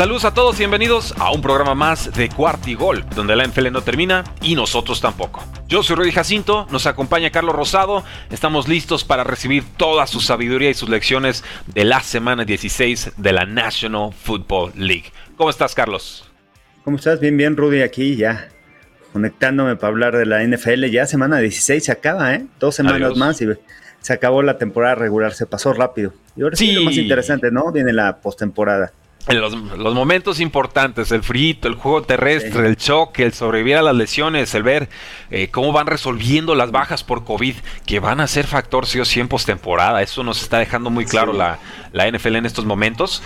Saludos 0.00 0.24
a 0.24 0.32
todos 0.32 0.56
y 0.56 0.60
bienvenidos 0.60 1.14
a 1.18 1.30
un 1.30 1.42
programa 1.42 1.74
más 1.74 2.10
de 2.14 2.30
Cuartigol, 2.30 3.04
donde 3.14 3.36
la 3.36 3.46
NFL 3.46 3.70
no 3.70 3.82
termina 3.82 4.24
y 4.40 4.54
nosotros 4.54 4.98
tampoco. 5.02 5.44
Yo 5.68 5.82
soy 5.82 5.96
Rudy 5.96 6.10
Jacinto, 6.10 6.66
nos 6.70 6.86
acompaña 6.86 7.28
Carlos 7.28 7.54
Rosado, 7.54 8.02
estamos 8.30 8.66
listos 8.66 9.04
para 9.04 9.24
recibir 9.24 9.62
toda 9.76 10.06
su 10.06 10.20
sabiduría 10.20 10.70
y 10.70 10.74
sus 10.74 10.88
lecciones 10.88 11.44
de 11.66 11.84
la 11.84 12.00
semana 12.00 12.46
16 12.46 13.12
de 13.18 13.32
la 13.34 13.44
National 13.44 14.14
Football 14.14 14.72
League. 14.74 15.12
¿Cómo 15.36 15.50
estás, 15.50 15.74
Carlos? 15.74 16.24
¿Cómo 16.82 16.96
estás? 16.96 17.20
Bien, 17.20 17.36
bien, 17.36 17.54
Rudy, 17.54 17.82
aquí 17.82 18.16
ya 18.16 18.48
conectándome 19.12 19.76
para 19.76 19.88
hablar 19.88 20.16
de 20.16 20.24
la 20.24 20.42
NFL. 20.42 20.86
Ya 20.86 21.04
semana 21.04 21.40
16 21.40 21.84
se 21.84 21.92
acaba, 21.92 22.34
¿eh? 22.34 22.46
Dos 22.58 22.74
semanas 22.74 23.16
más 23.16 23.42
y 23.42 23.48
se 24.00 24.14
acabó 24.14 24.42
la 24.42 24.56
temporada 24.56 24.94
regular, 24.94 25.34
se 25.34 25.44
pasó 25.44 25.74
rápido. 25.74 26.14
Y 26.36 26.42
ahora 26.42 26.56
sí, 26.56 26.72
lo 26.72 26.84
más 26.84 26.96
interesante, 26.96 27.50
¿no? 27.50 27.70
Viene 27.70 27.92
la 27.92 28.16
postemporada 28.22 28.94
en 29.28 29.40
los, 29.40 29.94
momentos 29.94 30.40
importantes, 30.40 31.12
el 31.12 31.22
frito, 31.22 31.68
el 31.68 31.74
juego 31.74 32.02
terrestre, 32.02 32.66
el 32.66 32.76
choque, 32.76 33.22
el 33.22 33.34
sobrevivir 33.34 33.76
a 33.76 33.82
las 33.82 33.94
lesiones, 33.94 34.54
el 34.54 34.62
ver 34.62 34.88
eh, 35.30 35.48
cómo 35.50 35.72
van 35.72 35.86
resolviendo 35.86 36.54
las 36.54 36.70
bajas 36.70 37.04
por 37.04 37.24
COVID, 37.24 37.54
que 37.84 38.00
van 38.00 38.20
a 38.20 38.26
ser 38.26 38.46
factor 38.46 38.86
sí 38.86 38.98
o 38.98 39.04
sí 39.04 39.20
en 39.20 39.28
postemporada. 39.28 40.00
Eso 40.00 40.24
nos 40.24 40.42
está 40.42 40.58
dejando 40.58 40.88
muy 40.88 41.04
claro 41.04 41.34
la, 41.34 41.58
la, 41.92 42.10
NFL 42.10 42.36
en 42.36 42.46
estos 42.46 42.64
momentos. 42.64 43.22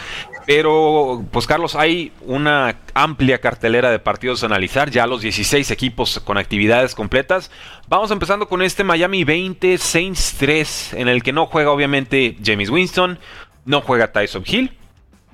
Pero, 0.47 1.25
pues 1.31 1.47
Carlos, 1.47 1.77
hay 1.77 2.13
una 2.23 2.77
amplia 2.93 3.41
cartelera 3.41 3.91
de 3.91 4.01
partidos 4.01 4.43
a 4.43 4.47
analizar, 4.47 4.91
ya 4.91 5.07
los 5.07 5.23
16 5.23 5.71
equipos 5.71 6.21
con 6.25 6.39
actividades 6.39 6.95
completas. 6.95 7.53
Vamos 7.89 8.11
empezando 8.11 8.49
con 8.49 8.63
este 8.63 8.83
Miami 8.83 9.23
20, 9.23 9.79
Saints 9.79 10.35
3, 10.39 10.95
en 10.95 11.09
el 11.09 11.23
que 11.23 11.33
no 11.33 11.47
juega 11.47 11.71
obviamente 11.71 12.37
James 12.45 12.69
Winston, 12.69 13.19
no 13.65 13.81
juega 13.81 14.13
Tyson 14.13 14.43
Hill 14.45 14.73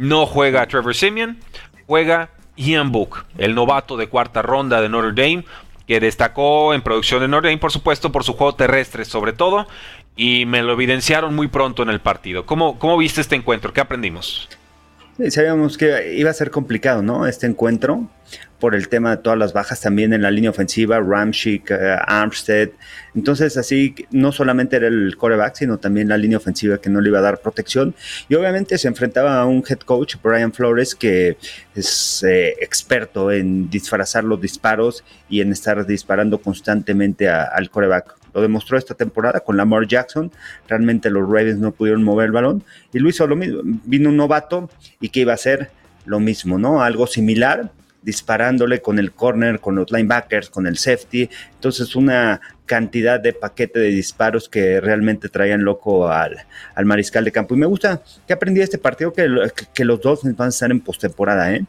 no 0.00 0.24
juega 0.24 0.66
Trevor 0.66 0.94
Simeon, 0.94 1.36
juega 1.86 2.30
Ian 2.56 2.90
Book, 2.90 3.26
el 3.36 3.54
novato 3.54 3.98
de 3.98 4.08
cuarta 4.08 4.40
ronda 4.40 4.80
de 4.80 4.88
Notre 4.88 5.12
Dame, 5.12 5.44
que 5.86 6.00
destacó 6.00 6.72
en 6.72 6.80
producción 6.80 7.20
de 7.20 7.28
Notre 7.28 7.50
Dame, 7.50 7.60
por 7.60 7.70
supuesto, 7.70 8.10
por 8.10 8.24
su 8.24 8.32
juego 8.32 8.54
terrestre 8.54 9.04
sobre 9.04 9.34
todo, 9.34 9.66
y 10.16 10.46
me 10.46 10.62
lo 10.62 10.72
evidenciaron 10.72 11.34
muy 11.34 11.48
pronto 11.48 11.82
en 11.82 11.90
el 11.90 12.00
partido. 12.00 12.46
¿Cómo, 12.46 12.78
cómo 12.78 12.96
viste 12.96 13.20
este 13.20 13.36
encuentro? 13.36 13.74
¿Qué 13.74 13.82
aprendimos? 13.82 14.48
sabíamos 15.28 15.76
que 15.76 16.14
iba 16.16 16.30
a 16.30 16.34
ser 16.34 16.50
complicado, 16.50 17.02
¿no? 17.02 17.26
Este 17.26 17.46
encuentro, 17.46 18.08
por 18.60 18.74
el 18.74 18.88
tema 18.88 19.10
de 19.10 19.22
todas 19.22 19.38
las 19.38 19.52
bajas 19.52 19.80
también 19.80 20.12
en 20.12 20.22
la 20.22 20.30
línea 20.30 20.50
ofensiva, 20.50 21.00
Ramchick, 21.00 21.70
eh, 21.70 21.96
Armstead. 22.06 22.68
Entonces, 23.14 23.56
así, 23.56 23.94
no 24.10 24.30
solamente 24.30 24.76
era 24.76 24.86
el 24.86 25.16
coreback, 25.16 25.56
sino 25.56 25.78
también 25.78 26.08
la 26.08 26.16
línea 26.16 26.38
ofensiva 26.38 26.78
que 26.78 26.90
no 26.90 27.00
le 27.00 27.08
iba 27.08 27.18
a 27.18 27.22
dar 27.22 27.40
protección. 27.40 27.94
Y 28.28 28.34
obviamente 28.34 28.78
se 28.78 28.86
enfrentaba 28.86 29.40
a 29.40 29.46
un 29.46 29.64
head 29.68 29.80
coach, 29.80 30.16
Brian 30.22 30.52
Flores, 30.52 30.94
que 30.94 31.36
es 31.74 32.22
eh, 32.22 32.54
experto 32.60 33.32
en 33.32 33.68
disfrazar 33.70 34.22
los 34.22 34.40
disparos 34.40 35.02
y 35.28 35.40
en 35.40 35.50
estar 35.50 35.84
disparando 35.86 36.38
constantemente 36.38 37.28
al 37.28 37.70
coreback. 37.70 38.16
Lo 38.34 38.42
demostró 38.42 38.78
esta 38.78 38.94
temporada 38.94 39.40
con 39.40 39.56
Lamar 39.56 39.86
Jackson. 39.88 40.30
Realmente 40.68 41.10
los 41.10 41.24
Ravens 41.24 41.58
no 41.58 41.72
pudieron 41.72 42.04
mover 42.04 42.26
el 42.26 42.32
balón. 42.32 42.62
Y 42.92 42.98
lo 42.98 43.08
hizo 43.08 43.26
lo 43.26 43.34
mismo. 43.34 43.60
Vino 43.64 44.10
un 44.10 44.16
novato 44.16 44.70
y 45.00 45.08
que 45.08 45.20
iba 45.20 45.32
a 45.32 45.34
hacer 45.34 45.70
lo 46.04 46.20
mismo, 46.20 46.58
¿no? 46.58 46.82
Algo 46.82 47.06
similar, 47.06 47.72
disparándole 48.02 48.80
con 48.80 48.98
el 48.98 49.12
corner, 49.12 49.60
con 49.60 49.74
los 49.74 49.90
linebackers, 49.90 50.50
con 50.50 50.66
el 50.66 50.78
safety. 50.78 51.28
Entonces, 51.54 51.94
una 51.96 52.40
cantidad 52.66 53.20
de 53.20 53.32
paquete 53.32 53.80
de 53.80 53.88
disparos 53.88 54.48
que 54.48 54.80
realmente 54.80 55.28
traían 55.28 55.64
loco 55.64 56.08
al, 56.08 56.36
mariscal 56.84 57.24
de 57.24 57.32
campo. 57.32 57.54
Y 57.54 57.58
me 57.58 57.66
gusta 57.66 58.02
que 58.26 58.32
aprendí 58.32 58.60
este 58.60 58.78
partido 58.78 59.12
que, 59.12 59.28
que, 59.74 59.84
los 59.84 60.00
dos 60.00 60.22
van 60.22 60.46
a 60.46 60.48
estar 60.48 60.70
en 60.70 60.80
postemporada, 60.80 61.52
¿eh? 61.52 61.64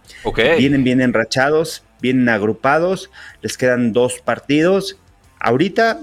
Vienen 0.57 0.83
bien 0.83 1.01
enrachados, 1.01 1.83
vienen 2.01 2.29
agrupados, 2.29 3.09
les 3.41 3.57
quedan 3.57 3.93
dos 3.93 4.19
partidos. 4.23 4.97
Ahorita 5.39 6.01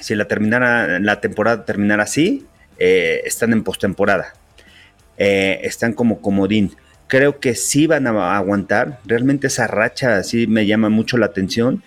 si 0.00 0.14
la, 0.14 0.26
terminara, 0.26 0.98
la 0.98 1.20
temporada 1.20 1.64
terminara 1.64 2.04
así, 2.04 2.46
eh, 2.78 3.22
están 3.24 3.52
en 3.52 3.64
postemporada. 3.64 4.34
Eh, 5.16 5.60
están 5.62 5.92
como 5.92 6.20
comodín. 6.20 6.76
Creo 7.08 7.40
que 7.40 7.54
sí 7.54 7.86
van 7.86 8.06
a 8.06 8.36
aguantar. 8.36 9.00
Realmente 9.04 9.48
esa 9.48 9.66
racha 9.66 10.22
sí 10.22 10.46
me 10.46 10.66
llama 10.66 10.88
mucho 10.88 11.18
la 11.18 11.26
atención. 11.26 11.82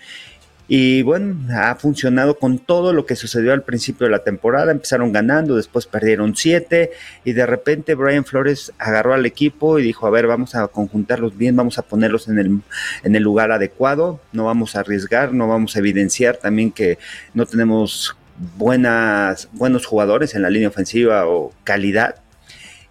Y 0.74 1.02
bueno, 1.02 1.36
ha 1.54 1.74
funcionado 1.74 2.38
con 2.38 2.58
todo 2.58 2.94
lo 2.94 3.04
que 3.04 3.14
sucedió 3.14 3.52
al 3.52 3.62
principio 3.62 4.06
de 4.06 4.10
la 4.10 4.24
temporada. 4.24 4.72
Empezaron 4.72 5.12
ganando, 5.12 5.56
después 5.56 5.86
perdieron 5.86 6.34
siete 6.34 6.92
y 7.24 7.34
de 7.34 7.44
repente 7.44 7.94
Brian 7.94 8.24
Flores 8.24 8.72
agarró 8.78 9.12
al 9.12 9.26
equipo 9.26 9.78
y 9.78 9.82
dijo, 9.82 10.06
a 10.06 10.10
ver, 10.10 10.26
vamos 10.26 10.54
a 10.54 10.66
conjuntarlos 10.68 11.36
bien, 11.36 11.56
vamos 11.56 11.78
a 11.78 11.82
ponerlos 11.82 12.26
en 12.28 12.38
el, 12.38 12.60
en 13.02 13.16
el 13.16 13.22
lugar 13.22 13.52
adecuado, 13.52 14.20
no 14.32 14.46
vamos 14.46 14.74
a 14.74 14.80
arriesgar, 14.80 15.34
no 15.34 15.46
vamos 15.46 15.76
a 15.76 15.80
evidenciar 15.80 16.38
también 16.38 16.72
que 16.72 16.98
no 17.34 17.44
tenemos 17.44 18.16
buenas, 18.56 19.50
buenos 19.52 19.84
jugadores 19.84 20.34
en 20.34 20.40
la 20.40 20.48
línea 20.48 20.68
ofensiva 20.68 21.26
o 21.26 21.52
calidad 21.64 22.21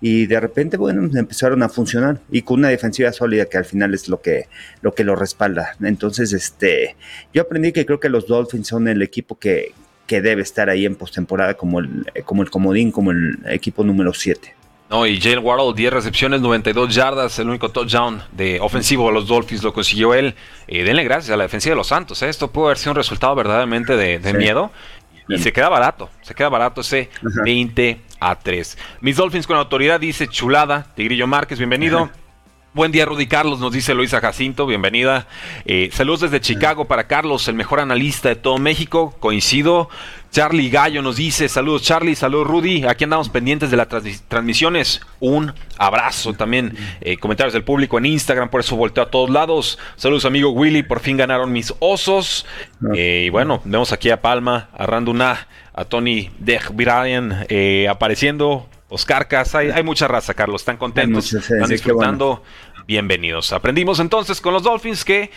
y 0.02 0.26
de 0.26 0.40
repente, 0.40 0.78
bueno, 0.78 1.08
empezaron 1.18 1.62
a 1.62 1.70
funcionar 1.70 2.20
y 2.32 2.42
con 2.42 2.60
una 2.60 2.70
defensiva 2.70 3.14
sólida 3.14 3.46
que 3.46 3.58
al 3.58 3.66
final 3.66 3.94
es 3.94 4.10
lo 4.10 4.20
que 4.20 4.48
lo, 4.82 4.94
que 4.94 5.04
lo 5.04 5.16
respalda. 5.16 5.76
Entonces, 5.82 6.34
este, 6.34 6.96
yo 7.34 7.44
aprendí 7.44 7.72
que 7.72 7.86
creo 7.86 8.00
que 8.00 8.10
los 8.10 8.28
Dolphins 8.28 8.68
son 8.68 8.88
el 8.88 9.04
equipo 9.04 9.38
que, 9.38 9.74
que 10.08 10.22
debe 10.22 10.42
estar 10.42 10.70
ahí 10.70 10.86
en 10.86 10.96
postemporada 10.96 11.54
como 11.54 11.80
el, 11.80 12.06
como 12.26 12.42
el 12.42 12.50
comodín, 12.50 12.92
como 12.92 13.12
el 13.12 13.38
equipo 13.46 13.84
número 13.84 14.14
7. 14.14 14.56
No, 14.92 15.06
y 15.06 15.22
Jalen 15.22 15.40
Waddle, 15.46 15.74
10 15.74 15.94
recepciones, 15.94 16.42
92 16.42 16.94
yardas, 16.94 17.40
el 17.40 17.48
único 17.48 17.70
touchdown 17.70 18.22
de 18.34 18.60
ofensivo 18.60 19.08
de 19.08 19.14
los 19.14 19.26
Dolphins 19.26 19.64
lo 19.64 19.72
consiguió 19.72 20.14
él. 20.14 20.36
Eh, 20.68 20.84
denle 20.84 21.06
gracias 21.06 21.34
a 21.34 21.38
la 21.38 21.44
defensiva 21.44 21.72
de 21.72 21.78
los 21.78 21.88
Santos. 21.88 22.22
¿eh? 22.24 22.28
Esto 22.28 22.52
puede 22.52 22.68
haber 22.68 22.78
sido 22.78 22.92
un 22.92 22.98
resultado 22.98 23.34
verdaderamente 23.34 23.96
de, 23.96 24.34
miedo. 24.34 24.70
Y 25.36 25.40
se 25.40 25.54
queda 25.54 25.70
barato, 25.70 26.10
se 26.22 26.36
queda 26.36 26.50
barato 26.50 26.82
ese 26.82 27.10
20 27.44 28.02
a 28.20 28.36
3. 28.36 28.78
Mis 29.02 29.16
Dolphins 29.16 29.48
con 29.48 29.58
autoridad 29.58 30.00
dice 30.00 30.28
chulada. 30.28 30.88
Tigrillo 30.96 31.28
Márquez, 31.28 31.58
bienvenido. 31.58 32.10
Buen 32.74 32.94
día, 32.94 33.06
Rudy 33.06 33.28
Carlos, 33.28 33.60
nos 33.60 33.74
dice 33.74 33.94
Luisa 33.94 34.22
Jacinto, 34.22 34.66
bienvenida. 34.66 35.28
Eh, 35.66 35.90
saludos 35.92 36.22
desde 36.22 36.40
Chicago 36.40 36.86
para 36.86 37.06
Carlos, 37.06 37.50
el 37.50 37.56
mejor 37.56 37.82
analista 37.82 38.30
de 38.30 38.38
todo 38.38 38.58
México. 38.60 39.14
Coincido. 39.20 39.90
Charlie 40.32 40.70
Gallo 40.70 41.02
nos 41.02 41.18
dice, 41.18 41.50
saludos 41.50 41.82
Charlie, 41.82 42.16
saludos 42.16 42.48
Rudy. 42.48 42.86
Aquí 42.86 43.04
andamos 43.04 43.28
pendientes 43.28 43.70
de 43.70 43.76
las 43.76 43.88
transmisiones. 44.30 45.02
Un 45.20 45.54
abrazo 45.78 46.34
también. 46.34 46.78
Eh, 47.02 47.18
comentarios 47.18 47.52
del 47.52 47.66
público 47.66 47.98
en 47.98 48.06
Instagram, 48.06 48.50
por 48.50 48.62
eso 48.62 48.78
volteo 48.78 49.04
a 49.04 49.12
todos 49.12 49.30
lados. 49.30 49.78
Saludos 49.98 50.24
amigo 50.24 50.52
Willy, 50.52 50.84
por 50.84 51.02
fin 51.02 51.18
ganaron 51.18 51.52
mis 51.52 51.74
osos. 51.80 52.46
Eh, 52.96 53.26
y 53.28 53.30
bueno, 53.30 53.62
vemos 53.66 53.92
aquí 53.92 54.10
a 54.10 54.22
Palma, 54.22 54.70
a 54.74 54.86
Randuna, 54.86 55.48
a 55.74 55.84
Tony 55.84 56.32
Dej 56.40 56.70
Brian 56.72 57.46
apareciendo 57.90 58.70
Oscar 58.88 59.30
Casa, 59.30 59.60
hay, 59.60 59.84
mucha 59.84 60.08
raza, 60.08 60.34
Carlos. 60.34 60.62
Están 60.62 60.76
contentos, 60.78 61.34
están 61.34 61.70
disfrutando. 61.70 62.44
Bienvenidos. 62.88 63.54
Aprendimos 63.54 64.00
entonces 64.00 64.42
con 64.42 64.54
los 64.54 64.64
Dolphins 64.64 65.06
que 65.06 65.32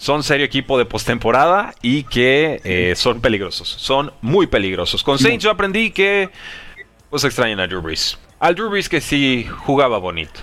son 0.00 0.22
serio 0.22 0.46
equipo 0.46 0.78
de 0.78 0.86
postemporada 0.86 1.74
y 1.82 2.04
que 2.04 2.62
eh, 2.64 2.94
son 2.96 3.20
peligrosos. 3.20 3.68
Son 3.68 4.10
muy 4.22 4.46
peligrosos. 4.46 5.04
Con 5.04 5.18
Saints 5.18 5.44
yo 5.44 5.50
aprendí 5.50 5.90
que 5.90 6.30
pues 7.10 7.22
extrañan 7.24 7.60
a 7.60 7.66
Drew 7.66 7.82
Brees. 7.82 8.18
Al 8.38 8.54
Drew 8.54 8.70
Brees 8.70 8.88
que 8.88 9.02
sí 9.02 9.46
jugaba 9.66 9.98
bonito. 9.98 10.40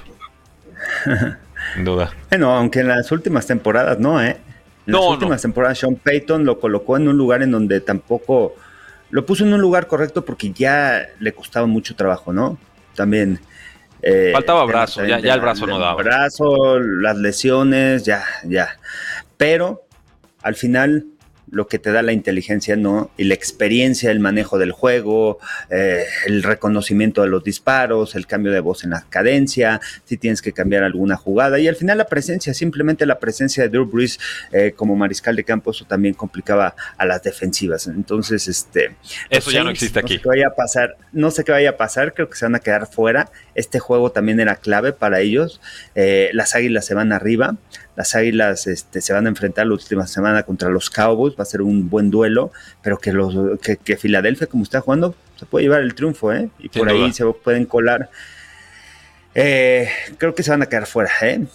Sin 1.74 1.86
duda. 1.86 2.14
Bueno, 2.30 2.54
aunque 2.54 2.82
en 2.82 2.88
las 2.90 3.12
últimas 3.12 3.48
temporadas 3.48 3.98
no, 3.98 4.22
¿eh? 4.22 4.38
En 4.86 4.94
las 4.94 5.02
últimas 5.02 5.42
temporadas 5.42 5.80
Sean 5.80 5.96
Payton 5.96 6.46
lo 6.46 6.60
colocó 6.60 6.96
en 6.96 7.08
un 7.08 7.18
lugar 7.18 7.42
en 7.42 7.50
donde 7.50 7.82
tampoco 7.82 8.54
lo 9.10 9.26
puso 9.26 9.44
en 9.44 9.54
un 9.54 9.60
lugar 9.60 9.88
correcto 9.88 10.24
porque 10.24 10.52
ya 10.52 11.02
le 11.20 11.34
costaba 11.34 11.66
mucho 11.66 11.96
trabajo, 11.96 12.32
¿no? 12.32 12.60
También 12.96 13.40
Eh, 14.04 14.30
Faltaba 14.32 14.64
brazo, 14.66 15.04
ya, 15.04 15.18
ya 15.20 15.34
el 15.34 15.42
brazo 15.42 15.66
no 15.66 15.80
daba. 15.80 15.96
Brazo, 15.96 16.80
las 16.80 17.18
lesiones, 17.18 18.06
ya, 18.06 18.24
ya. 18.44 18.78
Pero 19.38 19.86
al 20.42 20.56
final 20.56 21.06
lo 21.50 21.68
que 21.68 21.80
te 21.80 21.92
da 21.92 22.02
la 22.02 22.12
inteligencia, 22.12 22.76
¿no? 22.76 23.10
Y 23.18 23.24
la 23.24 23.34
experiencia, 23.34 24.12
el 24.12 24.20
manejo 24.20 24.58
del 24.58 24.72
juego, 24.72 25.40
eh, 25.70 26.06
el 26.26 26.44
reconocimiento 26.44 27.22
de 27.22 27.30
los 27.30 27.44
disparos, 27.44 28.16
el 28.16 28.28
cambio 28.28 28.52
de 28.52 28.60
voz 28.60 28.84
en 28.84 28.92
la 28.92 29.06
cadencia, 29.10 29.80
si 30.04 30.18
tienes 30.18 30.42
que 30.42 30.52
cambiar 30.52 30.84
alguna 30.84 31.16
jugada. 31.16 31.60
Y 31.60 31.68
al 31.68 31.76
final 31.76 31.98
la 31.98 32.08
presencia, 32.08 32.54
simplemente 32.54 33.06
la 33.06 33.20
presencia 33.20 33.64
de 33.64 33.70
Drew 33.70 33.86
Brees 33.86 34.20
eh, 34.52 34.74
como 34.76 34.96
mariscal 34.96 35.36
de 35.36 35.44
campo, 35.44 35.72
eso 35.72 35.86
también 35.86 36.14
complicaba 36.14 36.76
a 36.98 37.06
las 37.06 37.24
defensivas. 37.24 37.88
Entonces, 37.88 38.48
este... 38.48 38.96
Eso 39.30 39.52
ya 39.52 39.64
no 39.64 39.70
existe 39.70 40.00
aquí. 40.00 40.16
No 40.16 40.18
sé 40.18 40.24
qué 40.24 40.30
vaya 40.30 40.48
a 40.48 40.56
pasar, 40.56 40.98
no 41.14 41.32
sé 41.32 41.44
qué 41.44 41.52
vaya 41.54 41.70
a 41.72 41.78
pasar, 41.78 42.14
creo 42.14 42.30
que 42.30 42.36
se 42.36 42.46
van 42.46 42.56
a 42.56 42.60
quedar 42.60 42.88
fuera. 42.88 43.32
Este 43.56 43.80
juego 43.80 44.12
también 44.12 44.40
era 44.40 44.58
clave 44.58 44.92
para 44.92 45.22
ellos. 45.22 45.62
Eh, 45.96 46.30
las 46.34 46.56
águilas 46.56 46.86
se 46.86 46.94
van 46.94 47.14
arriba 47.14 47.56
las 47.98 48.14
Águilas 48.14 48.68
este, 48.68 49.02
se 49.02 49.12
van 49.12 49.26
a 49.26 49.30
enfrentar 49.30 49.66
la 49.66 49.74
última 49.74 50.06
semana 50.06 50.44
contra 50.44 50.70
los 50.70 50.92
Cowboys, 50.92 51.34
va 51.38 51.44
a 51.44 51.46
ser 51.46 51.62
un 51.62 51.90
buen 51.90 52.10
duelo, 52.10 52.52
pero 52.82 52.98
que, 52.98 53.12
los, 53.12 53.60
que, 53.60 53.98
Filadelfia, 53.98 54.48
como 54.48 54.64
está 54.64 54.82
jugando, 54.82 55.16
se 55.38 55.46
puede 55.46 55.66
llevar 55.66 55.82
el 55.82 55.94
triunfo, 55.94 56.34
¿eh? 56.34 56.50
Y 56.60 56.70
por 56.70 56.90
ahí 56.90 57.12
se 57.14 57.26
pueden 57.26 57.66
colar. 57.66 58.10
Eh, 59.36 59.90
creo 60.18 60.34
que 60.34 60.44
se 60.44 60.52
van 60.52 60.64
a 60.64 60.66
quedar 60.66 60.88
fuera, 60.88 61.12
¿eh? 61.22 61.46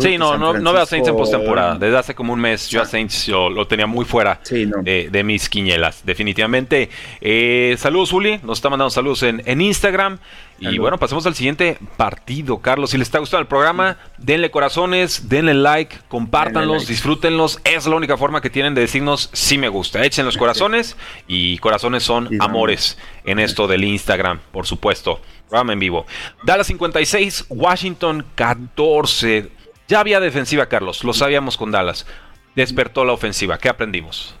sí, 0.00 0.18
no, 0.18 0.36
no, 0.38 0.52
no, 0.54 0.72
veo 0.72 0.82
a 0.82 0.86
Saints 0.86 1.08
en 1.08 1.16
postemporada. 1.16 1.76
Desde 1.78 1.96
hace 1.96 2.14
como 2.14 2.32
un 2.32 2.40
mes 2.40 2.68
yo 2.68 2.82
a 2.82 2.84
Saints 2.84 3.28
lo 3.28 3.66
tenía 3.66 3.86
muy 3.86 4.04
fuera 4.04 4.40
de, 4.50 5.22
mis 5.24 5.48
quiñelas, 5.48 6.02
definitivamente. 6.04 6.90
Eh, 7.20 7.74
saludos, 7.78 8.12
Uli. 8.12 8.40
Nos 8.42 8.58
está 8.58 8.70
mandando 8.70 8.90
saludos 8.90 9.22
en, 9.22 9.42
en 9.44 9.60
Instagram. 9.60 10.18
Y 10.58 10.78
bueno, 10.78 10.98
pasemos 10.98 11.26
al 11.26 11.34
siguiente 11.34 11.78
partido, 11.96 12.58
Carlos. 12.58 12.90
Si 12.90 12.98
les 12.98 13.08
está 13.08 13.18
gustando 13.18 13.42
el 13.42 13.48
programa, 13.48 13.98
denle 14.18 14.50
corazones, 14.50 15.28
denle 15.28 15.54
like, 15.54 15.96
compártanlos, 16.08 16.86
disfrútenlos. 16.86 17.60
Es 17.64 17.86
la 17.86 17.96
única 17.96 18.16
forma 18.16 18.40
que 18.40 18.50
tienen 18.50 18.74
de 18.74 18.82
decirnos 18.82 19.30
si 19.32 19.58
me 19.58 19.68
gusta. 19.68 20.04
Echen 20.04 20.24
los 20.24 20.36
corazones 20.36 20.96
y 21.26 21.58
corazones 21.58 22.02
son 22.02 22.30
amores 22.40 22.96
en 23.24 23.40
esto 23.40 23.66
del 23.66 23.84
Instagram, 23.84 24.40
por 24.52 24.66
supuesto. 24.66 25.20
Programa 25.48 25.72
en 25.72 25.80
vivo. 25.80 26.06
Dallas 26.44 26.66
56, 26.68 27.46
Washington 27.48 28.24
14. 28.34 29.50
Ya 29.88 30.00
había 30.00 30.20
defensiva, 30.20 30.66
Carlos, 30.66 31.04
lo 31.04 31.12
sabíamos 31.12 31.56
con 31.56 31.70
Dallas. 31.70 32.06
Despertó 32.54 33.04
la 33.04 33.12
ofensiva. 33.12 33.58
¿Qué 33.58 33.68
aprendimos? 33.68 34.34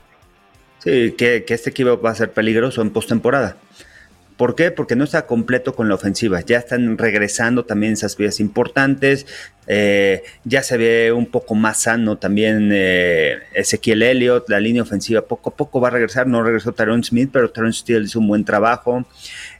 Sí, 0.78 1.14
que, 1.16 1.44
este 1.48 1.70
equipo 1.70 2.00
va 2.00 2.10
a 2.10 2.14
ser 2.14 2.32
peligroso 2.32 2.82
en 2.82 2.90
postemporada. 2.90 3.56
¿Por 4.36 4.56
qué? 4.56 4.72
Porque 4.72 4.96
no 4.96 5.04
está 5.04 5.26
completo 5.26 5.74
con 5.74 5.88
la 5.88 5.94
ofensiva. 5.94 6.40
Ya 6.40 6.58
están 6.58 6.98
regresando 6.98 7.64
también 7.64 7.92
esas 7.92 8.16
vías 8.16 8.40
importantes. 8.40 9.26
Eh, 9.66 10.24
ya 10.44 10.62
se 10.62 10.76
ve 10.76 11.12
un 11.12 11.26
poco 11.26 11.54
más 11.54 11.82
sano 11.82 12.18
también 12.18 12.70
eh, 12.72 13.38
Ezequiel 13.52 14.02
Elliott. 14.02 14.48
La 14.48 14.58
línea 14.58 14.82
ofensiva 14.82 15.22
poco 15.22 15.50
a 15.50 15.54
poco 15.54 15.80
va 15.80 15.88
a 15.88 15.92
regresar. 15.92 16.26
No 16.26 16.42
regresó 16.42 16.72
Taron 16.72 17.04
Smith, 17.04 17.30
pero 17.32 17.50
Taron 17.50 17.72
Steele 17.72 18.06
hizo 18.06 18.18
un 18.18 18.26
buen 18.26 18.44
trabajo. 18.44 19.06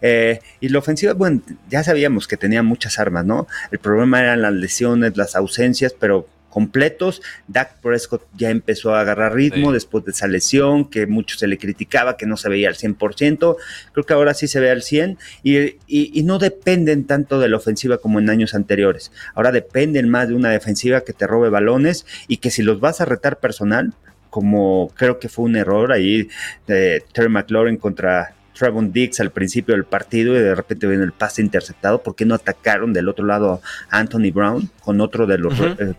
Eh, 0.03 0.41
y 0.61 0.69
la 0.69 0.81
ofensiva, 0.81 1.13
bueno, 1.13 1.41
ya 1.71 1.85
sabíamos 1.85 2.27
que 2.27 2.37
tenía 2.37 2.63
muchas 2.65 2.99
armas, 2.99 3.25
¿no? 3.25 3.47
El 3.71 3.79
problema 3.79 4.21
eran 4.21 4.43
las 4.43 4.53
lesiones, 4.53 5.17
las 5.17 5.37
ausencias, 5.37 5.95
pero 5.99 6.27
completos. 6.55 7.21
Dak 7.49 7.81
Prescott 7.81 8.23
ya 8.37 8.51
empezó 8.51 8.95
a 8.95 9.01
agarrar 9.01 9.35
ritmo 9.35 9.73
después 9.73 10.05
de 10.05 10.13
esa 10.13 10.29
lesión 10.29 10.89
que 10.89 11.09
mucho 11.09 11.37
se 11.37 11.49
le 11.49 11.59
criticaba, 11.59 12.17
que 12.17 12.27
no 12.27 12.37
se 12.37 12.49
veía 12.49 12.69
al 12.69 12.77
100%. 12.77 13.57
Creo 13.93 14.07
que 14.07 14.13
ahora 14.13 14.35
sí 14.35 14.47
se 14.47 14.61
ve 14.61 14.71
al 14.71 14.83
100% 14.83 15.17
y, 15.43 15.79
y, 15.89 16.23
no 16.23 16.39
dependen 16.39 17.09
tanto 17.09 17.41
de 17.41 17.49
la 17.49 17.57
ofensiva 17.57 17.99
como 17.99 18.21
en 18.21 18.31
años 18.31 18.55
anteriores. 18.55 19.11
Ahora 19.35 19.51
dependen 19.51 20.09
más 20.09 20.29
de 20.29 20.35
una 20.35 20.51
defensiva 20.51 21.01
que 21.01 21.13
te 21.13 21.27
robe 21.27 21.49
balones 21.49 22.07
y 22.29 22.37
que 22.37 22.53
si 22.53 22.63
los 22.63 22.79
vas 22.79 23.01
a 23.01 23.05
retar 23.05 23.41
personal, 23.41 23.93
como 24.31 24.93
creo 24.95 25.19
que 25.19 25.29
fue 25.29 25.47
un 25.47 25.57
error 25.57 25.91
ahí 25.91 26.29
de 26.69 27.03
Terry 27.13 27.31
McLaurin 27.31 27.79
contra 27.79 28.37
Trevon 28.55 28.93
Diggs 28.93 29.21
al 29.21 29.31
principio 29.31 29.75
del 29.75 29.85
partido 29.85 30.35
y 30.35 30.41
de 30.41 30.55
repente 30.55 30.87
viene 30.87 31.05
el 31.05 31.13
pase 31.13 31.43
interceptado. 31.43 32.03
¿Por 32.03 32.15
qué 32.15 32.25
no 32.25 32.35
atacaron 32.35 32.93
del 32.93 33.09
otro 33.09 33.27
lado 33.27 33.61
a 33.91 33.99
Anthony 33.99 34.31
Brown 34.33 34.71
con 34.81 35.01
otro 35.01 35.27
de 35.27 35.39
los, 35.39 35.55
eh, 35.61 35.95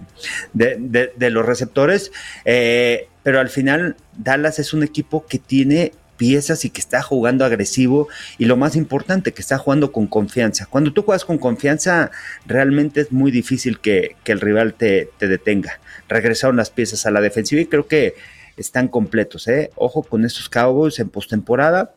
de, 0.54 1.30
los 1.30 1.46
receptores? 1.46 2.12
Eh, 2.46 3.10
pero 3.24 3.40
al 3.40 3.50
final 3.50 3.96
Dallas 4.18 4.60
es 4.60 4.74
un 4.74 4.84
equipo 4.84 5.26
que 5.26 5.40
tiene 5.40 5.92
piezas 6.18 6.64
y 6.64 6.70
que 6.70 6.80
está 6.80 7.02
jugando 7.02 7.44
agresivo 7.44 8.08
y 8.38 8.46
lo 8.46 8.56
más 8.56 8.76
importante, 8.76 9.34
que 9.34 9.42
está 9.42 9.58
jugando 9.58 9.92
con 9.92 10.08
confianza. 10.08 10.66
Cuando 10.66 10.94
tú 10.94 11.04
juegas 11.04 11.26
con 11.26 11.38
confianza, 11.38 12.12
realmente 12.46 13.02
es 13.02 13.12
muy 13.12 13.32
difícil 13.32 13.80
que, 13.80 14.16
que 14.24 14.32
el 14.32 14.40
rival 14.40 14.76
te, 14.76 15.10
te, 15.18 15.28
detenga. 15.28 15.80
Regresaron 16.08 16.56
las 16.56 16.70
piezas 16.70 17.06
a 17.06 17.12
la 17.12 17.20
defensiva 17.20 17.62
y 17.62 17.66
creo 17.66 17.88
que 17.88 18.16
están 18.58 18.88
completos. 18.88 19.48
¿eh? 19.48 19.72
Ojo 19.76 20.04
con 20.04 20.24
estos 20.26 20.48
Cowboys 20.50 21.00
en 21.00 21.10
postemporada 21.10 21.94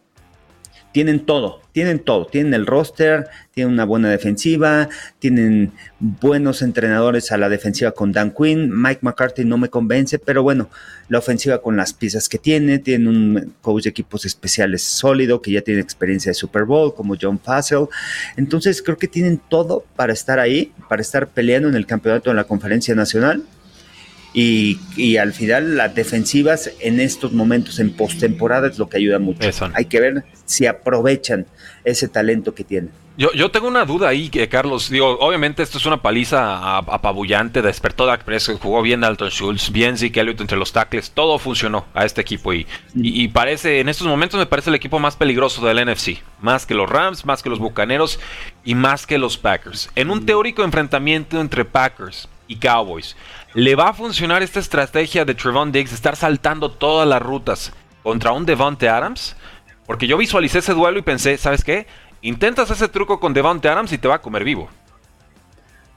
tienen 0.92 1.26
todo, 1.26 1.60
tienen 1.72 1.98
todo, 1.98 2.26
tienen 2.26 2.54
el 2.54 2.66
roster, 2.66 3.28
tienen 3.52 3.74
una 3.74 3.84
buena 3.84 4.08
defensiva, 4.08 4.88
tienen 5.18 5.72
buenos 5.98 6.62
entrenadores 6.62 7.30
a 7.30 7.36
la 7.36 7.48
defensiva 7.48 7.92
con 7.92 8.12
Dan 8.12 8.32
Quinn, 8.32 8.70
Mike 8.72 9.00
McCarthy 9.02 9.44
no 9.44 9.58
me 9.58 9.68
convence, 9.68 10.18
pero 10.18 10.42
bueno, 10.42 10.70
la 11.08 11.18
ofensiva 11.18 11.60
con 11.60 11.76
las 11.76 11.92
piezas 11.92 12.28
que 12.28 12.38
tiene, 12.38 12.78
tiene 12.78 13.08
un 13.08 13.54
coach 13.60 13.84
de 13.84 13.90
equipos 13.90 14.24
especiales 14.24 14.82
sólido 14.82 15.42
que 15.42 15.52
ya 15.52 15.60
tiene 15.60 15.80
experiencia 15.80 16.30
de 16.30 16.34
Super 16.34 16.64
Bowl 16.64 16.94
como 16.94 17.16
John 17.20 17.38
Fassel, 17.38 17.86
entonces 18.36 18.82
creo 18.82 18.96
que 18.96 19.08
tienen 19.08 19.40
todo 19.48 19.84
para 19.94 20.12
estar 20.12 20.38
ahí, 20.38 20.72
para 20.88 21.02
estar 21.02 21.28
peleando 21.28 21.68
en 21.68 21.74
el 21.74 21.86
campeonato 21.86 22.30
de 22.30 22.36
la 22.36 22.44
conferencia 22.44 22.94
nacional 22.94 23.44
y, 24.32 25.16
al 25.16 25.32
final 25.32 25.76
las 25.76 25.94
defensivas 25.94 26.70
en 26.80 27.00
estos 27.00 27.32
momentos 27.32 27.78
en 27.80 27.92
postemporada 27.92 28.68
es 28.68 28.78
lo 28.78 28.88
que 28.88 28.98
ayuda 28.98 29.18
mucho. 29.18 29.48
Hay 29.74 29.86
que 29.86 30.00
ver 30.00 30.24
si 30.44 30.66
aprovechan 30.66 31.46
ese 31.84 32.08
talento 32.08 32.54
que 32.54 32.64
tienen. 32.64 32.90
Yo, 33.18 33.32
yo 33.32 33.50
tengo 33.50 33.66
una 33.66 33.84
duda 33.84 34.10
ahí, 34.10 34.28
que 34.28 34.48
Carlos. 34.48 34.90
Digo, 34.90 35.18
obviamente 35.18 35.64
esto 35.64 35.78
es 35.78 35.86
una 35.86 36.00
paliza 36.00 36.76
apabullante. 36.76 37.62
Despertó 37.62 38.06
Dak 38.06 38.22
Prescott, 38.22 38.60
jugó 38.60 38.80
bien 38.80 39.00
Dalton 39.00 39.30
Schultz, 39.30 39.72
bien 39.72 39.98
Zeke 39.98 40.20
Elliott 40.20 40.40
entre 40.40 40.56
los 40.56 40.72
tackles. 40.72 41.10
Todo 41.10 41.40
funcionó 41.40 41.86
a 41.94 42.04
este 42.04 42.20
equipo. 42.20 42.52
Y, 42.52 42.64
y, 42.94 43.26
parece, 43.26 43.80
en 43.80 43.88
estos 43.88 44.06
momentos 44.06 44.38
me 44.38 44.46
parece 44.46 44.70
el 44.70 44.76
equipo 44.76 45.00
más 45.00 45.16
peligroso 45.16 45.66
del 45.66 45.84
NFC. 45.84 46.22
Más 46.40 46.64
que 46.64 46.74
los 46.74 46.88
Rams, 46.88 47.24
más 47.24 47.42
que 47.42 47.50
los 47.50 47.58
Bucaneros 47.58 48.20
y 48.64 48.76
más 48.76 49.04
que 49.04 49.18
los 49.18 49.36
Packers. 49.36 49.90
En 49.96 50.10
un 50.10 50.24
teórico 50.24 50.62
enfrentamiento 50.62 51.40
entre 51.40 51.64
Packers 51.64 52.28
y 52.46 52.54
Cowboys. 52.56 53.16
¿Le 53.54 53.74
va 53.74 53.88
a 53.88 53.94
funcionar 53.94 54.42
esta 54.42 54.60
estrategia 54.60 55.24
de 55.24 55.34
Trevon 55.34 55.72
Diggs 55.72 55.90
de 55.90 55.96
estar 55.96 56.16
saltando 56.16 56.70
todas 56.70 57.08
las 57.08 57.22
rutas 57.22 57.72
contra 58.02 58.32
un 58.32 58.44
Devonte 58.44 58.90
Adams? 58.90 59.36
Porque 59.86 60.06
yo 60.06 60.18
visualicé 60.18 60.58
ese 60.58 60.74
duelo 60.74 60.98
y 60.98 61.02
pensé, 61.02 61.38
¿sabes 61.38 61.64
qué? 61.64 61.86
Intentas 62.20 62.70
ese 62.70 62.88
truco 62.88 63.18
con 63.18 63.32
Devonte 63.32 63.68
Adams 63.68 63.90
y 63.92 63.98
te 63.98 64.06
va 64.06 64.16
a 64.16 64.20
comer 64.20 64.44
vivo. 64.44 64.68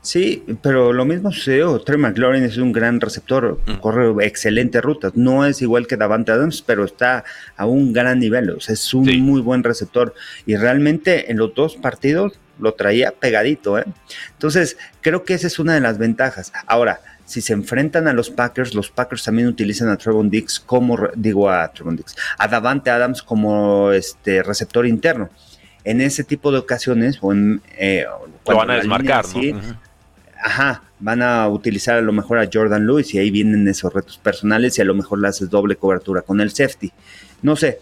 Sí, 0.01 0.45
pero 0.63 0.93
lo 0.93 1.03
mismo 1.03 1.31
sucedió. 1.31 1.77
Trey 1.79 1.99
McLaurin 1.99 2.43
es 2.43 2.57
un 2.57 2.71
gran 2.71 3.01
receptor, 3.01 3.59
mm. 3.67 3.73
corre 3.81 4.25
excelentes 4.25 4.81
rutas. 4.81 5.11
No 5.15 5.45
es 5.45 5.61
igual 5.61 5.87
que 5.87 5.97
Davante 5.97 6.31
Adams, 6.31 6.63
pero 6.65 6.85
está 6.85 7.25
a 7.57 7.65
un 7.65 7.91
gran 7.91 8.19
nivel. 8.19 8.49
O 8.51 8.61
sea, 8.61 8.73
es 8.73 8.93
un 8.93 9.05
muy 9.19 9.41
buen 9.41 9.63
receptor. 9.63 10.15
Y 10.45 10.55
realmente 10.55 11.29
en 11.29 11.37
los 11.37 11.53
dos 11.53 11.75
partidos 11.75 12.39
lo 12.59 12.73
traía 12.73 13.11
pegadito. 13.11 13.77
¿eh? 13.77 13.85
Entonces, 14.31 14.77
creo 15.01 15.23
que 15.23 15.33
esa 15.33 15.47
es 15.47 15.59
una 15.59 15.73
de 15.73 15.81
las 15.81 15.97
ventajas. 15.97 16.51
Ahora, 16.65 17.01
si 17.25 17.41
se 17.41 17.53
enfrentan 17.53 18.07
a 18.07 18.13
los 18.13 18.29
Packers, 18.29 18.73
los 18.73 18.91
Packers 18.91 19.23
también 19.23 19.47
utilizan 19.47 19.89
a 19.89 19.97
Trevon 19.97 20.29
Dix 20.29 20.59
como, 20.59 20.97
digo 21.15 21.49
a 21.49 21.71
Trevon 21.71 21.95
Dix, 21.95 22.15
a 22.37 22.47
Davante 22.47 22.89
Adams 22.89 23.21
como 23.21 23.91
este 23.91 24.43
receptor 24.43 24.85
interno. 24.85 25.29
En 25.83 26.01
ese 26.01 26.23
tipo 26.23 26.51
de 26.51 26.59
ocasiones, 26.59 27.17
o 27.21 27.31
en, 27.31 27.61
eh, 27.77 28.05
lo 28.47 28.55
van 28.55 28.71
a 28.71 28.75
desmarcar, 28.75 29.25
Ajá, 30.43 30.83
van 30.99 31.21
a 31.21 31.47
utilizar 31.47 31.97
a 31.97 32.01
lo 32.01 32.11
mejor 32.11 32.39
a 32.39 32.49
Jordan 32.51 32.87
Lewis 32.87 33.13
y 33.13 33.19
ahí 33.19 33.29
vienen 33.29 33.67
esos 33.67 33.93
retos 33.93 34.17
personales 34.17 34.77
y 34.77 34.81
a 34.81 34.85
lo 34.85 34.95
mejor 34.95 35.19
le 35.19 35.27
haces 35.27 35.49
doble 35.49 35.75
cobertura 35.75 36.23
con 36.23 36.41
el 36.41 36.51
safety. 36.51 36.91
No 37.43 37.55
sé, 37.55 37.79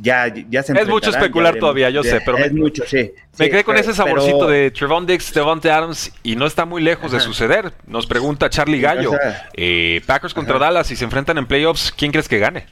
ya, 0.00 0.32
ya 0.48 0.62
se 0.62 0.72
Es 0.72 0.88
mucho 0.88 1.10
especular 1.10 1.56
todavía, 1.56 1.90
yo 1.90 2.02
sé, 2.02 2.20
pero 2.24 2.38
es 2.38 2.52
me, 2.52 2.60
mucho, 2.60 2.84
sí. 2.86 3.12
Me 3.38 3.50
quedé 3.50 3.64
con 3.64 3.76
ese 3.76 3.92
saborcito 3.92 4.46
de 4.46 4.70
Trevon 4.70 5.06
Dix, 5.06 5.32
Devonte 5.34 5.70
Adams 5.70 6.12
y 6.22 6.36
no 6.36 6.46
está 6.46 6.64
muy 6.64 6.82
lejos 6.82 7.12
de 7.12 7.20
suceder. 7.20 7.72
Nos 7.86 8.06
pregunta 8.06 8.48
Charlie 8.48 8.80
Gallo, 8.80 9.12
eh, 9.54 10.00
Packers 10.06 10.32
contra 10.32 10.58
Dallas, 10.58 10.86
si 10.86 10.96
se 10.96 11.04
enfrentan 11.04 11.38
en 11.38 11.46
playoffs, 11.46 11.92
¿quién 11.96 12.12
crees 12.12 12.28
que 12.28 12.38
gane? 12.38 12.66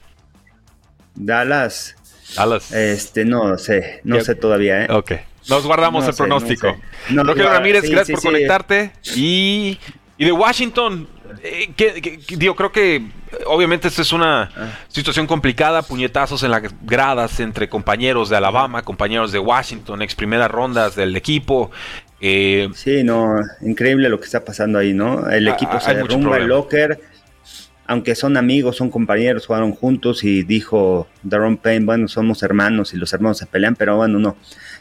Dallas. 1.14 1.97
Dallas. 2.37 2.73
Este, 2.73 3.25
no 3.25 3.58
sé, 3.58 4.00
no 4.04 4.20
sé 4.20 4.35
todavía, 4.35 4.85
¿eh? 4.85 4.88
Ok. 4.90 5.12
Nos 5.49 5.66
guardamos 5.66 6.06
el 6.06 6.14
pronóstico. 6.14 6.76
No 7.11 7.23
Ramírez, 7.25 7.88
gracias 7.88 8.20
por 8.20 8.32
conectarte. 8.32 8.92
Y, 9.16 9.78
y 10.16 10.25
de 10.25 10.32
Washington, 10.32 11.08
eh, 11.42 11.73
que, 11.76 12.20
digo, 12.37 12.54
creo 12.54 12.73
que 12.73 13.02
obviamente 13.47 13.88
esta 13.88 14.02
es 14.02 14.12
una 14.12 14.50
ah. 14.56 14.78
situación 14.88 15.26
complicada, 15.26 15.82
puñetazos 15.82 16.42
en 16.42 16.50
las 16.50 16.62
gradas 16.82 17.40
entre 17.40 17.68
compañeros 17.68 18.28
de 18.28 18.37
Alabama, 18.37 18.82
compañeros 18.82 19.32
de 19.32 19.38
Washington, 19.38 20.02
ex 20.02 20.14
primeras 20.14 20.50
rondas 20.50 20.94
del 20.94 21.16
equipo. 21.16 21.70
Eh, 22.20 22.68
sí, 22.75 23.04
no, 23.04 23.37
increíble 23.61 24.08
lo 24.08 24.18
que 24.18 24.26
está 24.26 24.44
pasando 24.44 24.78
ahí, 24.78 24.92
¿no? 24.92 25.28
El 25.28 25.49
equipo 25.49 25.78
se 25.80 25.94
derrumba, 25.94 26.37
el 26.37 26.47
locker, 26.47 27.00
aunque 27.87 28.14
son 28.14 28.37
amigos, 28.37 28.76
son 28.76 28.90
compañeros, 28.90 29.47
jugaron 29.47 29.73
juntos 29.73 30.25
y 30.25 30.42
dijo 30.42 31.08
Daron 31.23 31.56
Payne, 31.56 31.87
bueno, 31.87 32.08
somos 32.08 32.42
hermanos 32.42 32.92
y 32.92 32.97
los 32.97 33.12
hermanos 33.12 33.38
se 33.38 33.47
pelean, 33.47 33.76
pero 33.76 33.97
bueno, 33.97 34.18
no. 34.18 34.37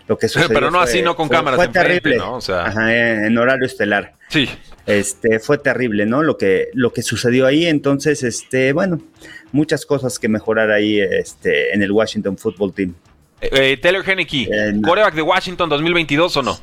Lo 0.07 0.17
que 0.17 0.27
sucedió 0.29 0.53
pero 0.53 0.71
no 0.71 0.79
así, 0.79 1.01
no 1.01 1.15
con 1.15 1.29
cámaras. 1.29 1.57
Fue 1.57 1.67
terrible, 1.67 2.17
¿no? 2.17 2.35
O 2.35 2.41
sea... 2.41 2.73
en 2.89 3.37
horario 3.37 3.65
estelar. 3.65 4.13
Sí. 4.29 4.49
Este, 4.85 5.39
fue 5.39 5.57
terrible, 5.57 6.05
¿no? 6.05 6.23
Lo 6.23 6.37
que, 6.37 6.69
lo 6.73 6.93
que 6.93 7.01
sucedió 7.01 7.45
ahí, 7.45 7.65
entonces, 7.65 8.23
este, 8.23 8.71
bueno, 8.73 9.01
muchas 9.51 9.85
cosas 9.85 10.17
que 10.17 10.29
mejorar 10.29 10.71
ahí 10.71 10.99
este, 10.99 11.73
en 11.73 11.83
el 11.83 11.91
Washington 11.91 12.37
Football 12.37 12.73
Team. 12.73 12.95
Eh, 13.41 13.49
eh, 13.51 13.77
Taylor 13.77 14.07
Henneke, 14.09 14.47
¿coreback 14.83 15.13
de 15.13 15.21
Washington 15.21 15.69
2022 15.69 16.37
o 16.37 16.43
no? 16.43 16.59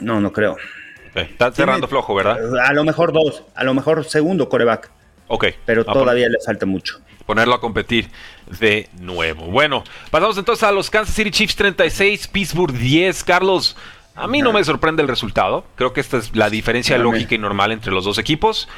No, 0.00 0.20
no 0.20 0.32
creo. 0.32 0.56
Está 1.14 1.50
cerrando 1.52 1.88
flojo, 1.88 2.14
¿verdad? 2.14 2.38
A 2.64 2.72
lo 2.72 2.84
mejor 2.84 3.12
dos, 3.12 3.42
a 3.54 3.64
lo 3.64 3.74
mejor 3.74 4.04
segundo 4.04 4.48
coreback. 4.48 4.90
Ok. 5.26 5.46
Pero 5.66 5.84
todavía 5.84 6.28
le 6.28 6.38
falta 6.44 6.64
mucho. 6.64 7.00
Ponerlo 7.26 7.54
a 7.54 7.60
competir 7.60 8.08
de 8.60 8.88
nuevo. 9.00 9.46
Bueno, 9.46 9.84
pasamos 10.10 10.38
entonces 10.38 10.62
a 10.64 10.72
los 10.72 10.90
Kansas 10.90 11.14
City 11.14 11.30
Chiefs 11.30 11.56
36, 11.56 12.28
Pittsburgh 12.28 12.72
10. 12.72 13.24
Carlos, 13.24 13.76
a 14.14 14.26
mí 14.26 14.42
no 14.42 14.52
me 14.52 14.64
sorprende 14.64 15.02
el 15.02 15.08
resultado. 15.08 15.64
Creo 15.76 15.92
que 15.92 16.00
esta 16.00 16.18
es 16.18 16.34
la 16.34 16.50
diferencia 16.50 16.98
lógica 16.98 17.34
y 17.34 17.38
normal 17.38 17.72
entre 17.72 17.92
los 17.92 18.04
dos 18.04 18.18
equipos. 18.18 18.68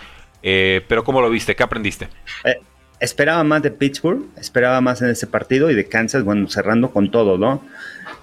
Eh, 0.42 0.84
pero 0.88 1.04
¿cómo 1.04 1.20
lo 1.20 1.30
viste? 1.30 1.54
¿Qué 1.56 1.62
aprendiste? 1.62 2.08
Eh, 2.44 2.60
esperaba 2.98 3.42
más 3.44 3.62
de 3.62 3.70
Pittsburgh, 3.70 4.26
esperaba 4.36 4.80
más 4.80 5.02
en 5.02 5.10
ese 5.10 5.26
partido 5.26 5.70
y 5.70 5.74
de 5.74 5.88
Kansas, 5.88 6.24
bueno, 6.24 6.48
cerrando 6.48 6.90
con 6.90 7.10
todo, 7.10 7.38
¿no? 7.38 7.64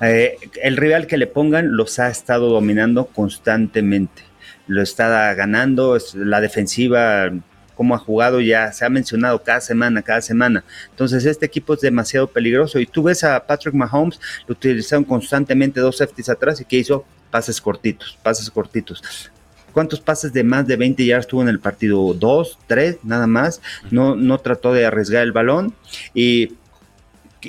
Eh, 0.01 0.37
el 0.61 0.77
rival 0.77 1.07
que 1.07 1.17
le 1.17 1.27
pongan 1.27 1.75
los 1.75 1.99
ha 1.99 2.09
estado 2.09 2.49
dominando 2.49 3.07
constantemente. 3.07 4.23
Lo 4.67 4.81
está 4.81 5.33
ganando, 5.33 5.97
la 6.13 6.41
defensiva, 6.41 7.31
como 7.77 7.93
ha 7.93 7.99
jugado, 7.99 8.41
ya 8.41 8.71
se 8.73 8.83
ha 8.83 8.89
mencionado 8.89 9.41
cada 9.43 9.61
semana, 9.61 10.01
cada 10.01 10.19
semana. 10.21 10.63
Entonces, 10.89 11.23
este 11.25 11.45
equipo 11.45 11.75
es 11.75 11.81
demasiado 11.81 12.27
peligroso. 12.27 12.79
Y 12.79 12.87
tú 12.87 13.03
ves 13.03 13.23
a 13.23 13.45
Patrick 13.45 13.75
Mahomes, 13.75 14.19
lo 14.47 14.53
utilizaron 14.53 15.05
constantemente 15.05 15.79
dos 15.79 15.97
safeties 15.97 16.29
atrás 16.29 16.59
y 16.59 16.65
que 16.65 16.77
hizo 16.77 17.05
pases 17.29 17.61
cortitos, 17.61 18.17
pases 18.23 18.49
cortitos. 18.49 19.31
¿Cuántos 19.73 19.99
pases 19.99 20.33
de 20.33 20.43
más 20.43 20.65
de 20.65 20.75
20 20.75 21.05
yardas 21.05 21.27
tuvo 21.27 21.43
en 21.43 21.49
el 21.49 21.59
partido? 21.59 22.13
Dos, 22.15 22.57
tres, 22.65 22.97
nada 23.03 23.27
más. 23.27 23.61
No, 23.91 24.15
no 24.15 24.39
trató 24.39 24.73
de 24.73 24.87
arriesgar 24.87 25.21
el 25.21 25.31
balón. 25.31 25.75
Y 26.15 26.53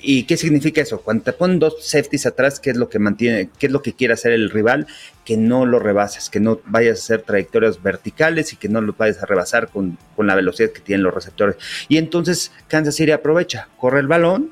¿Y 0.02 0.24
qué 0.24 0.36
significa 0.36 0.80
eso? 0.80 1.00
Cuando 1.00 1.24
te 1.24 1.32
ponen 1.32 1.58
dos 1.58 1.84
safeties 1.84 2.26
atrás, 2.26 2.60
¿qué 2.60 2.70
es 2.70 2.76
lo 2.76 2.88
que 2.88 2.98
mantiene, 2.98 3.50
qué 3.58 3.66
es 3.66 3.72
lo 3.72 3.82
que 3.82 3.92
quiere 3.92 4.14
hacer 4.14 4.32
el 4.32 4.50
rival? 4.50 4.86
Que 5.24 5.36
no 5.36 5.66
lo 5.66 5.78
rebases, 5.78 6.30
que 6.30 6.40
no 6.40 6.60
vayas 6.66 6.98
a 6.98 7.02
hacer 7.02 7.22
trayectorias 7.22 7.82
verticales 7.82 8.52
y 8.52 8.56
que 8.56 8.68
no 8.68 8.80
lo 8.80 8.94
vayas 8.96 9.22
a 9.22 9.26
rebasar 9.26 9.68
con, 9.68 9.98
la 10.18 10.34
velocidad 10.34 10.70
que 10.70 10.80
tienen 10.80 11.04
los 11.04 11.14
receptores. 11.14 11.56
Y 11.88 11.96
entonces 11.96 12.52
Kansas 12.68 12.96
City 12.96 13.12
aprovecha, 13.12 13.68
corre 13.76 14.00
el 14.00 14.06
balón, 14.06 14.50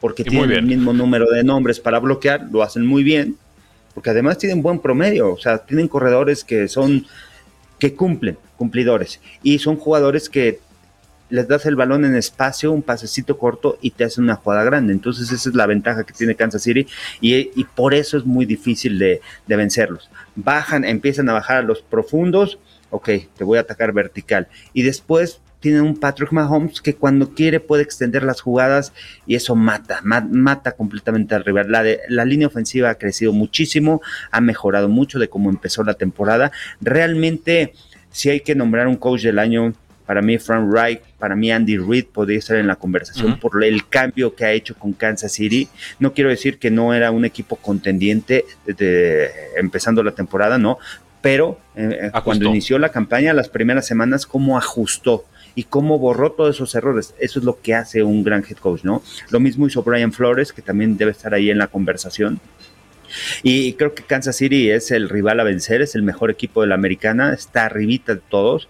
porque 0.00 0.24
tiene 0.24 0.54
el 0.54 0.62
mismo 0.62 0.92
número 0.92 1.30
de 1.30 1.44
nombres 1.44 1.78
para 1.80 1.98
bloquear, 1.98 2.48
lo 2.50 2.62
hacen 2.62 2.86
muy 2.86 3.02
bien, 3.02 3.36
porque 3.94 4.10
además 4.10 4.38
tienen 4.38 4.62
buen 4.62 4.78
promedio, 4.78 5.32
o 5.32 5.38
sea, 5.38 5.58
tienen 5.58 5.88
corredores 5.88 6.42
que 6.44 6.68
son, 6.68 7.06
que 7.78 7.94
cumplen, 7.94 8.38
cumplidores, 8.56 9.20
y 9.42 9.58
son 9.58 9.76
jugadores 9.76 10.28
que 10.28 10.60
les 11.30 11.48
das 11.48 11.64
el 11.66 11.76
balón 11.76 12.04
en 12.04 12.14
espacio, 12.14 12.72
un 12.72 12.82
pasecito 12.82 13.38
corto 13.38 13.78
y 13.80 13.92
te 13.92 14.04
hacen 14.04 14.24
una 14.24 14.36
jugada 14.36 14.64
grande. 14.64 14.92
Entonces 14.92 15.30
esa 15.32 15.48
es 15.48 15.54
la 15.54 15.66
ventaja 15.66 16.04
que 16.04 16.12
tiene 16.12 16.34
Kansas 16.34 16.62
City 16.62 16.86
y, 17.20 17.64
por 17.74 17.94
eso 17.94 18.18
es 18.18 18.24
muy 18.26 18.44
difícil 18.44 18.98
de, 18.98 19.20
vencerlos. 19.46 20.10
Bajan, 20.34 20.84
empiezan 20.84 21.28
a 21.28 21.32
bajar 21.32 21.58
a 21.58 21.62
los 21.62 21.82
profundos, 21.82 22.58
ok, 22.90 23.08
te 23.36 23.44
voy 23.44 23.58
a 23.58 23.62
atacar 23.62 23.92
vertical. 23.92 24.48
Y 24.72 24.82
después 24.82 25.40
tienen 25.60 25.82
un 25.82 25.96
Patrick 25.98 26.32
Mahomes 26.32 26.80
que 26.80 26.94
cuando 26.94 27.34
quiere 27.34 27.60
puede 27.60 27.82
extender 27.82 28.22
las 28.22 28.40
jugadas 28.40 28.92
y 29.26 29.34
eso 29.34 29.54
mata, 29.54 30.00
mata 30.02 30.72
completamente 30.72 31.34
al 31.34 31.44
rival. 31.44 31.70
La, 31.70 31.84
la 32.08 32.24
línea 32.24 32.48
ofensiva 32.48 32.90
ha 32.90 32.94
crecido 32.94 33.32
muchísimo, 33.32 34.00
ha 34.30 34.40
mejorado 34.40 34.88
mucho 34.88 35.18
de 35.18 35.28
cómo 35.28 35.50
empezó 35.50 35.84
la 35.84 35.94
temporada. 35.94 36.50
Realmente, 36.80 37.74
si 38.10 38.30
hay 38.30 38.40
que 38.40 38.54
nombrar 38.54 38.88
un 38.88 38.96
coach 38.96 39.22
del 39.22 39.38
año, 39.38 39.74
para 40.10 40.22
mí, 40.22 40.38
Frank 40.38 40.68
Wright, 40.68 41.02
para 41.20 41.36
mí, 41.36 41.52
Andy 41.52 41.76
Reid 41.76 42.06
podría 42.06 42.40
estar 42.40 42.56
en 42.56 42.66
la 42.66 42.74
conversación 42.74 43.38
por 43.38 43.62
el 43.62 43.86
cambio 43.86 44.34
que 44.34 44.44
ha 44.44 44.50
hecho 44.50 44.74
con 44.74 44.92
Kansas 44.92 45.30
City. 45.30 45.68
No 46.00 46.14
quiero 46.14 46.30
decir 46.30 46.58
que 46.58 46.68
no 46.68 46.92
era 46.92 47.12
un 47.12 47.24
equipo 47.24 47.54
contendiente 47.54 48.44
empezando 49.56 50.02
la 50.02 50.10
temporada, 50.10 50.58
no, 50.58 50.78
pero 51.20 51.60
eh, 51.76 52.10
eh, 52.12 52.20
cuando 52.24 52.46
inició 52.46 52.80
la 52.80 52.88
campaña, 52.88 53.32
las 53.34 53.48
primeras 53.48 53.86
semanas, 53.86 54.26
cómo 54.26 54.58
ajustó 54.58 55.26
y 55.54 55.62
cómo 55.62 55.96
borró 56.00 56.32
todos 56.32 56.56
esos 56.56 56.74
errores. 56.74 57.14
Eso 57.20 57.38
es 57.38 57.44
lo 57.44 57.60
que 57.60 57.76
hace 57.76 58.02
un 58.02 58.24
gran 58.24 58.42
head 58.42 58.56
coach, 58.56 58.82
¿no? 58.82 59.04
Lo 59.30 59.38
mismo 59.38 59.68
hizo 59.68 59.84
Brian 59.84 60.12
Flores, 60.12 60.52
que 60.52 60.60
también 60.60 60.96
debe 60.96 61.12
estar 61.12 61.34
ahí 61.34 61.50
en 61.50 61.58
la 61.58 61.68
conversación. 61.68 62.40
Y 63.42 63.74
creo 63.74 63.94
que 63.94 64.02
Kansas 64.02 64.36
City 64.36 64.70
es 64.70 64.90
el 64.90 65.08
rival 65.08 65.40
a 65.40 65.44
vencer, 65.44 65.82
es 65.82 65.94
el 65.94 66.02
mejor 66.02 66.30
equipo 66.30 66.62
de 66.62 66.68
la 66.68 66.74
americana, 66.74 67.32
está 67.32 67.66
arribita 67.66 68.14
de 68.14 68.20
todos 68.28 68.68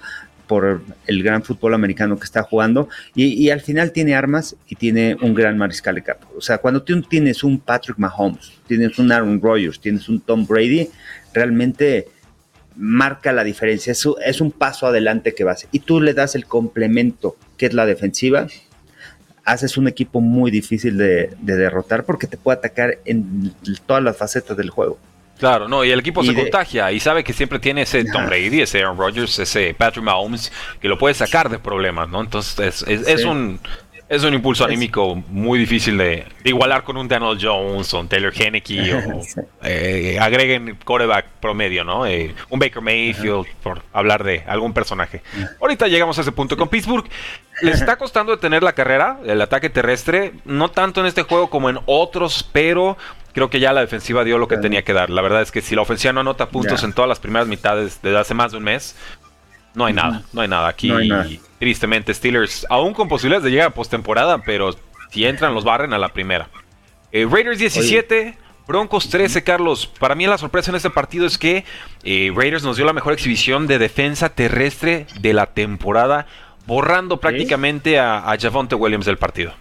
por 0.50 0.82
el 1.06 1.22
gran 1.22 1.44
fútbol 1.44 1.74
americano 1.74 2.18
que 2.18 2.24
está 2.24 2.42
jugando 2.42 2.88
y, 3.14 3.50
al 3.50 3.60
final 3.60 3.92
tiene 3.92 4.16
armas 4.16 4.56
y 4.66 4.74
tiene 4.74 5.16
un 5.22 5.32
gran 5.32 5.56
mariscal 5.56 5.94
de 5.94 6.02
campo. 6.02 6.26
O 6.36 6.40
sea, 6.40 6.58
cuando 6.58 6.82
tienes 6.82 7.44
un 7.44 7.60
Patrick 7.60 7.96
Mahomes, 7.98 8.50
tienes 8.66 8.98
un 8.98 9.12
Aaron 9.12 9.40
Rodgers, 9.40 9.78
tienes 9.78 10.08
un 10.08 10.20
Tom 10.20 10.44
Brady, 10.44 10.88
realmente 11.32 12.08
marca 12.74 13.32
la 13.32 13.44
diferencia. 13.44 13.92
Es, 13.92 14.04
es 14.26 14.40
un 14.40 14.50
paso 14.50 14.88
adelante 14.88 15.36
que 15.36 15.44
vas. 15.44 15.68
Y 15.70 15.78
tú 15.78 16.00
le 16.00 16.14
das 16.14 16.34
el 16.34 16.46
complemento 16.46 17.36
que 17.56 17.66
es 17.66 17.72
la 17.72 17.86
defensiva. 17.86 18.48
Haces 19.44 19.76
un 19.76 19.86
equipo 19.86 20.20
muy 20.20 20.50
difícil 20.50 20.98
de 20.98 21.30
derrotar 21.42 22.04
porque 22.04 22.26
te 22.26 22.38
puede 22.38 22.58
atacar 22.58 22.98
en 23.04 23.54
todas 23.86 24.02
las 24.02 24.16
facetas 24.16 24.56
del 24.56 24.70
juego. 24.70 24.98
Claro, 25.40 25.68
no, 25.68 25.82
y 25.82 25.90
el 25.90 26.00
equipo 26.00 26.22
se 26.22 26.34
contagia 26.34 26.92
y 26.92 27.00
sabe 27.00 27.24
que 27.24 27.32
siempre 27.32 27.58
tiene 27.58 27.82
ese 27.82 28.04
Tom 28.04 28.26
Brady, 28.26 28.60
ese 28.60 28.80
Aaron 28.80 28.98
Rodgers, 28.98 29.38
ese 29.38 29.72
Patrick 29.72 30.04
Mahomes, 30.04 30.52
que 30.82 30.86
lo 30.86 30.98
puede 30.98 31.14
sacar 31.14 31.48
de 31.48 31.58
problemas, 31.58 32.10
¿no? 32.10 32.20
Entonces 32.20 32.84
es, 32.86 33.24
un 33.24 33.58
es 34.10 34.22
un 34.22 34.34
impulso 34.34 34.66
anímico 34.66 35.14
muy 35.28 35.58
difícil 35.58 35.96
de, 35.96 36.26
igualar 36.44 36.84
con 36.84 36.98
un 36.98 37.08
Daniel 37.08 37.38
Jones 37.40 37.94
o 37.94 38.00
un 38.00 38.08
Taylor 38.08 38.34
Henneke 38.36 38.94
o 38.94 39.22
eh, 39.62 40.18
agreguen 40.20 40.76
coreback 40.84 41.26
promedio, 41.40 41.84
¿no? 41.84 42.04
Eh, 42.04 42.34
un 42.50 42.58
Baker 42.58 42.82
Mayfield, 42.82 43.46
por 43.62 43.82
hablar 43.94 44.22
de 44.24 44.44
algún 44.46 44.74
personaje. 44.74 45.22
Ahorita 45.58 45.88
llegamos 45.88 46.18
a 46.18 46.20
ese 46.20 46.32
punto. 46.32 46.54
Con 46.54 46.68
Pittsburgh, 46.68 47.08
les 47.62 47.80
está 47.80 47.96
costando 47.96 48.32
detener 48.32 48.62
la 48.62 48.74
carrera, 48.74 49.20
el 49.24 49.40
ataque 49.40 49.70
terrestre, 49.70 50.32
no 50.44 50.70
tanto 50.70 51.00
en 51.00 51.06
este 51.06 51.22
juego 51.22 51.48
como 51.48 51.70
en 51.70 51.78
otros, 51.86 52.46
pero 52.52 52.98
creo 53.32 53.50
que 53.50 53.60
ya 53.60 53.72
la 53.72 53.80
defensiva 53.80 54.24
dio 54.24 54.38
lo 54.38 54.48
que 54.48 54.56
tenía 54.56 54.82
que 54.82 54.92
dar. 54.92 55.10
La 55.10 55.22
verdad 55.22 55.42
es 55.42 55.50
que 55.50 55.60
si 55.60 55.74
la 55.74 55.82
ofensiva 55.82 56.12
no 56.12 56.20
anota 56.20 56.48
puntos 56.48 56.82
en 56.82 56.92
todas 56.92 57.08
las 57.08 57.20
primeras 57.20 57.48
mitades 57.48 58.00
desde 58.02 58.18
hace 58.18 58.34
más 58.34 58.52
de 58.52 58.58
un 58.58 58.64
mes, 58.64 58.96
no 59.74 59.86
hay 59.86 59.92
nada, 59.92 60.22
no 60.32 60.40
hay 60.42 60.48
nada. 60.48 60.68
Aquí, 60.68 60.92
tristemente, 61.58 62.12
Steelers, 62.12 62.66
aún 62.68 62.92
con 62.94 63.08
posibilidades 63.08 63.44
de 63.44 63.50
llegar 63.50 63.68
a 63.68 63.74
postemporada, 63.74 64.42
pero 64.44 64.70
si 65.10 65.24
entran, 65.24 65.54
los 65.54 65.64
barren 65.64 65.92
a 65.92 65.98
la 65.98 66.08
primera. 66.08 66.48
Eh, 67.12 67.26
Raiders 67.30 67.58
17. 67.58 68.36
Broncos 68.66 69.08
13, 69.08 69.42
Carlos. 69.42 69.88
Para 69.98 70.14
mí 70.14 70.28
la 70.28 70.38
sorpresa 70.38 70.70
en 70.70 70.76
este 70.76 70.90
partido 70.90 71.26
es 71.26 71.38
que 71.38 71.64
eh, 72.04 72.32
Raiders 72.32 72.62
nos 72.62 72.76
dio 72.76 72.84
la 72.84 72.92
mejor 72.92 73.12
exhibición 73.12 73.66
de 73.66 73.80
defensa 73.80 74.28
terrestre 74.28 75.08
de 75.18 75.32
la 75.32 75.46
temporada, 75.46 76.26
borrando 76.66 77.16
prácticamente 77.16 77.98
a, 77.98 78.30
a 78.30 78.38
Javonte 78.38 78.76
Williams 78.76 79.06
del 79.06 79.18
partido 79.18 79.54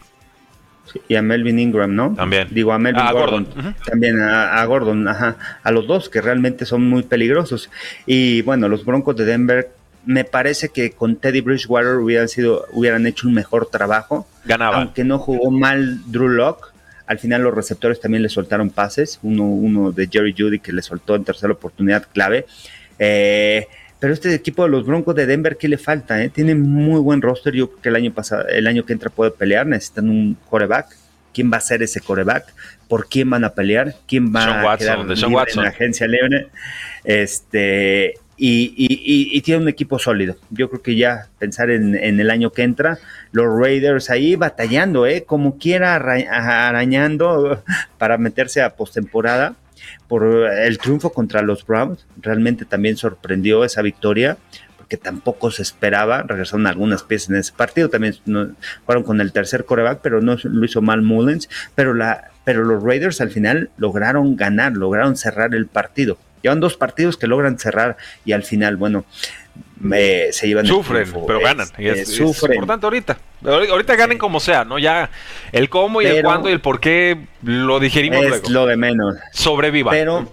y 1.07 1.15
a 1.15 1.21
Melvin 1.21 1.59
Ingram, 1.59 1.93
¿no? 1.93 2.13
También. 2.15 2.47
Digo, 2.51 2.73
a 2.73 2.79
Melvin 2.79 3.11
Gordon. 3.11 3.47
También 3.85 4.19
a, 4.21 4.63
Gordon, 4.65 5.07
ajá. 5.07 5.37
A 5.63 5.71
los 5.71 5.87
dos 5.87 6.09
que 6.09 6.21
realmente 6.21 6.65
son 6.65 6.87
muy 6.87 7.03
peligrosos. 7.03 7.69
Y 8.05 8.41
bueno, 8.43 8.67
los 8.67 8.85
Broncos 8.85 9.15
de 9.15 9.25
Denver, 9.25 9.71
me 10.05 10.23
parece 10.23 10.69
que 10.69 10.91
con 10.91 11.17
Teddy 11.17 11.41
Bridgewater 11.41 11.95
hubieran, 11.95 12.27
sido, 12.27 12.65
hubieran 12.71 13.05
hecho 13.05 13.27
un 13.27 13.33
mejor 13.33 13.67
trabajo. 13.67 14.27
Ganaba. 14.45 14.77
Aunque 14.77 15.03
no 15.03 15.19
jugó 15.19 15.51
mal 15.51 15.99
Drew 16.11 16.29
Locke. 16.29 16.73
Al 17.05 17.17
final 17.17 17.41
los 17.41 17.53
receptores 17.53 17.99
también 17.99 18.21
le 18.23 18.29
soltaron 18.29 18.69
pases. 18.69 19.19
Uno, 19.23 19.43
uno 19.43 19.91
de 19.91 20.07
Jerry 20.07 20.35
Judy 20.37 20.59
que 20.59 20.71
le 20.71 20.81
soltó 20.81 21.15
en 21.15 21.23
tercera 21.23 21.53
oportunidad 21.53 22.07
clave. 22.11 22.45
Eh, 22.99 23.67
pero 23.99 24.13
este 24.13 24.33
equipo 24.33 24.63
de 24.63 24.69
los 24.69 24.85
Broncos 24.85 25.13
de 25.15 25.25
Denver, 25.25 25.57
¿qué 25.57 25.67
le 25.67 25.77
falta? 25.77 26.23
Eh? 26.23 26.29
Tiene 26.29 26.55
muy 26.55 27.01
buen 27.01 27.21
roster. 27.21 27.53
Yo 27.53 27.67
creo 27.69 27.81
que 27.81 27.89
el 27.89 27.95
año 27.95 28.13
pasado, 28.13 28.47
el 28.47 28.65
año 28.65 28.85
que 28.85 28.93
entra 28.93 29.09
puede 29.09 29.31
pelear. 29.31 29.67
Necesitan 29.67 30.09
un 30.09 30.37
coreback. 30.49 30.95
¿Quién 31.33 31.51
va 31.51 31.57
a 31.57 31.61
ser 31.61 31.83
ese 31.83 31.99
coreback? 31.99 32.53
¿Por 32.87 33.07
quién 33.07 33.29
van 33.29 33.43
a 33.43 33.49
pelear? 33.49 33.95
¿Quién 34.07 34.33
va 34.33 34.73
a 34.73 34.77
quedar 34.77 34.99
libre 34.99 35.51
en 35.53 35.61
la 35.61 35.69
agencia 35.69 36.07
libre? 36.07 36.47
Este, 37.03 38.15
y, 38.41 39.41
tiene 39.41 39.61
un 39.61 39.67
equipo 39.67 39.99
sólido. 39.99 40.37
Yo 40.49 40.69
creo 40.69 40.81
que 40.81 40.95
ya 40.95 41.27
pensar 41.37 41.69
en, 41.69 41.95
el 41.95 42.29
año 42.31 42.51
que 42.51 42.63
entra, 42.63 42.97
los 43.31 43.45
Raiders 43.45 44.09
ahí 44.09 44.35
batallando, 44.35 45.05
¿eh? 45.05 45.23
como 45.25 45.57
quiera 45.57 45.95
arañando 45.95 47.63
para 47.97 48.17
meterse 48.17 48.61
a 48.61 48.75
postemporada 48.75 49.55
por 50.07 50.23
el 50.25 50.77
triunfo 50.77 51.11
contra 51.11 51.41
los 51.41 51.65
Browns. 51.65 52.05
Realmente 52.21 52.65
también 52.65 52.97
sorprendió 52.97 53.63
esa 53.63 53.81
victoria 53.81 54.37
porque 54.77 54.97
tampoco 54.97 55.51
se 55.51 55.61
esperaba. 55.61 56.23
Regresaron 56.23 56.67
algunas 56.67 57.03
piezas 57.03 57.29
en 57.29 57.35
ese 57.37 57.53
partido. 57.53 57.89
También 57.89 58.15
fueron 58.85 59.03
con 59.03 59.21
el 59.21 59.31
tercer 59.31 59.65
coreback, 59.65 59.99
pero 60.01 60.21
no 60.21 60.37
lo 60.41 60.65
hizo 60.65 60.81
mal 60.81 61.01
Mullens. 61.01 61.49
Pero, 61.75 61.93
la, 61.93 62.31
pero 62.43 62.63
los 62.63 62.83
Raiders 62.83 63.21
al 63.21 63.29
final 63.29 63.69
lograron 63.77 64.35
ganar, 64.35 64.73
lograron 64.73 65.15
cerrar 65.15 65.53
el 65.53 65.67
partido. 65.67 66.17
Llevan 66.41 66.59
dos 66.59 66.77
partidos 66.77 67.17
que 67.17 67.27
logran 67.27 67.59
cerrar 67.59 67.97
y 68.25 68.31
al 68.31 68.43
final, 68.43 68.77
bueno, 68.77 69.05
se 70.31 70.47
llevan 70.47 70.65
sufren, 70.65 71.07
pero 71.25 71.39
ganan. 71.39 71.67
es, 71.77 72.19
importante 72.19 72.85
ahorita. 72.85 73.17
Ahorita 73.43 73.95
ganen 73.95 74.17
como 74.17 74.39
sea, 74.39 74.65
¿no? 74.65 74.77
Ya 74.77 75.09
el 75.51 75.69
cómo 75.69 76.01
y 76.01 76.05
el 76.05 76.23
cuándo 76.23 76.49
y 76.49 76.53
el 76.53 76.61
por 76.61 76.79
qué 76.79 77.27
lo 77.43 77.79
digerimos 77.79 78.25
es 78.25 78.49
lo 78.49 78.65
de 78.65 78.75
menos. 78.75 79.15
Sobreviva. 79.31 79.91
Pero 79.91 80.31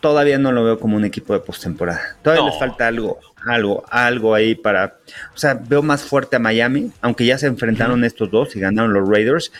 todavía 0.00 0.38
no 0.38 0.52
lo 0.52 0.64
veo 0.64 0.78
como 0.78 0.96
un 0.96 1.04
equipo 1.04 1.34
de 1.34 1.40
postemporada. 1.40 2.16
Todavía 2.22 2.46
les 2.46 2.58
falta 2.58 2.86
algo, 2.86 3.20
algo, 3.46 3.84
algo 3.90 4.34
ahí 4.34 4.54
para. 4.54 4.96
O 5.34 5.38
sea, 5.38 5.54
veo 5.54 5.82
más 5.82 6.02
fuerte 6.02 6.36
a 6.36 6.38
Miami, 6.38 6.90
aunque 7.02 7.26
ya 7.26 7.38
se 7.38 7.46
enfrentaron 7.46 8.04
estos 8.04 8.30
dos 8.30 8.56
y 8.56 8.60
ganaron 8.60 8.92
los 8.92 9.08
Raiders, 9.08 9.52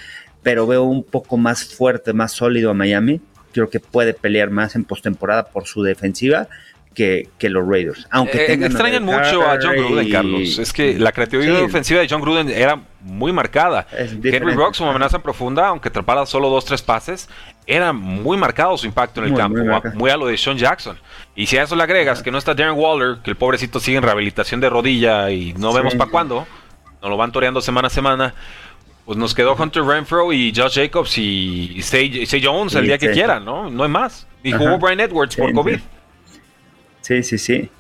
pero 0.42 0.66
veo 0.66 0.84
un 0.84 1.04
poco 1.04 1.36
más 1.36 1.64
fuerte, 1.64 2.12
más 2.12 2.32
sólido 2.32 2.70
a 2.70 2.74
Miami. 2.74 3.20
Creo 3.52 3.68
que 3.68 3.80
puede 3.80 4.14
pelear 4.14 4.50
más 4.50 4.76
en 4.76 4.84
postemporada 4.84 5.48
por 5.48 5.66
su 5.66 5.82
defensiva 5.82 6.48
que, 6.94 7.28
los 7.42 7.66
Raiders. 7.66 8.06
Aunque 8.10 8.46
eh, 8.46 8.52
extrañan 8.52 9.04
mucho 9.04 9.42
a 9.42 9.58
John 9.60 9.76
Gruden, 9.76 10.10
Carlos. 10.10 10.58
Es 10.58 10.72
que 10.72 10.98
la 10.98 11.12
creatividad 11.12 11.62
ofensiva 11.62 12.00
de 12.00 12.08
John 12.08 12.20
Gruden 12.20 12.48
era 12.50 12.80
muy 13.00 13.32
marcada. 13.32 13.86
Henry 13.92 14.54
Rocks, 14.54 14.78
como 14.78 14.90
amenaza 14.90 15.20
profunda, 15.20 15.68
aunque 15.68 15.88
atrapara 15.88 16.26
solo 16.26 16.48
dos, 16.50 16.64
tres 16.64 16.82
pases, 16.82 17.28
era 17.66 17.92
muy 17.92 18.36
marcado 18.36 18.76
su 18.76 18.86
impacto 18.86 19.22
en 19.22 19.32
el 19.32 19.34
campo, 19.34 19.60
muy, 19.94 20.10
a, 20.10 20.16
lo 20.16 20.26
de 20.26 20.36
Sean 20.36 20.58
Jackson. 20.58 20.98
Y 21.34 21.46
si 21.46 21.56
a 21.56 21.62
eso 21.62 21.76
le 21.76 21.82
agregas 21.82 22.22
que 22.22 22.30
no 22.30 22.38
está 22.38 22.54
Darren 22.54 22.76
Waller, 22.76 23.18
que 23.22 23.30
el 23.30 23.36
pobrecito 23.36 23.80
sigue 23.80 23.96
en 23.96 24.02
rehabilitación 24.02 24.60
de 24.60 24.68
rodilla 24.68 25.30
y 25.30 25.54
no 25.54 25.72
vemos 25.72 25.94
para 25.94 26.10
cuándo, 26.10 26.46
nos 27.00 27.10
lo 27.10 27.16
van 27.16 27.32
toreando 27.32 27.60
semana 27.60 27.86
a 27.86 27.90
semana, 27.90 28.34
pues 29.06 29.16
nos 29.16 29.34
quedó 29.34 29.54
Hunter 29.54 29.84
Renfro 29.84 30.32
y 30.32 30.52
Josh 30.54 30.74
Jacobs 30.74 31.16
y 31.16 31.80
Say, 31.82 32.26
Jones 32.42 32.74
el 32.74 32.86
día 32.86 32.98
que 32.98 33.12
quieran, 33.12 33.44
¿no? 33.44 33.70
No 33.70 33.84
hay 33.84 33.90
más. 33.90 34.26
Y 34.42 34.52
jugó 34.52 34.78
Brian 34.78 35.00
Edwards 35.00 35.36
por 35.36 35.52
COVID. 35.52 35.78
Sí, 37.10 37.24
sí, 37.24 37.38
sí. 37.38 37.70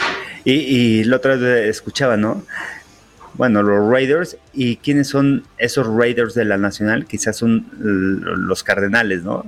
Y, 0.44 0.52
y 0.52 1.04
la 1.04 1.18
otra 1.18 1.36
vez 1.36 1.68
escuchaba, 1.68 2.16
¿no? 2.16 2.44
Bueno, 3.34 3.62
los 3.62 3.88
Raiders. 3.88 4.36
¿Y 4.52 4.78
quiénes 4.78 5.06
son 5.06 5.44
esos 5.56 5.86
Raiders 5.86 6.34
de 6.34 6.44
la 6.44 6.58
Nacional? 6.58 7.06
Quizás 7.06 7.36
son 7.36 7.64
los 7.78 8.64
Cardenales, 8.64 9.22
¿no? 9.22 9.46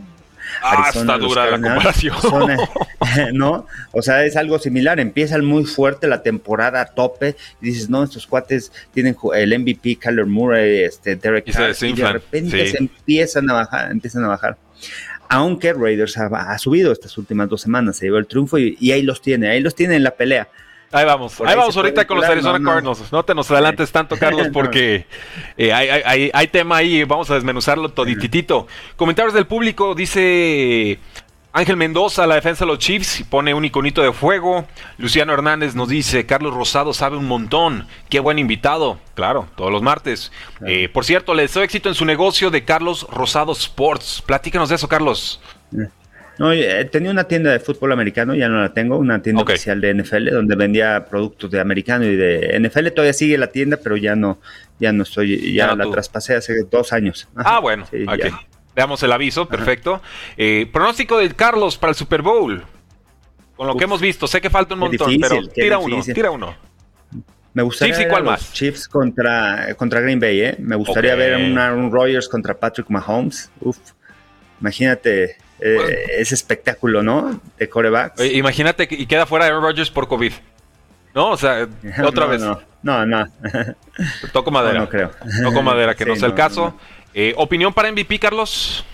Ah, 0.63 0.89
está 0.95 1.19
dura 1.19 1.51
la 1.51 1.61
comparación. 1.61 2.15
¿No? 3.33 3.67
O 3.91 4.03
sea, 4.03 4.25
es 4.25 4.37
algo 4.37 4.61
similar. 4.61 5.01
Empiezan 5.01 5.45
muy 5.45 5.65
fuerte 5.65 6.07
la 6.07 6.23
temporada 6.23 6.81
a 6.81 6.87
tope 6.87 7.35
y 7.61 7.67
dices, 7.67 7.91
no, 7.91 8.05
estos 8.05 8.29
cuates 8.29 8.71
tienen 8.95 9.17
el 9.35 9.59
MVP, 9.59 9.97
Kyler 9.97 10.27
Murray, 10.27 10.85
este, 10.85 11.17
Derek 11.17 11.53
Carr, 11.53 11.75
y 11.81 11.93
de 11.93 12.13
repente 12.13 12.69
se 12.69 12.79
empiezan 12.79 13.51
a 13.51 13.55
bajar, 13.55 13.91
empiezan 13.91 14.25
a 14.27 14.29
bajar 14.29 14.57
aunque 15.33 15.73
Raiders 15.73 16.19
ha, 16.19 16.59
subido 16.59 16.93
estas 16.93 17.17
últimas 17.17 17.49
dos 17.49 17.63
semanas, 17.63 17.97
se 17.97 18.05
llevó 18.05 18.19
el 18.19 18.27
triunfo 18.27 18.59
y, 18.59 18.93
ahí 18.93 19.01
los 19.01 19.23
tiene, 19.23 19.49
ahí 19.49 19.61
los 19.61 19.75
tiene 19.75 19.97
en 19.97 20.03
la 20.03 20.11
pelea. 20.11 20.49
Ahí 20.91 21.07
vamos, 21.07 21.41
ahí, 21.41 21.57
vamos 21.57 21.75
ahorita 21.75 22.07
con 22.07 22.19
los 22.19 22.27
Arizona 22.27 22.63
Cardinals. 22.63 23.11
No 23.11 23.25
te 23.25 23.35
nos 23.35 23.51
adelantes 23.51 23.91
tanto, 23.91 24.19
Carlos, 24.19 24.49
porque 24.53 25.07
eh, 25.57 25.73
hay, 25.73 26.47
tema 26.49 26.77
ahí, 26.77 27.05
vamos 27.05 27.31
a 27.31 27.35
desmenuzarlo 27.35 27.89
todititito. 27.89 28.67
Comentarios 28.97 29.33
del 29.33 29.47
público, 29.47 29.95
dice 29.95 30.99
Ángel 31.55 31.77
Mendoza, 31.77 32.27
la 32.27 32.37
defensa 32.37 32.65
de 32.65 32.71
los 32.71 32.79
Chiefs, 32.79 33.25
pone 33.29 33.53
un 33.53 33.65
iconito 33.65 34.03
de 34.03 34.13
fuego. 34.13 34.67
Luciano 34.97 35.35
Hernández 35.35 35.75
nos 35.75 35.89
dice, 35.89 36.25
Carlos 36.25 36.55
Rosado 36.55 36.95
sabe 36.95 37.19
un 37.19 37.27
montón. 37.27 37.87
Qué 38.09 38.21
buen 38.21 38.39
invitado. 38.39 38.99
Claro, 39.15 39.47
todos 39.55 39.71
los 39.71 39.83
martes. 39.83 40.33
Eh, 40.67 40.89
por 40.89 41.05
cierto, 41.05 41.35
le 41.35 41.43
deseo 41.43 41.63
éxito 41.63 41.91
en 41.91 41.95
su 41.95 42.07
negocio 42.07 42.51
de 42.51 42.65
Carlos 42.65 43.07
Rosado 43.11 43.53
Sports. 43.53 44.23
Platícanos 44.25 44.71
de 44.71 44.77
eso, 44.77 44.89
Carlos. 44.89 45.43
No, 46.39 46.53
eh, 46.53 46.87
tenía 46.87 47.11
una 47.11 47.25
tienda 47.25 47.53
de 47.53 47.61
fútbol 47.61 47.93
americano, 47.93 48.35
ya 48.35 48.49
no 48.49 48.63
la 48.63 48.73
tengo, 48.73 48.97
una 48.97 49.21
tienda 49.21 49.43
oficial 49.43 49.83
de 49.83 49.93
NFL, 49.95 50.31
donde 50.31 50.57
vendía 50.57 51.05
productos 51.05 51.51
de 51.51 51.61
americano 51.61 52.07
y 52.07 52.17
de 52.17 52.59
NFL. 52.59 52.89
Todavía 52.89 53.13
sigue 53.13 53.37
la 53.37 53.49
tienda, 53.49 53.77
pero 53.77 53.99
ya 53.99 54.17
no, 54.17 54.41
ya 54.81 54.93
no 54.93 55.03
estoy, 55.03 55.53
ya, 55.53 55.77
la 55.77 55.91
traspasé 55.91 56.35
hace 56.35 56.65
dos 56.71 56.95
años. 56.95 57.29
ah, 57.37 57.61
bueno, 57.61 57.87
sí, 57.91 58.07
Veamos 58.75 59.03
el 59.03 59.13
aviso, 59.13 59.47
perfecto. 59.47 60.01
Eh, 60.37 60.69
pronóstico 60.73 61.19
de 61.19 61.31
Carlos 61.35 61.77
para 61.77 61.91
el 61.91 61.97
Super 61.97 62.23
Bowl. 62.23 62.65
Con 63.57 63.67
lo 63.67 63.77
que 63.77 63.85
hemos 63.85 64.01
visto, 64.01 64.27
sé 64.27 64.41
que 64.41 64.51
falta 64.51 64.75
un 64.75 64.81
montón, 64.81 65.15
pero 65.21 65.47
tira 65.49 65.79
uno, 65.79 66.03
tira 66.03 66.31
uno. 66.31 66.55
Me 67.55 67.63
gustaría 67.63 67.97
ver 67.97 68.09
cuál 68.09 68.25
más? 68.25 68.53
Chiefs 68.53 68.89
contra, 68.89 69.75
contra 69.75 70.01
Green 70.01 70.19
Bay, 70.19 70.41
¿eh? 70.41 70.57
Me 70.59 70.75
gustaría 70.75 71.15
ver 71.15 71.37
un 71.37 71.59
Aaron 71.59 71.93
Rodgers 71.93 72.29
contra 72.29 72.55
Patrick 72.55 72.89
Mahomes. 72.89 73.51
Uf, 73.61 73.77
imagínate 74.61 75.37
eh, 75.61 76.07
ese 76.19 76.35
espectáculo, 76.35 77.03
¿no? 77.03 77.41
De 77.59 77.69
corebacks. 77.69 78.25
Imagínate 78.25 78.89
y 78.91 79.07
queda 79.07 79.27
fuera 79.27 79.47
Aaron 79.47 79.63
Rodgers 79.63 79.91
por 79.91 80.09
COVID. 80.09 80.33
¿No? 81.15 81.31
O 81.31 81.37
sea, 81.37 81.69
otra 82.05 82.27
vez. 82.27 82.41
No, 82.41 82.59
no. 82.83 83.07
no. 83.07 83.27
Toco 84.33 84.51
madera. 84.51 84.81
No, 84.81 84.89
creo. 84.89 85.11
Toco 85.43 85.63
madera, 85.63 85.95
que 85.95 86.05
no 86.07 86.17
sea 86.17 86.29
el 86.29 86.35
caso. 86.35 86.75
Eh, 87.15 87.35
¿Opinión 87.37 87.73
para 87.73 87.91
MVP, 87.91 88.19
Carlos? 88.19 88.85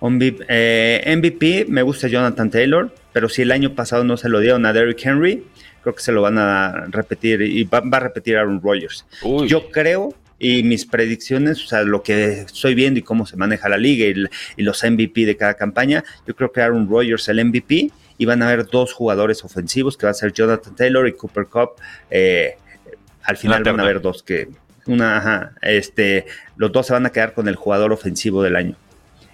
MVP, 0.00 0.46
eh, 0.48 1.66
me 1.68 1.82
gusta 1.82 2.08
Jonathan 2.08 2.50
Taylor, 2.50 2.94
pero 3.12 3.28
si 3.28 3.42
el 3.42 3.50
año 3.50 3.74
pasado 3.74 4.04
no 4.04 4.16
se 4.16 4.28
lo 4.28 4.40
dieron 4.40 4.64
a 4.66 4.72
Derrick 4.72 5.04
Henry, 5.04 5.44
creo 5.82 5.94
que 5.94 6.02
se 6.02 6.12
lo 6.12 6.22
van 6.22 6.38
a 6.38 6.86
repetir 6.88 7.42
y 7.42 7.64
va, 7.64 7.78
a 7.78 8.00
repetir 8.00 8.36
Aaron 8.36 8.60
Rodgers. 8.62 9.04
Yo 9.46 9.70
creo 9.70 10.14
y 10.38 10.62
mis 10.62 10.86
predicciones, 10.86 11.64
o 11.64 11.66
sea, 11.66 11.82
lo 11.82 12.02
que 12.02 12.42
estoy 12.42 12.74
viendo 12.74 13.00
y 13.00 13.02
cómo 13.02 13.26
se 13.26 13.36
maneja 13.36 13.68
la 13.68 13.76
liga 13.76 14.06
y, 14.56 14.62
los 14.62 14.84
MVP 14.84 15.26
de 15.26 15.36
cada 15.36 15.54
campaña, 15.54 16.04
yo 16.26 16.36
creo 16.36 16.52
que 16.52 16.60
Aaron 16.60 16.88
Rodgers 16.88 17.28
el 17.28 17.44
MVP 17.44 17.90
y 18.18 18.24
van 18.24 18.42
a 18.42 18.48
haber 18.48 18.66
dos 18.66 18.92
jugadores 18.92 19.44
ofensivos 19.44 19.96
que 19.96 20.06
va 20.06 20.10
a 20.10 20.14
ser 20.14 20.32
Jonathan 20.32 20.76
Taylor 20.76 21.08
y 21.08 21.12
Cooper 21.12 21.46
Cup. 21.46 21.70
Eh, 22.10 22.56
al 23.24 23.36
final 23.36 23.64
van 23.64 23.80
a 23.80 23.82
haber 23.82 24.00
dos 24.00 24.22
que 24.22 24.48
una, 24.88 25.52
este, 25.62 26.26
los 26.56 26.72
dos 26.72 26.86
se 26.86 26.92
van 26.92 27.06
a 27.06 27.10
quedar 27.10 27.34
con 27.34 27.48
el 27.48 27.56
jugador 27.56 27.92
ofensivo 27.92 28.42
del 28.42 28.56
año. 28.56 28.74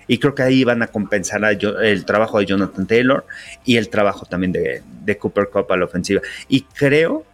Y 0.06 0.18
creo 0.18 0.34
que 0.34 0.42
ahí 0.42 0.64
van 0.64 0.82
a 0.82 0.88
compensar 0.88 1.42
el 1.44 2.04
trabajo 2.04 2.38
de 2.38 2.46
Jonathan 2.46 2.86
Taylor 2.86 3.24
y 3.64 3.76
el 3.76 3.88
trabajo 3.88 4.26
también 4.26 4.52
de, 4.52 5.18
Cooper 5.18 5.48
Cup 5.48 5.72
a 5.72 5.76
la 5.76 5.86
ofensiva. 5.86 6.20
Y 6.48 6.62
creo 6.62 7.24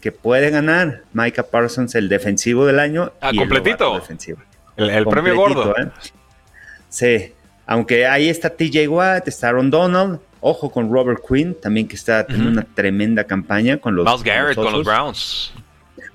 que 0.00 0.10
puede 0.10 0.50
ganar 0.50 1.02
Micah 1.12 1.44
Parsons 1.44 1.94
el 1.94 2.08
defensivo 2.08 2.66
del 2.66 2.80
año. 2.80 3.12
Ah, 3.20 3.30
completito. 3.36 4.02
El, 4.76 5.06
premio 5.06 5.36
gordo. 5.36 5.76
¿eh? 5.78 5.90
Sí, 6.88 7.32
aunque 7.66 8.06
ahí 8.06 8.28
está 8.28 8.50
TJ 8.50 8.88
Watt, 8.88 9.28
está 9.28 9.50
Aaron 9.50 9.70
Donald. 9.70 10.18
Ojo 10.40 10.72
con 10.72 10.92
Robert 10.92 11.20
Quinn, 11.26 11.54
también 11.54 11.86
que 11.86 11.94
está 11.94 12.26
teniendo 12.26 12.50
una 12.50 12.64
tremenda 12.74 13.22
campaña 13.24 13.76
con 13.76 13.94
los. 13.94 14.04
Miles 14.04 14.24
Garrett 14.24 14.56
con 14.56 14.72
los 14.72 14.84
Browns. 14.84 15.52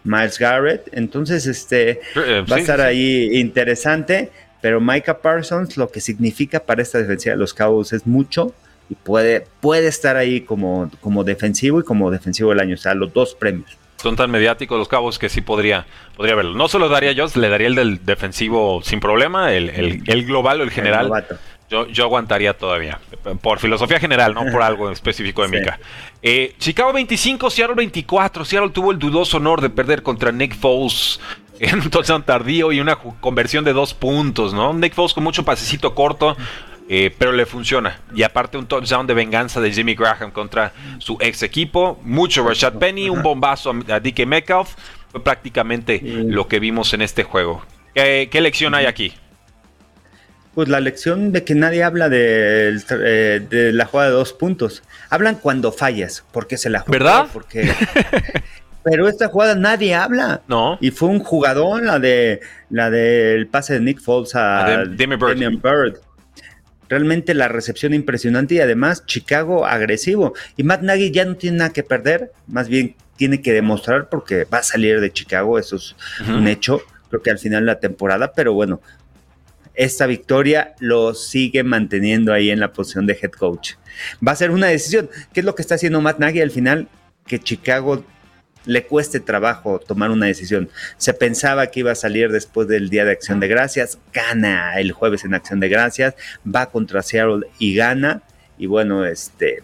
Miles 0.03 0.39
Garrett. 0.39 0.89
Entonces, 0.91 1.45
este 1.45 2.01
eh, 2.15 2.45
va 2.49 2.57
a 2.57 2.59
estar 2.59 2.81
ahí 2.81 3.37
interesante. 3.37 4.31
Pero 4.61 4.81
Micah 4.81 5.19
Parsons, 5.19 5.77
lo 5.77 5.89
que 5.89 6.01
significa 6.01 6.59
para 6.59 6.81
esta 6.81 6.97
defensiva 6.97 7.35
de 7.35 7.39
los 7.39 7.53
Cowboys 7.53 7.93
es 7.93 8.07
mucho 8.07 8.53
y 8.89 8.95
puede, 8.95 9.45
puede 9.59 9.87
estar 9.87 10.17
ahí 10.17 10.41
como, 10.41 10.89
como 11.01 11.23
defensivo 11.23 11.79
y 11.79 11.83
como 11.83 12.09
defensivo 12.09 12.49
del 12.49 12.59
año. 12.59 12.75
O 12.75 12.77
sea, 12.77 12.93
los 12.95 13.13
dos 13.13 13.35
premios. 13.35 13.77
Son 13.97 14.15
tan 14.15 14.29
mediáticos 14.29 14.77
los 14.77 14.87
cabos 14.87 15.17
que 15.17 15.27
sí 15.27 15.41
podría, 15.41 15.87
podría 16.15 16.35
verlo. 16.35 16.53
No 16.53 16.67
se 16.67 16.77
lo 16.77 16.87
daría 16.87 17.13
yo, 17.13 17.25
le 17.35 17.49
daría 17.49 17.67
el 17.67 17.75
del 17.75 18.05
defensivo 18.05 18.81
sin 18.83 18.99
problema, 18.99 19.53
el, 19.53 19.69
el, 20.05 20.25
global 20.25 20.61
o 20.61 20.63
el 20.63 20.69
general. 20.69 21.11
Yo, 21.69 21.85
yo 21.87 22.05
aguantaría 22.05 22.57
todavía. 22.57 22.99
Por 23.41 23.59
filosofía 23.59 23.99
general, 23.99 24.33
no 24.33 24.45
por 24.51 24.61
algo 24.63 24.89
específico 24.89 25.41
de 25.41 25.59
Mika. 25.59 25.79
Eh, 26.21 26.55
Chicago 26.59 26.93
25, 26.93 27.49
Seattle 27.49 27.75
24. 27.75 28.45
Seattle 28.45 28.69
tuvo 28.69 28.91
el 28.91 28.99
dudoso 28.99 29.37
honor 29.37 29.61
de 29.61 29.69
perder 29.69 30.01
contra 30.01 30.31
Nick 30.31 30.55
Foles 30.55 31.19
en 31.59 31.81
un 31.81 31.89
touchdown 31.89 32.23
tardío 32.23 32.71
y 32.71 32.79
una 32.79 32.95
conversión 32.95 33.65
de 33.65 33.73
dos 33.73 33.93
puntos, 33.93 34.53
¿no? 34.53 34.73
Nick 34.73 34.93
Foles 34.93 35.13
con 35.13 35.23
mucho 35.23 35.43
pasecito 35.43 35.93
corto. 35.93 36.37
Eh, 36.89 37.13
pero 37.17 37.33
le 37.33 37.45
funciona. 37.45 37.99
Y 38.15 38.23
aparte 38.23 38.57
un 38.57 38.65
touchdown 38.65 39.05
de 39.07 39.13
venganza 39.13 39.59
de 39.59 39.73
Jimmy 39.73 39.93
Graham 39.93 40.31
contra 40.31 40.71
su 40.99 41.17
ex 41.19 41.43
equipo. 41.43 41.99
Mucho 42.03 42.47
Rashad 42.47 42.75
Penny, 42.75 43.09
un 43.09 43.21
bombazo 43.21 43.71
a 43.89 43.99
DK 43.99 44.25
Metcalf. 44.25 44.73
Fue 45.11 45.21
prácticamente 45.21 45.99
lo 46.01 46.47
que 46.47 46.61
vimos 46.61 46.93
en 46.93 47.01
este 47.01 47.23
juego. 47.23 47.61
¿Qué, 47.93 48.29
qué 48.31 48.39
lección 48.39 48.73
hay 48.73 48.85
aquí? 48.85 49.13
Pues 50.57 50.69
la 50.69 50.79
lección 50.79 51.33
de 51.33 51.43
que 51.43 51.53
nadie 51.53 51.83
habla 51.83 52.09
de, 52.09 52.81
eh, 52.89 53.45
de, 53.47 53.71
la 53.73 53.85
jugada 53.85 54.09
de 54.09 54.15
dos 54.15 54.33
puntos. 54.33 54.81
Hablan 55.11 55.35
cuando 55.35 55.71
fallas, 55.71 56.25
porque 56.31 56.57
se 56.57 56.71
la 56.71 56.79
jugó, 56.79 56.93
¿Verdad? 56.93 57.27
Porque, 57.31 57.71
pero 58.83 59.07
esta 59.07 59.27
jugada 59.27 59.53
nadie 59.53 59.93
habla. 59.93 60.41
No. 60.47 60.79
Y 60.81 60.89
fue 60.89 61.09
un 61.09 61.19
jugador, 61.19 61.83
la 61.83 61.99
de 61.99 62.39
la 62.71 62.89
del 62.89 63.45
pase 63.45 63.75
de 63.75 63.81
Nick 63.81 64.01
Foles 64.01 64.33
a, 64.33 64.83
Damian 64.97 65.19
Bird. 65.19 65.61
Bird. 65.61 65.99
realmente 66.89 67.35
la 67.35 67.49
recepción 67.49 67.93
impresionante 67.93 68.55
y 68.55 68.59
además 68.59 69.05
Chicago 69.05 69.67
agresivo. 69.67 70.33
Y 70.55 70.63
Matt 70.63 70.81
Nagy 70.81 71.11
ya 71.11 71.25
no 71.25 71.35
tiene 71.35 71.57
nada 71.57 71.69
que 71.71 71.83
perder, 71.83 72.31
más 72.47 72.67
bien 72.67 72.95
tiene 73.15 73.43
que 73.43 73.53
demostrar 73.53 74.09
porque 74.09 74.45
va 74.45 74.57
a 74.57 74.63
salir 74.63 75.01
de 75.01 75.13
Chicago, 75.13 75.59
eso 75.59 75.75
es 75.75 75.95
un 76.27 76.47
hecho, 76.47 76.81
creo 77.09 77.21
que 77.21 77.29
al 77.29 77.37
final 77.37 77.61
de 77.61 77.67
la 77.67 77.79
temporada, 77.79 78.31
pero 78.35 78.53
bueno, 78.53 78.81
esta 79.77 80.07
victoria 80.07 80.75
lo 80.79 81.13
sigue 81.13 81.63
manteniendo 81.63 82.33
ahí 82.33 82.49
en 82.49 82.59
la 82.59 82.73
posición 82.73 83.05
de 83.05 83.17
head 83.21 83.31
coach. 83.31 83.73
Va 84.25 84.33
a 84.33 84.35
ser 84.35 84.51
una 84.51 84.67
decisión. 84.67 85.09
¿Qué 85.31 85.39
es 85.39 85.45
lo 85.45 85.55
que 85.55 85.61
está 85.61 85.75
haciendo 85.75 86.01
Matt 86.01 86.19
Nagy 86.19 86.41
al 86.41 86.51
final? 86.51 86.87
Que 87.25 87.39
Chicago 87.39 88.03
le 88.65 88.85
cueste 88.85 89.19
trabajo 89.19 89.79
tomar 89.79 90.09
una 90.09 90.25
decisión. 90.25 90.69
Se 90.97 91.13
pensaba 91.13 91.67
que 91.67 91.81
iba 91.81 91.91
a 91.91 91.95
salir 91.95 92.31
después 92.31 92.67
del 92.67 92.89
Día 92.89 93.05
de 93.05 93.11
Acción 93.11 93.39
de 93.39 93.47
Gracias, 93.47 93.99
gana 94.11 94.77
el 94.79 94.91
jueves 94.91 95.23
en 95.23 95.35
Acción 95.35 95.59
de 95.59 95.69
Gracias, 95.69 96.15
va 96.43 96.65
contra 96.65 97.01
Seattle 97.03 97.47
y 97.59 97.75
gana. 97.75 98.23
Y 98.57 98.65
bueno, 98.65 99.05
este, 99.05 99.63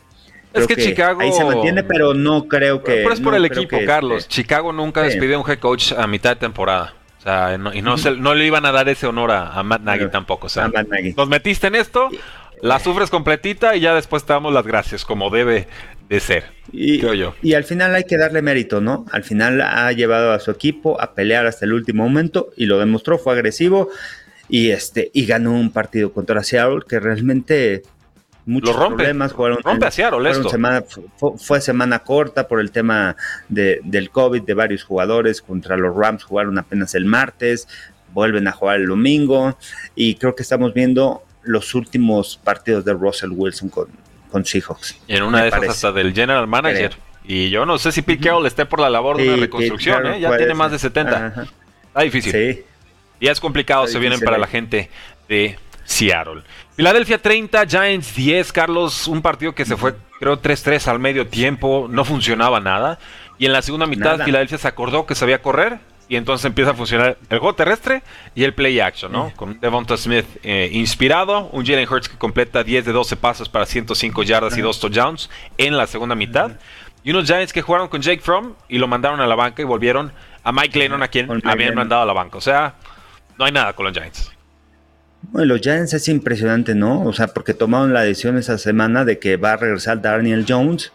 es 0.54 0.68
que, 0.68 0.78
Chicago. 0.78 1.22
Ahí 1.22 1.34
se 1.34 1.44
mantiene, 1.44 1.84
pero 1.84 2.14
no 2.14 2.48
creo 2.48 2.84
que. 2.84 2.94
Pero 2.94 3.14
es 3.14 3.20
por 3.20 3.34
el 3.34 3.46
equipo, 3.46 3.78
Carlos. 3.86 4.28
Chicago 4.28 4.72
nunca 4.72 5.02
despidió 5.02 5.38
a 5.38 5.42
un 5.42 5.50
head 5.50 5.60
coach 5.60 5.92
a 5.92 6.06
mitad 6.06 6.32
de 6.32 6.36
temporada. 6.36 6.94
O 7.24 7.26
sea, 7.26 7.56
y 7.74 7.82
no, 7.82 7.96
no 7.96 8.36
le 8.36 8.46
iban 8.46 8.66
a 8.66 8.74
dar 8.74 8.90
ese 8.90 9.08
honor 9.08 9.32
a, 9.32 9.64
Matt 9.64 9.82
Nagy 9.82 10.10
tampoco. 10.10 10.48
O 10.48 10.50
sea, 10.50 10.70
nos 11.16 11.30
metiste 11.30 11.68
en 11.68 11.76
esto, 11.76 12.10
la 12.62 12.80
sufres 12.80 13.10
completita 13.10 13.78
y 13.78 13.80
ya 13.80 13.96
después 13.96 14.26
te 14.26 14.34
damos 14.34 14.54
las 14.54 14.68
gracias, 14.68 15.06
como 15.06 15.30
debe 15.30 15.68
de 16.10 16.20
ser. 16.20 16.44
Y, 16.74 17.00
creo 17.00 17.14
yo. 17.14 17.36
y 17.42 17.54
al 17.54 17.64
final 17.64 17.96
hay 17.96 18.04
que 18.04 18.18
darle 18.18 18.42
mérito, 18.42 18.82
¿no? 18.82 19.06
Al 19.14 19.24
final 19.24 19.62
ha 19.62 19.90
llevado 19.94 20.34
a 20.34 20.40
su 20.42 20.52
equipo 20.52 21.00
a 21.00 21.14
pelear 21.14 21.46
hasta 21.46 21.64
el 21.66 21.72
último 21.72 22.04
momento 22.04 22.50
y 22.58 22.66
lo 22.66 22.78
demostró, 22.78 23.18
fue 23.18 23.34
agresivo 23.34 23.90
y 24.50 24.72
este 24.72 25.10
y 25.14 25.26
ganó 25.26 25.54
un 25.54 25.72
partido 25.72 26.12
contra 26.12 26.44
Seattle 26.44 26.82
que 26.86 27.00
realmente 27.00 27.84
muchos 28.46 28.76
problemas. 28.76 29.34
Jugaron, 29.34 29.60
rompe 29.64 29.92
Semana, 29.92 30.84
fue, 31.38 31.62
semana 31.62 32.00
corta 32.00 32.48
por 32.48 32.60
el 32.60 32.72
tema 32.72 33.16
de, 33.50 33.80
del 33.84 34.10
COVID 34.10 34.44
de 34.44 34.54
varios 34.54 34.84
jugadores. 34.84 35.42
Contra 35.42 35.78
los 35.78 35.96
Rams 35.96 36.24
jugaron 36.24 36.58
apenas 36.58 36.96
el 36.96 37.06
martes, 37.06 37.68
vuelven 38.14 38.48
a 38.48 38.52
jugar 38.52 38.78
el 38.78 38.88
domingo. 38.88 39.58
Y 39.96 40.16
creo 40.16 40.36
que 40.36 40.44
estamos 40.44 40.74
viendo 40.74 41.24
los 41.44 41.76
últimos 41.76 42.40
partidos 42.44 42.86
de 42.86 42.94
Russell 42.94 43.32
Wilson 43.32 43.70
con, 43.70 43.88
con 44.32 44.46
Seahawks. 44.46 44.98
Y 45.08 45.16
en 45.16 45.24
una 45.24 45.44
de 45.44 45.50
esas 45.50 45.70
hasta 45.70 45.92
del 45.92 46.14
general 46.14 46.48
manager. 46.48 46.96
Y 47.26 47.50
yo 47.50 47.66
no 47.66 47.78
sé 47.78 47.92
si 47.92 48.02
Pete 48.02 48.26
Carroll 48.26 48.46
esté 48.46 48.66
por 48.66 48.80
la 48.80 48.90
labor 48.90 49.18
de 49.18 49.30
una 49.30 49.38
reconstrucción, 49.38 50.06
¿eh? 50.08 50.20
ya 50.20 50.36
tiene 50.38 50.54
más 50.54 50.72
de 50.72 50.80
70. 50.80 51.48
Está 51.88 52.02
difícil. 52.02 52.32
Sí. 52.32 52.64
Y 53.20 53.28
es 53.30 53.40
complicado, 53.40 53.88
se 53.88 54.00
vienen 54.00 54.20
para 54.20 54.38
la 54.38 54.48
gente 54.48 54.90
de 55.30 55.58
Seattle. 55.86 56.44
Filadelfia 56.76 57.22
30, 57.22 57.68
Giants 57.68 58.16
10, 58.16 58.52
Carlos, 58.52 59.08
un 59.08 59.22
partido 59.22 59.54
que 59.54 59.66
se 59.66 59.78
fue 59.78 59.96
creo 60.20 60.42
3-3 60.42 60.88
al 60.88 61.00
medio 61.00 61.28
tiempo, 61.28 61.88
no 61.90 62.06
funcionaba 62.06 62.60
nada. 62.60 62.98
Y 63.38 63.46
en 63.46 63.54
la 63.54 63.62
segunda 63.62 63.86
mitad 63.86 64.24
Filadelfia 64.24 64.58
se 64.58 64.68
acordó 64.68 65.06
que 65.06 65.16
sabía 65.16 65.42
correr 65.42 65.80
y 66.08 66.16
entonces 66.16 66.46
empieza 66.46 66.72
a 66.72 66.74
funcionar 66.74 67.18
el 67.30 67.40
juego 67.40 67.56
terrestre 67.56 68.04
y 68.36 68.44
el 68.44 68.54
play 68.54 68.80
action, 68.80 69.12
¿no? 69.12 69.32
Con 69.36 69.60
Devonta 69.60 69.98
Smith 69.98 70.26
eh, 70.44 70.70
inspirado, 70.72 71.50
un 71.52 71.66
Jalen 71.66 71.88
Hurts 71.88 72.10
que 72.10 72.18
completa 72.18 72.64
10 72.64 72.86
de 72.86 72.92
12 72.92 73.16
pasos 73.18 73.50
para 73.50 73.66
105 73.66 74.24
yardas 74.24 74.58
y 74.58 74.62
2 74.62 74.80
touchdowns 74.80 75.30
en 75.58 75.78
la 75.78 75.88
segunda 75.88 76.16
mitad. 76.16 76.52
Y 77.04 77.12
unos 77.12 77.26
Giants 77.26 77.52
que 77.52 77.62
jugaron 77.62 77.88
con 77.90 78.02
Jake 78.02 78.22
Fromm 78.22 78.54
y 78.70 78.78
lo 78.78 78.88
mandaron 78.88 79.20
a 79.20 79.28
la 79.28 79.36
banca 79.36 79.62
y 79.62 79.66
volvieron 79.66 80.14
a 80.44 80.52
Mike 80.52 80.80
Lennon 80.80 81.04
a 81.04 81.08
quien 81.08 81.30
habían 81.44 81.76
mandado 81.76 82.04
a 82.04 82.06
la 82.06 82.14
banca. 82.14 82.38
O 82.38 82.42
sea, 82.42 82.76
no 83.38 83.46
hay 83.46 83.52
nada 83.52 83.74
con 83.74 83.86
los 83.86 83.94
Giants. 83.94 84.32
Bueno, 85.32 85.54
los 85.54 85.62
Giants 85.62 85.94
es 85.94 86.08
impresionante, 86.10 86.76
¿no? 86.76 87.04
O 87.04 87.14
sea, 87.14 87.28
porque 87.28 87.54
tomaron 87.54 87.94
la 87.94 88.02
decisión 88.04 88.38
esa 88.38 88.58
semana 88.58 89.06
de 89.06 89.20
que 89.20 89.38
va 89.38 89.54
a 89.54 89.58
regresar 89.58 90.02
Daniel 90.02 90.46
Jones, 90.48 90.92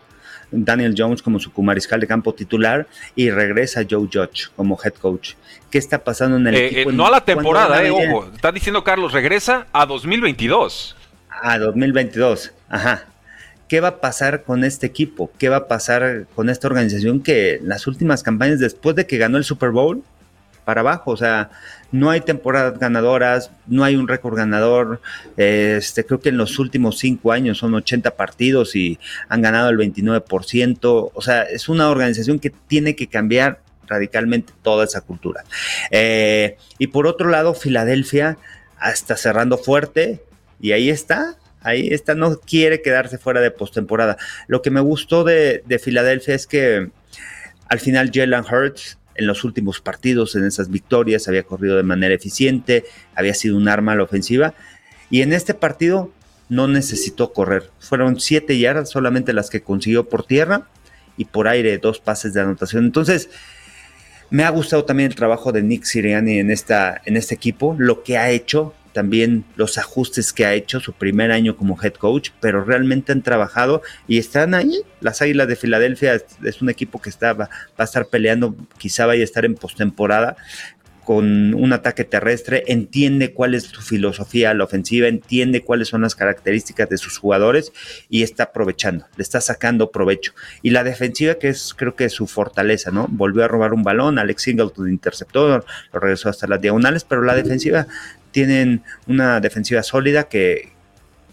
Daniel 0.50 0.94
Jones 0.96 1.22
como 1.22 1.38
su 1.38 1.50
mariscal 1.62 2.00
de 2.00 2.06
campo 2.06 2.34
titular 2.34 2.86
y 3.14 3.30
regresa 3.30 3.82
Joe 3.88 4.08
Judge 4.12 4.48
como 4.56 4.78
head 4.82 4.94
coach. 4.94 5.34
¿Qué 5.70 5.78
está 5.78 6.04
pasando 6.04 6.36
en 6.36 6.46
el 6.46 6.54
eh, 6.54 6.66
equipo? 6.66 6.90
Eh, 6.90 6.92
no 6.92 7.06
a 7.06 7.10
la 7.10 7.24
temporada, 7.24 7.82
eh, 7.84 7.90
ojo. 7.90 8.30
Está 8.34 8.52
diciendo 8.52 8.84
Carlos, 8.84 9.12
regresa 9.12 9.66
a 9.72 9.86
2022. 9.86 10.96
A 11.30 11.58
2022, 11.58 12.52
ajá. 12.68 13.06
¿Qué 13.68 13.80
va 13.80 13.88
a 13.88 14.00
pasar 14.00 14.44
con 14.44 14.64
este 14.64 14.86
equipo? 14.86 15.30
¿Qué 15.38 15.50
va 15.50 15.56
a 15.56 15.68
pasar 15.68 16.26
con 16.34 16.48
esta 16.48 16.68
organización 16.68 17.22
que 17.22 17.60
las 17.62 17.86
últimas 17.86 18.22
campañas 18.22 18.60
después 18.60 18.96
de 18.96 19.06
que 19.06 19.18
ganó 19.18 19.36
el 19.36 19.44
Super 19.44 19.70
Bowl 19.70 20.02
para 20.64 20.80
abajo? 20.80 21.10
O 21.10 21.16
sea, 21.18 21.50
no 21.90 22.10
hay 22.10 22.20
temporadas 22.20 22.78
ganadoras, 22.78 23.50
no 23.66 23.84
hay 23.84 23.96
un 23.96 24.08
récord 24.08 24.36
ganador. 24.36 25.00
Este, 25.36 26.04
creo 26.04 26.20
que 26.20 26.28
en 26.28 26.36
los 26.36 26.58
últimos 26.58 26.98
cinco 26.98 27.32
años 27.32 27.58
son 27.58 27.74
80 27.74 28.16
partidos 28.16 28.76
y 28.76 28.98
han 29.28 29.42
ganado 29.42 29.70
el 29.70 29.78
29%. 29.78 31.10
O 31.14 31.22
sea, 31.22 31.42
es 31.42 31.68
una 31.68 31.90
organización 31.90 32.38
que 32.38 32.50
tiene 32.50 32.94
que 32.94 33.06
cambiar 33.06 33.60
radicalmente 33.86 34.52
toda 34.62 34.84
esa 34.84 35.00
cultura. 35.00 35.44
Eh, 35.90 36.58
y 36.78 36.88
por 36.88 37.06
otro 37.06 37.30
lado, 37.30 37.54
Filadelfia 37.54 38.38
está 38.84 39.16
cerrando 39.16 39.56
fuerte 39.56 40.22
y 40.60 40.72
ahí 40.72 40.90
está. 40.90 41.36
Ahí 41.60 41.88
está, 41.88 42.14
no 42.14 42.38
quiere 42.38 42.82
quedarse 42.82 43.18
fuera 43.18 43.40
de 43.40 43.50
postemporada. 43.50 44.16
Lo 44.46 44.62
que 44.62 44.70
me 44.70 44.80
gustó 44.80 45.24
de, 45.24 45.62
de 45.66 45.78
Filadelfia 45.78 46.34
es 46.34 46.46
que 46.46 46.90
al 47.68 47.80
final 47.80 48.10
Jalen 48.14 48.44
Hurts 48.44 48.98
en 49.18 49.26
los 49.26 49.44
últimos 49.44 49.80
partidos, 49.80 50.36
en 50.36 50.44
esas 50.44 50.70
victorias, 50.70 51.28
había 51.28 51.42
corrido 51.42 51.76
de 51.76 51.82
manera 51.82 52.14
eficiente, 52.14 52.84
había 53.14 53.34
sido 53.34 53.56
un 53.56 53.68
arma 53.68 53.92
a 53.92 53.96
la 53.96 54.04
ofensiva. 54.04 54.54
Y 55.10 55.22
en 55.22 55.32
este 55.32 55.54
partido 55.54 56.12
no 56.48 56.68
necesitó 56.68 57.32
correr. 57.32 57.70
Fueron 57.80 58.20
siete 58.20 58.58
yardas 58.58 58.90
solamente 58.90 59.32
las 59.32 59.50
que 59.50 59.60
consiguió 59.60 60.08
por 60.08 60.24
tierra 60.24 60.68
y 61.16 61.26
por 61.26 61.48
aire 61.48 61.76
dos 61.78 61.98
pases 61.98 62.32
de 62.32 62.40
anotación. 62.40 62.84
Entonces, 62.84 63.28
me 64.30 64.44
ha 64.44 64.50
gustado 64.50 64.84
también 64.84 65.10
el 65.10 65.16
trabajo 65.16 65.52
de 65.52 65.62
Nick 65.62 65.84
Siriani 65.84 66.38
en, 66.38 66.50
esta, 66.50 67.00
en 67.04 67.16
este 67.16 67.34
equipo, 67.34 67.74
lo 67.78 68.02
que 68.02 68.18
ha 68.18 68.30
hecho, 68.30 68.74
también 68.92 69.44
los 69.56 69.78
ajustes 69.78 70.32
que 70.32 70.44
ha 70.44 70.54
hecho 70.54 70.80
su 70.80 70.92
primer 70.92 71.32
año 71.32 71.56
como 71.56 71.78
head 71.82 71.94
coach, 71.94 72.30
pero 72.40 72.64
realmente 72.64 73.12
han 73.12 73.22
trabajado 73.22 73.82
y 74.06 74.18
están 74.18 74.54
ahí. 74.54 74.82
Las 75.00 75.22
Águilas 75.22 75.48
de 75.48 75.56
Filadelfia 75.56 76.20
es, 76.44 76.62
un 76.62 76.70
equipo 76.70 77.00
que 77.00 77.10
está, 77.10 77.32
va, 77.32 77.48
a 77.76 77.84
estar 77.84 78.06
peleando, 78.06 78.56
quizá 78.78 79.06
vaya 79.06 79.22
a 79.22 79.24
estar 79.24 79.44
en 79.44 79.54
postemporada 79.54 80.36
con 81.08 81.54
un 81.54 81.72
ataque 81.72 82.04
terrestre, 82.04 82.64
entiende 82.66 83.32
cuál 83.32 83.54
es 83.54 83.62
su 83.62 83.80
filosofía 83.80 84.52
la 84.52 84.64
ofensiva, 84.64 85.08
entiende 85.08 85.62
cuáles 85.62 85.88
son 85.88 86.02
las 86.02 86.14
características 86.14 86.86
de 86.90 86.98
sus 86.98 87.16
jugadores 87.16 87.72
y 88.10 88.22
está 88.22 88.42
aprovechando, 88.42 89.06
le 89.16 89.22
está 89.22 89.40
sacando 89.40 89.90
provecho. 89.90 90.34
Y 90.60 90.68
la 90.68 90.84
defensiva, 90.84 91.36
que 91.36 91.48
es 91.48 91.72
creo 91.74 91.96
que 91.96 92.04
es 92.04 92.12
su 92.12 92.26
fortaleza, 92.26 92.90
¿no? 92.90 93.06
Volvió 93.08 93.42
a 93.42 93.48
robar 93.48 93.72
un 93.72 93.84
balón, 93.84 94.18
Alex 94.18 94.42
Singleton 94.42 94.90
interceptó, 94.90 95.48
lo 95.48 95.64
regresó 95.98 96.28
hasta 96.28 96.46
las 96.46 96.60
diagonales, 96.60 97.04
pero 97.04 97.22
la 97.22 97.34
defensiva 97.34 97.86
tienen 98.30 98.82
una 99.06 99.40
defensiva 99.40 99.82
sólida 99.82 100.24
que, 100.24 100.72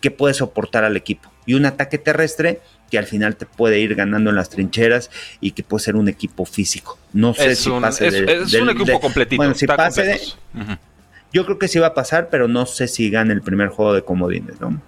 que 0.01 0.11
puede 0.11 0.33
soportar 0.33 0.83
al 0.83 0.97
equipo 0.97 1.31
y 1.45 1.53
un 1.53 1.65
ataque 1.65 1.97
terrestre 1.97 2.61
que 2.89 2.97
al 2.97 3.05
final 3.05 3.35
te 3.35 3.45
puede 3.45 3.79
ir 3.79 3.95
ganando 3.95 4.29
en 4.29 4.35
las 4.35 4.49
trincheras 4.49 5.09
y 5.41 5.51
que 5.51 5.63
puede 5.63 5.83
ser 5.83 5.95
un 5.95 6.07
equipo 6.07 6.45
físico. 6.45 6.97
No 7.13 7.33
sé 7.33 7.55
si 7.55 7.69
pase 7.69 8.07
es, 8.07 8.53
un 8.53 8.69
equipo 8.69 8.99
completito. 8.99 9.37
Bueno, 9.37 9.55
si 9.55 9.65
pase 9.65 10.19
yo 11.33 11.45
creo 11.45 11.59
que 11.59 11.67
sí 11.67 11.79
va 11.79 11.87
a 11.87 11.93
pasar, 11.93 12.29
pero 12.29 12.47
no 12.47 12.65
sé 12.65 12.87
si 12.87 13.09
gane 13.09 13.33
el 13.33 13.41
primer 13.41 13.67
juego 13.67 13.93
de 13.93 14.03
comodines, 14.03 14.61
¿no? 14.61 14.79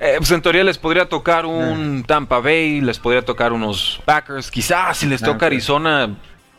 Eh, 0.00 0.16
pues 0.18 0.30
en 0.32 0.42
teoría 0.42 0.62
les 0.62 0.76
podría 0.76 1.08
tocar 1.08 1.46
un 1.46 2.00
ah. 2.02 2.06
Tampa 2.06 2.40
Bay, 2.40 2.82
les 2.82 2.98
podría 2.98 3.22
tocar 3.22 3.52
unos 3.52 4.02
Packers, 4.04 4.50
quizás 4.50 4.98
si 4.98 5.06
les 5.06 5.22
ah, 5.22 5.26
toca 5.26 5.46
Arizona 5.46 6.14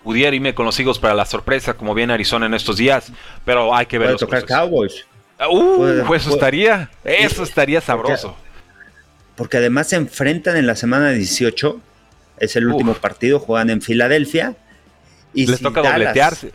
pudiera 0.05 0.35
irme 0.35 0.53
con 0.53 0.67
los 0.67 0.79
hijos 0.79 0.99
para 0.99 1.15
la 1.15 1.25
sorpresa, 1.25 1.73
como 1.73 1.95
viene 1.95 2.13
Arizona 2.13 2.45
en 2.45 2.53
estos 2.53 2.77
días, 2.77 3.11
pero 3.43 3.75
hay 3.75 3.87
que 3.87 3.97
ver. 3.97 4.09
Puede 4.09 4.19
tocar 4.19 4.45
Cowboys. 4.45 5.03
Uh, 5.49 6.03
pues 6.05 6.21
eso 6.21 6.35
estaría, 6.35 6.91
eso 7.03 7.41
estaría 7.41 7.81
sabroso. 7.81 8.37
Porque, 9.35 9.57
además 9.57 9.89
se 9.89 9.95
enfrentan 9.95 10.57
en 10.57 10.67
la 10.67 10.75
semana 10.75 11.09
18, 11.09 11.81
es 12.39 12.55
el 12.55 12.67
último 12.67 12.93
partido, 12.93 13.39
juegan 13.39 13.71
en 13.71 13.81
Filadelfia. 13.81 14.55
Y 15.33 15.47
Les 15.47 15.59
toca 15.59 15.81
dobletearse. 15.81 16.51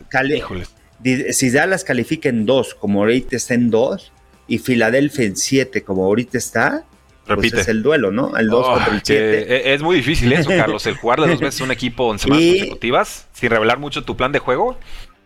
Si 1.31 1.51
Dallas 1.51 1.83
califica 1.83 2.29
en 2.29 2.45
2, 2.45 2.75
como 2.75 3.01
ahorita 3.01 3.35
está 3.35 3.53
en 3.53 3.69
2, 3.69 4.11
y 4.47 4.59
Filadelfia 4.59 5.25
en 5.25 5.35
7, 5.35 5.83
como 5.83 6.05
ahorita 6.05 6.37
está, 6.37 6.85
pues 7.25 7.53
es 7.53 7.67
el 7.67 7.83
duelo, 7.83 8.11
¿no? 8.11 8.35
El 8.37 8.47
2 8.47 8.67
contra 8.67 8.93
el 8.93 9.01
7. 9.03 9.73
Es 9.73 9.81
muy 9.81 9.95
difícil 9.97 10.31
eso, 10.33 10.49
Carlos, 10.57 10.85
el 10.85 10.95
jugarle 10.95 11.27
dos 11.27 11.39
veces 11.39 11.61
a 11.61 11.63
un 11.63 11.71
equipo 11.71 12.11
en 12.11 12.19
semanas 12.19 12.43
consecutivas, 12.43 13.27
sin 13.33 13.49
revelar 13.49 13.79
mucho 13.79 14.03
tu 14.03 14.17
plan 14.17 14.31
de 14.31 14.39
juego. 14.39 14.77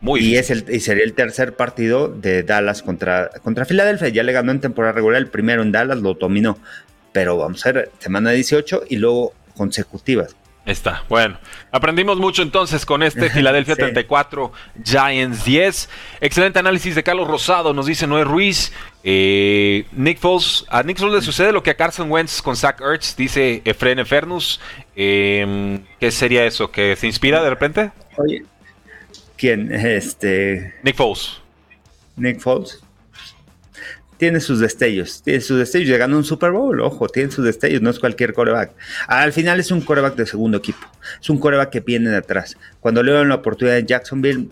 Muy 0.02 0.20
y, 0.20 0.36
es 0.36 0.52
el, 0.52 0.66
y 0.70 0.82
sería 0.82 1.04
el 1.04 1.14
tercer 1.14 1.56
partido 1.56 2.10
de 2.10 2.44
Dallas 2.44 2.84
contra, 2.84 3.30
contra 3.42 3.66
Filadelfia. 3.66 4.10
Ya 4.10 4.24
le 4.24 4.34
ganó 4.34 4.52
en 4.52 4.60
temporada 4.60 4.94
regular 4.94 5.20
el 5.20 5.28
primero 5.28 5.62
en 5.62 5.72
Dallas, 5.72 6.00
lo 6.00 6.14
dominó. 6.14 6.60
Pero 7.12 7.38
vamos 7.38 7.66
a 7.66 7.72
ver, 7.72 7.92
semana 8.00 8.32
18 8.32 8.84
y 8.90 8.98
luego 8.98 9.34
consecutivas. 9.56 10.36
Está, 10.66 11.04
bueno. 11.08 11.38
Aprendimos 11.72 12.18
mucho 12.18 12.42
entonces 12.42 12.86
con 12.86 13.04
este 13.04 13.30
Philadelphia 13.34 13.76
34, 13.76 14.52
Giants 14.84 15.46
10. 15.46 15.90
Excelente 16.22 16.60
análisis 16.60 16.96
de 16.96 17.04
Carlos 17.04 17.28
Rosado, 17.28 17.74
nos 17.74 17.86
dice 17.86 18.08
Noé 18.08 18.24
Ruiz. 18.24 18.74
Eh, 19.04 19.86
Nick 19.92 20.18
Foles, 20.18 20.66
a 20.70 20.82
Nick 20.82 20.98
Foles 20.98 21.16
le 21.16 21.22
sucede 21.22 21.52
lo 21.52 21.62
que 21.62 21.70
a 21.70 21.76
Carson 21.76 22.12
Wentz 22.12 22.42
con 22.42 22.56
Zach 22.56 22.82
Ertz, 22.82 23.16
dice 23.16 23.62
Efren 23.64 24.00
Efernus. 24.00 24.60
Em, 24.96 25.84
¿Qué 26.00 26.12
sería 26.12 26.46
eso? 26.46 26.72
¿Que 26.72 26.96
se 26.96 27.06
inspira 27.06 27.44
de 27.44 27.50
repente? 27.50 27.92
Oye, 28.18 28.44
¿quién? 29.38 29.72
Este... 29.72 30.74
Nick 30.82 30.96
Foles. 30.96 31.42
Nick 32.16 32.40
Foles 32.40 32.85
tiene 34.18 34.40
sus 34.40 34.60
destellos, 34.60 35.22
tiene 35.24 35.42
sus 35.42 35.58
destellos, 35.60 35.90
llegando 35.90 36.16
a 36.16 36.20
un 36.20 36.26
Super 36.26 36.52
Bowl, 36.52 36.80
ojo, 36.82 37.08
tiene 37.10 37.32
sus 37.32 37.44
destellos, 37.44 37.82
no 37.82 37.90
es 37.90 38.00
cualquier 38.00 38.34
coreback. 38.34 38.72
Al 39.08 39.34
final 39.34 39.60
es 39.60 39.72
un 39.72 39.82
coreback 39.82 40.16
de 40.16 40.26
segundo 40.26 40.58
equipo, 40.58 40.88
es 41.22 41.30
un 41.30 41.38
coreback 41.38 41.70
que 41.70 41.80
viene 41.82 42.10
de 42.10 42.18
atrás. 42.18 42.58
Cuando 42.80 43.04
le 43.04 43.12
dieron 43.12 43.30
la 43.30 43.36
oportunidad 43.36 43.78
en 43.78 43.88
Jacksonville, 43.88 44.50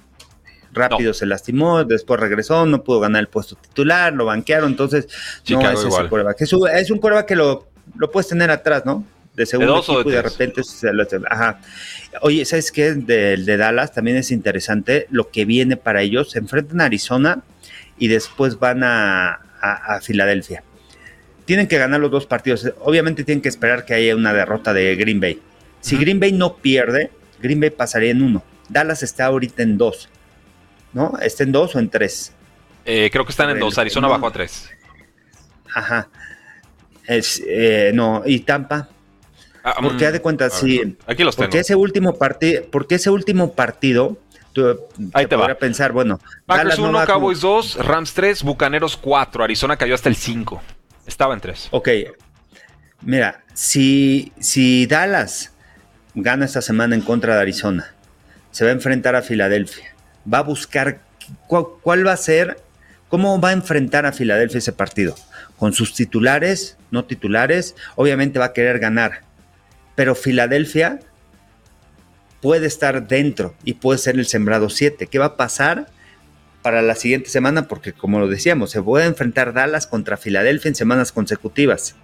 rápido 0.73 1.13
se 1.13 1.25
lastimó, 1.25 1.83
después 1.83 2.19
regresó, 2.19 2.65
no 2.65 2.83
pudo 2.83 2.99
ganar 2.99 3.21
el 3.21 3.27
puesto 3.27 3.55
titular, 3.55 4.13
lo 4.13 4.25
banquearon, 4.25 4.71
entonces 4.71 5.07
no 5.49 5.69
es 5.69 5.79
ese 5.79 6.09
coreback. 6.09 6.41
Es 6.41 6.53
un, 6.53 6.67
es 6.69 6.91
un 6.91 6.99
coreback 6.99 7.27
que 7.27 7.35
lo, 7.35 7.67
lo 7.95 8.11
puedes 8.11 8.27
tener 8.27 8.51
atrás, 8.51 8.85
¿no? 8.85 9.05
De 9.35 9.47
segundo 9.47 9.79
equipo 9.79 10.09
y 10.09 10.11
de 10.11 10.21
repente 10.21 10.63
se 10.63 10.93
lo, 10.93 11.07
ajá. 11.27 11.59
Oye, 12.21 12.45
¿sabes 12.45 12.71
qué? 12.71 12.93
De, 12.93 13.37
de 13.37 13.57
Dallas 13.57 13.91
también 13.91 14.17
es 14.17 14.29
interesante 14.29 15.07
lo 15.09 15.31
que 15.31 15.45
viene 15.45 15.75
para 15.75 16.03
ellos. 16.03 16.29
Se 16.31 16.37
enfrentan 16.37 16.81
a 16.81 16.85
Arizona 16.85 17.41
y 17.97 18.09
después 18.09 18.59
van 18.59 18.83
a, 18.83 19.42
a, 19.63 20.01
Filadelfia. 20.01 20.63
Tienen 21.45 21.67
que 21.67 21.77
ganar 21.77 21.99
los 21.99 22.11
dos 22.11 22.25
partidos. 22.25 22.71
Obviamente 22.81 23.23
tienen 23.23 23.41
que 23.41 23.49
esperar 23.49 23.85
que 23.85 23.93
haya 23.93 24.15
una 24.15 24.33
derrota 24.33 24.73
de 24.73 24.95
Green 24.95 25.19
Bay. 25.19 25.41
Si 25.81 25.97
Green 25.97 26.19
Bay 26.19 26.31
no 26.31 26.57
pierde, 26.57 27.11
Green 27.41 27.59
Bay 27.59 27.69
pasaría 27.69 28.11
en 28.11 28.21
uno. 28.21 28.43
Dallas 28.69 29.03
está 29.03 29.25
ahorita 29.25 29.63
en 29.63 29.77
dos. 29.77 30.09
¿No? 30.93 31.17
¿Está 31.21 31.43
en 31.43 31.51
dos 31.51 31.75
o 31.75 31.79
en 31.79 31.89
tres? 31.89 32.33
Eh, 32.85 33.09
creo 33.11 33.25
que 33.25 33.31
están 33.31 33.49
en 33.49 33.59
dos. 33.59 33.77
Arizona 33.77 34.07
bajó 34.07 34.27
a 34.27 34.31
tres. 34.31 34.69
Ajá. 35.73 36.09
Es, 37.07 37.41
eh, 37.45 37.91
no, 37.93 38.23
y 38.25 38.39
Tampa. 38.39 38.89
Ah, 39.63 39.77
porque 39.81 40.07
mm, 40.07 40.11
de 40.11 40.21
cuenta, 40.21 40.49
sí. 40.49 40.97
Aquí 41.07 41.23
los 41.23 41.35
tengo. 41.35 41.45
Porque 41.45 41.59
ese 41.59 41.75
último 41.75 42.17
partido, 42.17 42.63
porque 42.69 42.95
ese 42.95 43.09
último 43.09 43.53
partido 43.53 44.17
Ahí 45.13 45.27
te, 45.27 45.35
va. 45.35 45.47
a 45.47 45.55
pensar, 45.55 45.91
bueno. 45.91 46.19
Packers 46.45 46.79
1, 46.79 47.05
Cowboys 47.05 47.41
2, 47.41 47.85
Rams 47.85 48.13
3, 48.13 48.43
Bucaneros 48.43 48.97
4. 48.97 49.43
Arizona 49.43 49.77
cayó 49.77 49.95
hasta 49.95 50.09
el 50.09 50.15
5. 50.15 50.61
Estaba 51.05 51.33
en 51.33 51.41
3. 51.41 51.69
Ok. 51.71 51.89
Mira, 53.01 53.43
si, 53.53 54.31
si 54.39 54.85
Dallas 54.85 55.53
gana 56.15 56.45
esta 56.45 56.61
semana 56.61 56.95
en 56.95 57.01
contra 57.01 57.35
de 57.35 57.41
Arizona, 57.41 57.93
se 58.51 58.63
va 58.63 58.69
a 58.69 58.73
enfrentar 58.73 59.15
a 59.15 59.21
Filadelfia. 59.21 59.93
Va 60.31 60.39
a 60.39 60.43
buscar 60.43 61.01
cuál, 61.47 62.07
va 62.07 62.13
a 62.13 62.17
ser, 62.17 62.57
cómo 63.09 63.39
va 63.41 63.49
a 63.49 63.53
enfrentar 63.53 64.05
a 64.05 64.11
Filadelfia 64.11 64.59
ese 64.59 64.73
partido. 64.73 65.15
Con 65.57 65.73
sus 65.73 65.93
titulares, 65.93 66.77
no 66.91 67.05
titulares, 67.05 67.75
obviamente 67.95 68.39
va 68.39 68.45
a 68.45 68.53
querer 68.53 68.79
ganar. 68.79 69.21
Pero 69.95 70.15
Filadelfia 70.15 70.99
puede 72.43 72.67
estar 72.67 73.07
dentro 73.07 73.55
y 73.63 73.75
puede 73.75 73.97
ser 73.99 74.15
el 74.15 74.27
sembrado 74.27 74.69
7. 74.69 75.07
¿Qué 75.07 75.17
va 75.17 75.27
a 75.27 75.37
pasar 75.37 75.87
para 76.61 76.81
la 76.81 76.93
siguiente 76.93 77.29
semana? 77.29 77.69
Porque 77.69 77.93
como 77.93 78.19
lo 78.19 78.27
decíamos, 78.27 78.69
se 78.69 78.81
puede 78.81 79.05
enfrentar 79.05 79.53
Dallas 79.53 79.87
contra 79.87 80.17
Filadelfia 80.17 80.67
en 80.67 80.75
semanas 80.75 81.13
consecutivas. 81.13 81.95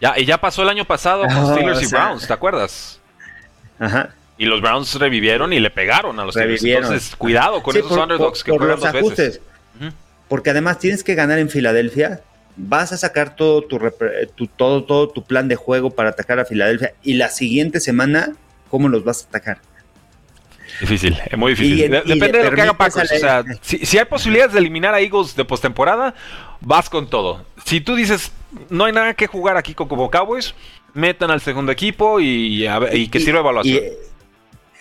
Ya, 0.00 0.18
y 0.18 0.24
ya 0.24 0.40
pasó 0.40 0.62
el 0.62 0.70
año 0.70 0.86
pasado 0.86 1.24
con 1.24 1.46
Steelers 1.46 1.82
y 1.82 1.86
Browns, 1.88 2.26
¿te 2.26 2.32
acuerdas? 2.32 3.00
Ajá. 3.78 4.14
Y 4.38 4.46
los 4.46 4.62
Browns 4.62 4.94
revivieron 4.94 5.52
y 5.52 5.60
le 5.60 5.68
pegaron 5.68 6.18
a 6.18 6.24
los 6.24 6.36
Steelers. 6.36 6.64
Entonces, 6.64 7.14
cuidado 7.14 7.62
con 7.62 7.76
esos 7.76 7.92
underdogs 7.92 8.42
que 8.42 8.50
juegan 8.50 8.80
dos 8.80 8.86
ajustes. 8.86 9.40
veces. 9.78 9.92
Porque 10.26 10.48
además 10.48 10.78
tienes 10.78 11.04
que 11.04 11.14
ganar 11.14 11.38
en 11.38 11.50
Filadelfia. 11.50 12.22
Vas 12.56 12.92
a 12.92 12.96
sacar 12.96 13.36
todo 13.36 13.62
tu, 13.64 13.78
tu, 14.36 14.46
todo, 14.46 14.84
todo 14.84 15.10
tu 15.10 15.22
plan 15.22 15.48
de 15.48 15.56
juego 15.56 15.90
para 15.90 16.08
atacar 16.08 16.38
a 16.38 16.46
Filadelfia. 16.46 16.94
Y 17.02 17.14
la 17.14 17.28
siguiente 17.28 17.78
semana, 17.78 18.32
¿cómo 18.70 18.88
los 18.88 19.04
vas 19.04 19.24
a 19.24 19.28
atacar? 19.28 19.58
Difícil, 20.82 21.16
es 21.30 21.38
muy 21.38 21.52
difícil. 21.52 21.92
Depende 21.92 22.38
de 22.38 22.50
lo 22.50 22.56
que 22.56 22.60
haga 22.60 22.76
Packers. 22.76 23.12
O 23.12 23.16
sea, 23.16 23.44
si, 23.60 23.96
hay 23.96 24.04
posibilidades 24.04 24.52
de 24.52 24.58
eliminar 24.58 24.92
a 24.92 25.00
Eagles 25.00 25.36
de 25.36 25.44
postemporada, 25.44 26.12
vas 26.60 26.90
con 26.90 27.08
todo. 27.08 27.46
Si 27.64 27.80
tú 27.80 27.94
dices, 27.94 28.32
no 28.68 28.86
hay 28.86 28.92
nada 28.92 29.14
que 29.14 29.28
jugar 29.28 29.56
aquí 29.56 29.74
con 29.74 29.86
como 29.86 30.10
Cowboys, 30.10 30.56
metan 30.92 31.30
al 31.30 31.40
segundo 31.40 31.70
equipo 31.70 32.18
y, 32.18 32.66
que 33.12 33.20
sirva 33.20 33.38
evaluación. 33.38 33.80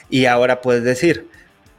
Y, 0.10 0.26
ahora 0.26 0.62
puedes 0.62 0.84
decir, 0.84 1.28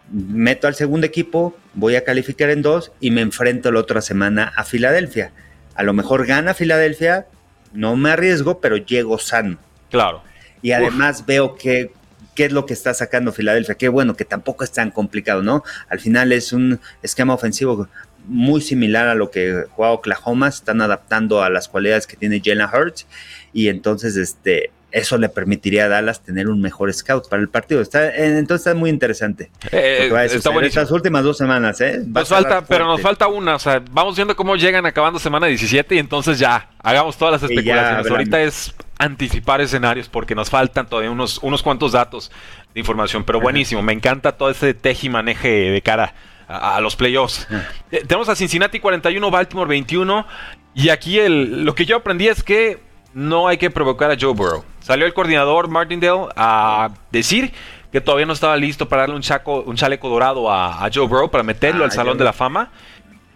meto 0.08 0.68
al 0.68 0.76
segundo 0.76 1.04
equipo, 1.04 1.56
voy 1.74 1.96
a 1.96 2.04
calificar 2.04 2.48
en 2.50 2.62
dos 2.62 2.92
y 3.00 3.10
me 3.10 3.22
enfrento 3.22 3.72
la 3.72 3.80
otra 3.80 4.02
semana 4.02 4.52
a 4.54 4.62
Filadelfia. 4.62 5.32
A 5.74 5.82
lo 5.82 5.94
mejor 5.94 6.26
gana 6.26 6.54
Filadelfia, 6.54 7.26
no 7.72 7.96
me 7.96 8.10
arriesgo, 8.10 8.60
pero 8.60 8.76
llego 8.76 9.18
sano. 9.18 9.58
Claro. 9.90 10.22
Y 10.62 10.70
además 10.70 11.26
veo 11.26 11.56
que 11.56 11.90
qué 12.34 12.46
es 12.46 12.52
lo 12.52 12.66
que 12.66 12.74
está 12.74 12.94
sacando 12.94 13.32
Filadelfia. 13.32 13.74
Qué 13.74 13.88
bueno, 13.88 14.14
que 14.14 14.24
tampoco 14.24 14.64
es 14.64 14.72
tan 14.72 14.90
complicado, 14.90 15.42
¿no? 15.42 15.62
Al 15.88 16.00
final 16.00 16.32
es 16.32 16.52
un 16.52 16.80
esquema 17.02 17.34
ofensivo 17.34 17.88
muy 18.26 18.60
similar 18.60 19.08
a 19.08 19.14
lo 19.14 19.30
que 19.30 19.64
juega 19.70 19.92
Oklahoma, 19.92 20.48
están 20.48 20.80
adaptando 20.80 21.42
a 21.42 21.50
las 21.50 21.68
cualidades 21.68 22.06
que 22.06 22.16
tiene 22.16 22.40
Jalen 22.44 22.68
Hurts 22.72 23.06
y 23.52 23.68
entonces 23.68 24.16
este 24.16 24.70
eso 24.92 25.16
le 25.16 25.30
permitiría 25.30 25.86
a 25.86 25.88
Dallas 25.88 26.20
tener 26.20 26.48
un 26.48 26.60
mejor 26.60 26.92
scout 26.92 27.28
para 27.28 27.40
el 27.40 27.48
partido. 27.48 27.80
Está, 27.80 28.08
eh, 28.08 28.38
entonces 28.38 28.66
está 28.66 28.78
muy 28.78 28.90
interesante. 28.90 29.50
Eh, 29.72 30.10
está 30.26 30.54
Estas 30.60 30.90
últimas 30.90 31.24
dos 31.24 31.38
semanas, 31.38 31.80
¿eh? 31.80 32.02
Nos 32.06 32.28
falta, 32.28 32.62
pero 32.62 32.86
nos 32.86 33.00
falta 33.00 33.26
una. 33.26 33.54
O 33.54 33.58
sea, 33.58 33.82
vamos 33.90 34.16
viendo 34.16 34.36
cómo 34.36 34.54
llegan 34.54 34.84
acabando 34.84 35.18
semana 35.18 35.46
17 35.46 35.94
y 35.94 35.98
entonces 35.98 36.38
ya 36.38 36.68
hagamos 36.78 37.16
todas 37.16 37.40
las 37.40 37.50
especulaciones. 37.50 38.10
Ahorita 38.10 38.42
es 38.42 38.74
anticipar 39.02 39.60
escenarios 39.60 40.08
porque 40.08 40.34
nos 40.34 40.50
faltan 40.50 40.86
todavía 40.86 41.10
unos, 41.10 41.38
unos 41.38 41.62
cuantos 41.62 41.92
datos 41.92 42.30
de 42.72 42.80
información, 42.80 43.24
pero 43.24 43.40
buenísimo, 43.40 43.82
me 43.82 43.92
encanta 43.92 44.32
todo 44.32 44.50
ese 44.50 44.74
tejimaneje 44.74 45.48
de 45.48 45.82
cara 45.82 46.14
a, 46.48 46.80
los 46.80 46.96
playoffs. 46.96 47.48
Eh, 47.90 48.04
tenemos 48.06 48.28
a 48.28 48.36
Cincinnati 48.36 48.80
41, 48.80 49.30
Baltimore 49.30 49.68
21 49.68 50.26
y 50.74 50.88
aquí 50.90 51.18
el, 51.18 51.64
lo 51.64 51.74
que 51.74 51.84
yo 51.84 51.96
aprendí 51.96 52.28
es 52.28 52.42
que 52.42 52.80
no 53.14 53.48
hay 53.48 53.58
que 53.58 53.70
provocar 53.70 54.10
a 54.10 54.16
Joe 54.18 54.32
Burrow. 54.34 54.64
Salió 54.80 55.06
el 55.06 55.14
coordinador 55.14 55.68
Martindale 55.68 56.28
a 56.36 56.90
decir 57.10 57.52
que 57.90 58.00
todavía 58.00 58.26
no 58.26 58.32
estaba 58.32 58.56
listo 58.56 58.88
para 58.88 59.02
darle 59.02 59.16
un, 59.16 59.22
chaco, 59.22 59.62
un 59.62 59.76
chaleco 59.76 60.08
dorado 60.08 60.50
a, 60.50 60.88
Joe 60.92 61.06
Burrow 61.06 61.30
para 61.30 61.42
meterlo 61.44 61.82
ah, 61.82 61.86
al 61.86 61.92
Salón 61.92 62.18
de 62.18 62.24
la 62.24 62.32
Fama. 62.32 62.70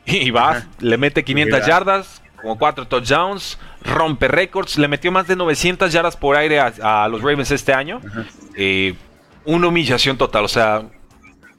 Y 0.06 0.30
va, 0.30 0.62
le 0.78 0.96
mete 0.96 1.24
500 1.24 1.66
yardas, 1.66 2.22
como 2.40 2.56
cuatro 2.56 2.86
touchdowns, 2.86 3.58
rompe 3.86 4.28
récords, 4.28 4.78
le 4.78 4.88
metió 4.88 5.12
más 5.12 5.26
de 5.26 5.36
900 5.36 5.92
yardas 5.92 6.16
por 6.16 6.36
aire 6.36 6.60
a, 6.60 7.08
los 7.08 7.22
Ravens 7.22 7.50
este 7.50 7.72
año. 7.72 8.00
Eh, 8.56 8.94
una 9.44 9.68
humillación 9.68 10.18
total, 10.18 10.44
o 10.44 10.48
sea, 10.48 10.82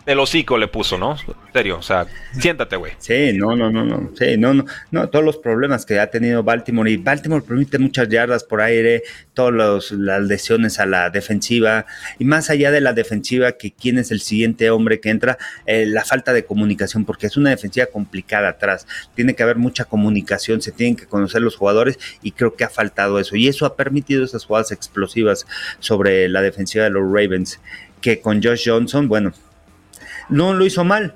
el 0.07 0.19
hocico 0.19 0.57
le 0.57 0.69
puso, 0.69 0.97
¿no? 0.97 1.17
En 1.27 1.53
serio, 1.53 1.77
o 1.79 1.81
sea, 1.81 2.07
siéntate, 2.39 2.77
güey. 2.77 2.93
Sí, 2.97 3.33
no, 3.33 3.57
no, 3.57 3.69
no, 3.69 3.83
no, 3.83 4.11
sí, 4.17 4.37
no, 4.37 4.53
no, 4.53 4.65
no, 4.89 5.09
todos 5.09 5.25
los 5.25 5.35
problemas 5.37 5.85
que 5.85 5.99
ha 5.99 6.09
tenido 6.09 6.43
Baltimore 6.43 6.89
y 6.89 6.95
Baltimore 6.95 7.43
permite 7.45 7.77
muchas 7.77 8.07
yardas 8.07 8.45
por 8.45 8.61
aire, 8.61 9.03
todas 9.33 9.91
las 9.91 10.21
lesiones 10.21 10.79
a 10.79 10.85
la 10.85 11.09
defensiva 11.09 11.85
y 12.19 12.23
más 12.23 12.49
allá 12.49 12.71
de 12.71 12.79
la 12.79 12.93
defensiva, 12.93 13.51
que 13.51 13.73
quién 13.73 13.97
es 13.97 14.09
el 14.11 14.21
siguiente 14.21 14.69
hombre 14.69 15.01
que 15.01 15.09
entra, 15.09 15.37
eh, 15.65 15.85
la 15.85 16.05
falta 16.05 16.31
de 16.31 16.45
comunicación, 16.45 17.03
porque 17.03 17.27
es 17.27 17.35
una 17.35 17.49
defensiva 17.49 17.87
complicada 17.87 18.47
atrás, 18.47 18.87
tiene 19.13 19.35
que 19.35 19.43
haber 19.43 19.57
mucha 19.57 19.83
comunicación, 19.83 20.61
se 20.61 20.71
tienen 20.71 20.95
que 20.95 21.05
conocer 21.05 21.41
los 21.41 21.57
jugadores 21.57 21.99
y 22.21 22.31
creo 22.31 22.55
que 22.55 22.63
ha 22.63 22.69
faltado 22.69 23.19
eso 23.19 23.35
y 23.35 23.49
eso 23.49 23.65
ha 23.65 23.75
permitido 23.75 24.23
esas 24.23 24.45
jugadas 24.45 24.71
explosivas 24.71 25.45
sobre 25.79 26.29
la 26.29 26.41
defensiva 26.41 26.85
de 26.85 26.91
los 26.91 27.03
Ravens 27.03 27.59
que 27.99 28.21
con 28.21 28.41
Josh 28.41 28.69
Johnson, 28.69 29.07
bueno, 29.07 29.33
no 30.29 30.53
lo 30.53 30.65
hizo 30.65 30.83
mal. 30.83 31.15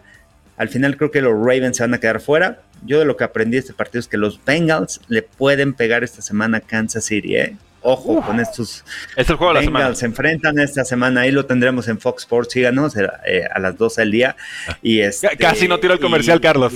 Al 0.58 0.69
final 0.69 0.97
creo 0.97 1.12
que 1.12 1.21
los 1.21 1.34
Ravens 1.34 1.78
se 1.78 1.84
van 1.84 1.93
a 1.93 2.00
quedar 2.00 2.21
fuera. 2.21 2.62
Yo 2.84 3.00
de 3.00 3.06
lo 3.06 3.17
que 3.17 3.24
aprendí 3.24 3.54
de 3.54 3.60
este 3.60 3.74
partido 3.74 4.00
es 4.00 4.08
que 4.08 4.17
los 4.17 4.43
Bengals 4.43 5.02
le 5.08 5.21
pueden 5.21 5.74
pegar 5.74 6.04
esta 6.04 6.21
semana 6.21 6.58
a 6.58 6.62
Kansas 6.62 7.06
City, 7.06 7.36
¿eh? 7.36 7.58
Ojo 7.84 8.21
con 8.21 8.39
estos 8.39 8.86
es 9.15 9.28
el 9.28 9.38
juego 9.38 9.54
Bengals 9.54 9.74
de 9.74 9.89
la 9.89 9.95
se 9.95 10.06
enfrentan 10.06 10.60
esta 10.60 10.86
semana, 10.86 11.21
ahí 11.21 11.32
lo 11.32 11.47
tendremos 11.47 11.88
en 11.88 12.00
Fox 12.00 12.24
Sports, 12.24 12.54
síganos 12.54 12.95
eh, 12.95 13.43
a 13.52 13.60
las 13.60 13.76
12 13.76 14.02
del 14.02 14.12
día. 14.12 14.36
Y 14.84 15.00
este, 15.00 15.36
casi 15.36 15.67
no 15.67 15.80
tiro 15.80 15.95
el 15.95 16.00
comercial, 16.00 16.39
Carlos. 16.39 16.74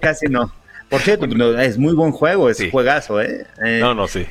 casi 0.00 0.26
no. 0.26 0.52
Por 0.88 1.00
cierto, 1.00 1.26
es 1.58 1.78
muy 1.78 1.94
buen 1.94 2.12
juego, 2.12 2.48
es 2.48 2.62
juegazo, 2.70 3.20
¿eh? 3.20 3.46
¿eh? 3.64 3.78
No, 3.80 3.94
no, 3.94 4.06
sí. 4.06 4.26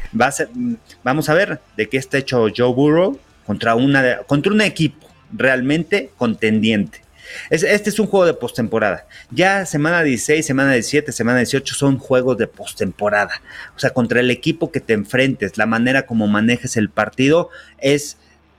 vamos 1.03 1.27
a 1.27 1.33
ver 1.33 1.59
de 1.75 1.89
qué 1.89 1.97
está 1.97 2.19
hecho 2.19 2.47
Joe 2.55 2.71
Burrow 2.73 3.19
contra, 3.45 3.75
una, 3.75 4.19
contra 4.19 4.53
un 4.53 4.61
equipo 4.61 5.10
realmente 5.31 6.11
contendiente. 6.17 7.01
este 7.49 7.89
es 7.89 7.99
un 7.99 8.07
juego 8.07 8.25
de 8.25 8.33
postemporada. 8.33 9.07
Ya 9.29 9.65
semana 9.65 10.03
16, 10.03 10.45
semana 10.45 10.73
17, 10.73 11.11
semana 11.11 11.39
18 11.39 11.75
son 11.75 11.97
juegos 11.97 12.37
de 12.37 12.47
postemporada. 12.47 13.41
O 13.75 13.79
sea, 13.79 13.91
contra 13.91 14.19
el 14.19 14.31
equipo 14.31 14.71
que 14.71 14.79
te 14.81 14.93
enfrentes, 14.93 15.57
la 15.57 15.65
manera 15.65 16.05
como 16.05 16.27
manejes 16.27 16.77
el 16.77 16.89
partido 16.89 17.49
es 17.77 18.17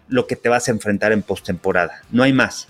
lo 0.08 0.26
que 0.26 0.36
te 0.36 0.48
vas 0.48 0.68
a 0.68 0.70
enfrentar 0.72 1.12
en 1.12 1.22
postemporada. 1.22 2.02
No 2.10 2.22
hay 2.22 2.32
más. 2.32 2.68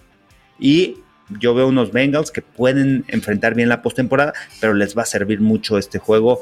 Y 0.59 0.99
yo 1.41 1.55
veo 1.55 1.69
unos 1.69 1.93
Bengals 1.93 2.31
que 2.31 2.43
pueden 2.43 3.05
enfrentar 3.09 3.55
bien 3.55 3.69
la 3.69 3.83
postemporada, 3.83 4.33
pero 4.61 4.75
les 4.75 4.97
va 4.97 5.03
a 5.03 5.07
servir 5.07 5.41
mucho 5.41 5.79
este 5.79 5.99
juego 5.99 6.41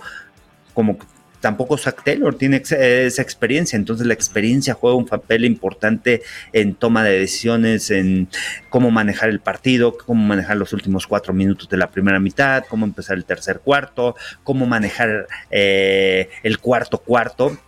como 0.74 0.98
tampoco 1.40 1.76
Zach 1.76 2.02
Taylor 2.04 2.36
tiene 2.36 2.62
esa 2.62 3.22
experiencia, 3.22 3.76
entonces 3.76 4.06
la 4.06 4.14
experiencia 4.14 4.74
juega 4.74 4.96
un 4.96 5.06
papel 5.06 5.44
importante 5.44 6.22
en 6.52 6.74
toma 6.74 7.02
de 7.02 7.18
decisiones, 7.18 7.90
en 7.90 8.28
cómo 8.68 8.90
manejar 8.90 9.30
el 9.30 9.40
partido, 9.40 9.96
cómo 9.96 10.24
manejar 10.24 10.56
los 10.56 10.72
últimos 10.72 11.06
cuatro 11.06 11.32
minutos 11.32 11.68
de 11.68 11.76
la 11.76 11.90
primera 11.90 12.20
mitad, 12.20 12.64
cómo 12.68 12.84
empezar 12.84 13.16
el 13.16 13.24
tercer 13.24 13.60
cuarto, 13.60 14.14
cómo 14.44 14.66
manejar 14.66 15.26
eh, 15.50 16.28
el 16.42 16.58
cuarto 16.58 16.98
cuarto, 16.98 17.58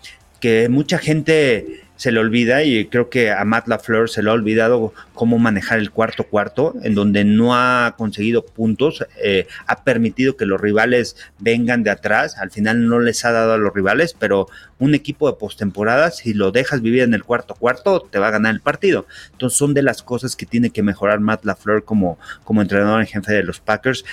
que 0.41 0.69
mucha 0.69 0.99
gente 0.99 1.82
se 2.03 2.11
le 2.11 2.19
olvida 2.19 2.65
y 2.65 2.87
creo 2.87 3.11
que 3.11 3.31
a 3.31 3.45
Matt 3.45 3.69
LaFleur 3.69 4.11
se 4.11 4.25
le 4.25 4.31
ha 4.31 4.33
olvidado 4.33 4.93
cómo 5.15 5.39
manejar 5.39 5.79
el 5.79 5.93
cuarto 5.93 6.25
cuarto, 6.25 6.75
en 6.83 6.97
donde 6.97 7.23
no 7.23 7.55
ha 7.55 7.95
conseguido 7.97 8.45
puntos, 8.45 9.07
eh, 9.23 9.47
ha 9.69 9.85
permitido 9.85 10.37
que 10.37 10.45
los 10.45 10.61
rivales 10.61 11.15
vengan 11.39 11.85
de 11.85 11.91
atrás, 11.91 12.39
al 12.39 12.51
final 12.51 12.89
no 12.89 12.99
les 12.99 13.25
ha 13.25 13.31
dado 13.31 13.53
a 13.53 13.57
los 13.57 13.73
rivales, 13.73 14.17
pero 14.19 14.49
un 14.81 14.97
equipo 14.97 15.31
de 15.31 15.39
postemporada, 15.39 16.11
si 16.11 16.35
lo 16.35 16.51
dejas 16.51 16.83
vivir 16.83 17.03
en 17.03 17.15
el 17.15 17.23
cuarto 17.23 17.55
cuarto, 17.55 18.01
te 18.11 18.19
va 18.19 18.27
a 18.27 18.33
ganar 18.33 18.53
el 18.53 18.61
partido. 18.61 19.07
Entonces 19.31 19.57
son 19.57 19.73
de 19.73 19.83
las 19.83 20.03
cosas 20.03 20.35
que 20.35 20.45
tiene 20.45 20.71
que 20.71 20.83
mejorar 20.83 21.21
Matt 21.21 21.45
LaFleur 21.45 21.85
como, 21.85 22.19
como 22.43 22.63
entrenador 22.63 23.01
en 23.01 23.07
jefe 23.07 23.33
de 23.33 23.45
los 23.45 23.61
Packers, 23.61 24.05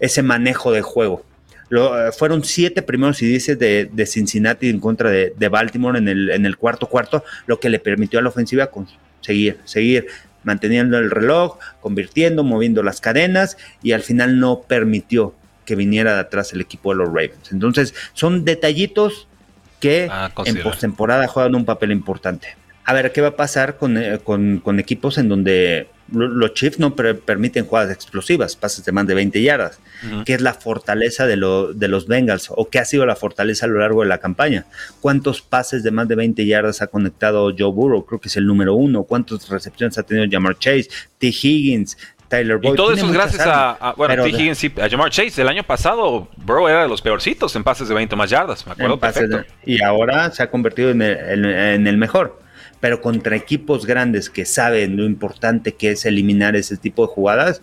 ese 0.00 0.22
manejo 0.22 0.72
de 0.72 0.80
juego 0.80 1.22
lo, 1.68 2.12
fueron 2.12 2.44
siete 2.44 2.82
primeros 2.82 3.22
y 3.22 3.26
de, 3.38 3.88
de 3.90 4.06
Cincinnati 4.06 4.68
en 4.68 4.80
contra 4.80 5.10
de, 5.10 5.48
Baltimore 5.48 5.98
en 5.98 6.08
el, 6.08 6.30
en 6.30 6.46
el, 6.46 6.56
cuarto 6.56 6.86
cuarto, 6.86 7.24
lo 7.46 7.58
que 7.58 7.68
le 7.68 7.78
permitió 7.78 8.18
a 8.18 8.22
la 8.22 8.28
ofensiva 8.28 8.70
seguir, 9.20 9.58
seguir 9.64 10.06
manteniendo 10.44 10.98
el 10.98 11.10
reloj, 11.10 11.58
convirtiendo, 11.80 12.44
moviendo 12.44 12.82
las 12.82 13.00
cadenas 13.00 13.56
y 13.82 13.92
al 13.92 14.02
final 14.02 14.38
no 14.38 14.62
permitió 14.62 15.34
que 15.64 15.74
viniera 15.74 16.14
de 16.14 16.20
atrás 16.20 16.52
el 16.52 16.60
equipo 16.60 16.92
de 16.92 16.98
los 16.98 17.08
Ravens. 17.08 17.50
Entonces, 17.50 17.94
son 18.12 18.44
detallitos 18.44 19.26
que 19.80 20.08
ah, 20.10 20.30
en 20.44 20.62
postemporada 20.62 21.26
juegan 21.26 21.56
un 21.56 21.64
papel 21.64 21.90
importante. 21.90 22.56
A 22.84 22.92
ver, 22.92 23.10
¿qué 23.10 23.20
va 23.20 23.28
a 23.28 23.36
pasar 23.36 23.76
con, 23.76 23.98
eh, 23.98 24.20
con 24.24 24.78
equipos 24.78 25.18
en 25.18 25.28
donde 25.28 25.88
los 26.12 26.54
Chiefs 26.54 26.78
no 26.78 26.94
permiten 26.94 27.66
jugadas 27.66 27.92
explosivas, 27.92 28.56
pases 28.56 28.84
de 28.84 28.92
más 28.92 29.06
de 29.06 29.14
20 29.14 29.42
yardas, 29.42 29.80
que 30.24 30.34
es 30.34 30.40
la 30.40 30.54
fortaleza 30.54 31.26
de, 31.26 31.36
de, 31.74 31.88
los 31.88 32.06
Bengals 32.06 32.48
o 32.50 32.68
que 32.68 32.78
ha 32.78 32.84
sido 32.84 33.06
la 33.06 33.16
fortaleza 33.16 33.66
a 33.66 33.68
lo 33.68 33.80
largo 33.80 34.02
de 34.02 34.08
la 34.08 34.18
campaña. 34.18 34.66
¿Cuántos 35.00 35.42
pases 35.42 35.82
de 35.82 35.90
más 35.90 36.06
de 36.06 36.14
20 36.14 36.46
yardas 36.46 36.82
ha 36.82 36.86
conectado 36.86 37.52
Joe 37.56 37.72
Burrow? 37.72 38.04
Creo 38.06 38.20
que 38.20 38.28
es 38.28 38.36
el 38.36 38.46
número 38.46 38.74
uno. 38.74 39.02
¿Cuántas 39.04 39.48
recepciones 39.48 39.98
ha 39.98 40.02
tenido 40.04 40.26
Jamar 40.30 40.58
Chase, 40.58 40.88
T. 41.18 41.28
Higgins? 41.28 41.96
Tyler 42.28 42.58
Boyd. 42.58 42.72
Y 42.72 42.76
todo 42.76 42.92
eso 42.92 43.06
es 43.06 43.12
gracias 43.12 43.46
a, 43.46 43.94
bueno, 43.96 44.24
T. 44.24 44.30
Higgins 44.30 44.64
y 44.64 44.72
a 44.80 44.88
Jamar 44.88 45.10
Chase. 45.10 45.42
El 45.42 45.48
año 45.48 45.62
pasado, 45.62 46.28
Burrow 46.36 46.68
era 46.68 46.82
de 46.82 46.88
los 46.88 47.02
peorcitos 47.02 47.54
en 47.56 47.64
pases 47.64 47.88
de 47.88 47.94
20 47.94 48.16
más 48.16 48.30
yardas, 48.30 48.66
me 48.66 48.72
acuerdo 48.72 48.98
perfecto. 48.98 49.44
y 49.64 49.82
ahora 49.82 50.30
se 50.30 50.42
ha 50.42 50.50
convertido 50.50 50.90
en 50.90 51.02
en 51.02 51.86
el 51.86 51.96
mejor 51.96 52.45
pero 52.80 53.00
contra 53.00 53.36
equipos 53.36 53.86
grandes 53.86 54.30
que 54.30 54.44
saben 54.44 54.96
lo 54.96 55.04
importante 55.04 55.74
que 55.74 55.90
es 55.90 56.04
eliminar 56.04 56.56
ese 56.56 56.76
tipo 56.76 57.06
de 57.06 57.12
jugadas, 57.12 57.62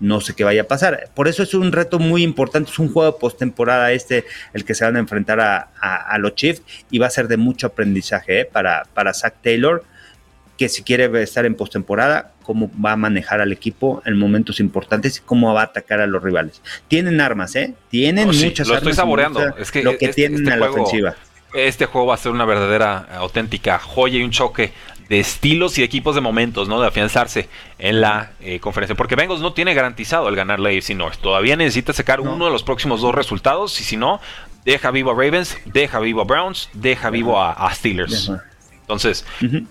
no 0.00 0.20
sé 0.20 0.34
qué 0.34 0.44
vaya 0.44 0.62
a 0.62 0.66
pasar. 0.66 1.10
Por 1.14 1.28
eso 1.28 1.42
es 1.42 1.54
un 1.54 1.72
reto 1.72 1.98
muy 1.98 2.22
importante, 2.22 2.70
es 2.70 2.78
un 2.78 2.92
juego 2.92 3.18
postemporada 3.18 3.92
este, 3.92 4.24
el 4.54 4.64
que 4.64 4.74
se 4.74 4.84
van 4.84 4.96
a 4.96 4.98
enfrentar 4.98 5.40
a, 5.40 6.18
los 6.18 6.34
Chiefs 6.34 6.62
y 6.90 6.98
va 6.98 7.06
a 7.06 7.10
ser 7.10 7.28
de 7.28 7.36
mucho 7.36 7.68
aprendizaje 7.68 8.40
¿eh? 8.40 8.44
para, 8.44 8.84
para 8.94 9.14
Zach 9.14 9.34
Taylor, 9.42 9.84
que 10.58 10.68
si 10.68 10.82
quiere 10.82 11.22
estar 11.22 11.46
en 11.46 11.54
postemporada, 11.54 12.32
cómo 12.42 12.70
va 12.84 12.92
a 12.92 12.96
manejar 12.96 13.40
al 13.40 13.52
equipo 13.52 14.02
en 14.04 14.18
momentos 14.18 14.60
importantes 14.60 15.18
y 15.18 15.20
cómo 15.20 15.54
va 15.54 15.62
a 15.62 15.64
atacar 15.64 16.00
a 16.00 16.06
los 16.06 16.22
rivales. 16.22 16.60
Tienen 16.88 17.20
armas, 17.20 17.56
¿eh? 17.56 17.74
Tienen 17.90 18.26
muchas 18.26 18.68
lo 18.68 18.74
armas. 18.74 18.82
Estoy 18.82 18.92
saboreando. 18.92 19.56
Es 19.56 19.70
que 19.70 19.82
lo 19.82 19.96
que 19.96 20.06
este, 20.06 20.14
tienen 20.14 20.40
este 20.40 20.52
a 20.52 20.56
la 20.56 20.70
ofensiva 20.70 21.16
este 21.52 21.86
juego 21.86 22.08
va 22.08 22.14
a 22.14 22.18
ser 22.18 22.32
una 22.32 22.44
verdadera, 22.44 23.08
auténtica 23.16 23.78
joya 23.78 24.18
y 24.18 24.22
un 24.22 24.30
choque 24.30 24.72
de 25.08 25.18
estilos 25.18 25.76
y 25.76 25.82
equipos 25.82 26.14
de 26.14 26.20
momentos, 26.20 26.68
¿no? 26.68 26.80
De 26.80 26.86
afianzarse 26.86 27.48
en 27.80 28.00
la 28.00 28.30
eh, 28.40 28.60
conferencia. 28.60 28.94
Porque 28.94 29.16
Bengals 29.16 29.40
no 29.40 29.52
tiene 29.52 29.74
garantizado 29.74 30.28
el 30.28 30.36
ganar 30.36 30.60
la 30.60 30.68
AFC 30.68 30.90
North. 30.90 31.18
Todavía 31.20 31.56
necesita 31.56 31.92
sacar 31.92 32.20
uno 32.20 32.44
de 32.44 32.52
los 32.52 32.62
próximos 32.62 33.00
dos 33.00 33.12
resultados. 33.12 33.80
Y 33.80 33.84
si 33.84 33.96
no, 33.96 34.20
deja 34.64 34.92
vivo 34.92 35.10
a 35.10 35.14
Ravens, 35.14 35.58
deja 35.64 35.98
vivo 35.98 36.20
a 36.20 36.24
Browns, 36.24 36.70
deja 36.74 37.10
vivo 37.10 37.42
a, 37.42 37.74
Steelers. 37.74 38.30
Entonces, 38.82 39.26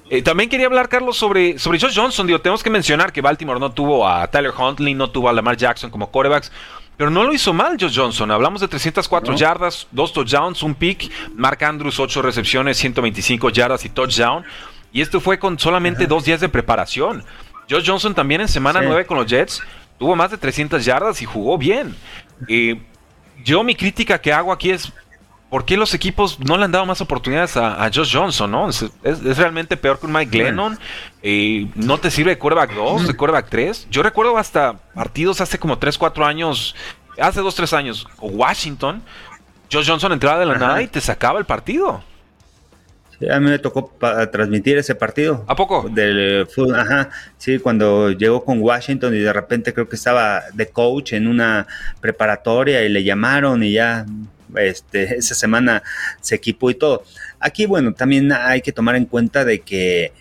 eh, 0.09 0.21
también 0.21 0.49
quería 0.49 0.65
hablar, 0.65 0.89
Carlos, 0.89 1.15
sobre, 1.15 1.57
sobre 1.57 1.79
Josh 1.79 1.95
Johnson. 1.95 2.27
Digo, 2.27 2.41
tenemos 2.41 2.61
que 2.61 2.69
mencionar 2.69 3.13
que 3.13 3.21
Baltimore 3.21 3.61
no 3.61 3.71
tuvo 3.71 4.05
a 4.05 4.27
Tyler 4.27 4.51
Huntley, 4.57 4.93
no 4.93 5.09
tuvo 5.09 5.29
a 5.29 5.33
Lamar 5.33 5.55
Jackson 5.55 5.89
como 5.89 6.11
corebacks. 6.11 6.51
Pero 6.99 7.11
no 7.11 7.23
lo 7.23 7.33
hizo 7.33 7.53
mal 7.53 7.77
Josh 7.79 7.97
Johnson. 7.97 8.29
Hablamos 8.29 8.59
de 8.59 8.67
304 8.67 9.33
yardas, 9.37 9.87
dos 9.89 10.11
touchdowns, 10.11 10.61
un 10.63 10.75
pick. 10.75 11.09
Mark 11.33 11.63
Andrews, 11.63 11.97
8 11.97 12.21
recepciones, 12.21 12.75
125 12.75 13.51
yardas 13.51 13.85
y 13.85 13.89
touchdown. 13.89 14.43
Y 14.91 14.99
esto 14.99 15.21
fue 15.21 15.39
con 15.39 15.57
solamente 15.57 16.07
dos 16.07 16.25
días 16.25 16.41
de 16.41 16.49
preparación. 16.49 17.23
Josh 17.69 17.87
Johnson 17.87 18.13
también 18.13 18.41
en 18.41 18.49
semana 18.49 18.81
9 18.81 19.05
con 19.05 19.15
los 19.15 19.27
Jets 19.27 19.61
tuvo 19.97 20.13
más 20.17 20.31
de 20.31 20.37
300 20.37 20.83
yardas 20.83 21.21
y 21.21 21.25
jugó 21.25 21.57
bien. 21.57 21.95
Y 22.49 22.81
yo 23.45 23.63
mi 23.63 23.75
crítica 23.75 24.19
que 24.19 24.33
hago 24.33 24.51
aquí 24.51 24.71
es 24.71 24.91
¿por 25.49 25.65
qué 25.65 25.77
los 25.77 25.93
equipos 25.93 26.39
no 26.39 26.57
le 26.57 26.65
han 26.65 26.71
dado 26.71 26.85
más 26.85 27.01
oportunidades 27.01 27.57
a, 27.57 27.89
Josh 27.93 28.15
Johnson? 28.15 28.51
¿no? 28.51 28.69
Es, 28.69 29.37
realmente 29.37 29.77
peor 29.77 29.99
que 29.99 30.05
un 30.05 30.13
Mike 30.13 30.37
Glennon. 30.37 30.77
no 31.75 31.97
te 31.97 32.11
sirve 32.11 32.31
de 32.31 32.37
quarterback 32.37 32.73
2, 32.73 33.07
de 33.07 33.15
quarterback 33.15 33.49
3. 33.49 33.87
Yo 33.89 34.03
recuerdo 34.03 34.37
hasta 34.37 34.73
partidos 34.93 35.41
hace 35.41 35.57
como 35.57 35.77
3, 35.77 35.97
4 35.97 36.25
años, 36.25 36.75
hace 37.19 37.41
2, 37.41 37.55
3 37.55 37.73
años, 37.73 38.07
Washington. 38.19 39.01
Josh 39.71 39.87
Johnson 39.87 40.11
entraba 40.11 40.39
de 40.39 40.45
la 40.45 40.57
nada 40.57 40.81
y 40.81 40.87
te 40.87 40.99
sacaba 41.01 41.39
el 41.39 41.45
partido. 41.45 42.03
A 43.29 43.39
mí 43.39 43.49
me 43.49 43.59
tocó 43.59 43.93
transmitir 44.31 44.77
ese 44.77 44.95
partido. 44.95 45.43
¿A 45.47 45.55
poco? 45.55 45.89
Del 45.89 46.47
ajá, 46.73 47.09
sí, 47.37 47.59
cuando 47.59 48.11
llegó 48.11 48.45
con 48.45 48.61
Washington 48.61 49.13
y 49.13 49.19
de 49.19 49.33
repente 49.33 49.73
creo 49.73 49.89
que 49.89 49.97
estaba 49.97 50.43
de 50.53 50.69
coach 50.69 51.13
en 51.13 51.27
una 51.27 51.67
preparatoria 51.99 52.81
y 52.83 52.89
le 52.89 53.03
llamaron 53.03 53.61
y 53.61 53.73
ya 53.73 54.05
este, 54.55 55.15
esa 55.17 55.35
semana 55.35 55.83
se 56.21 56.35
equipó 56.35 56.69
y 56.69 56.75
todo. 56.75 57.03
Aquí, 57.39 57.65
bueno, 57.65 57.93
también 57.93 58.31
hay 58.31 58.61
que 58.61 58.71
tomar 58.71 58.95
en 58.95 59.05
cuenta 59.05 59.45
de 59.45 59.61
que 59.61 60.13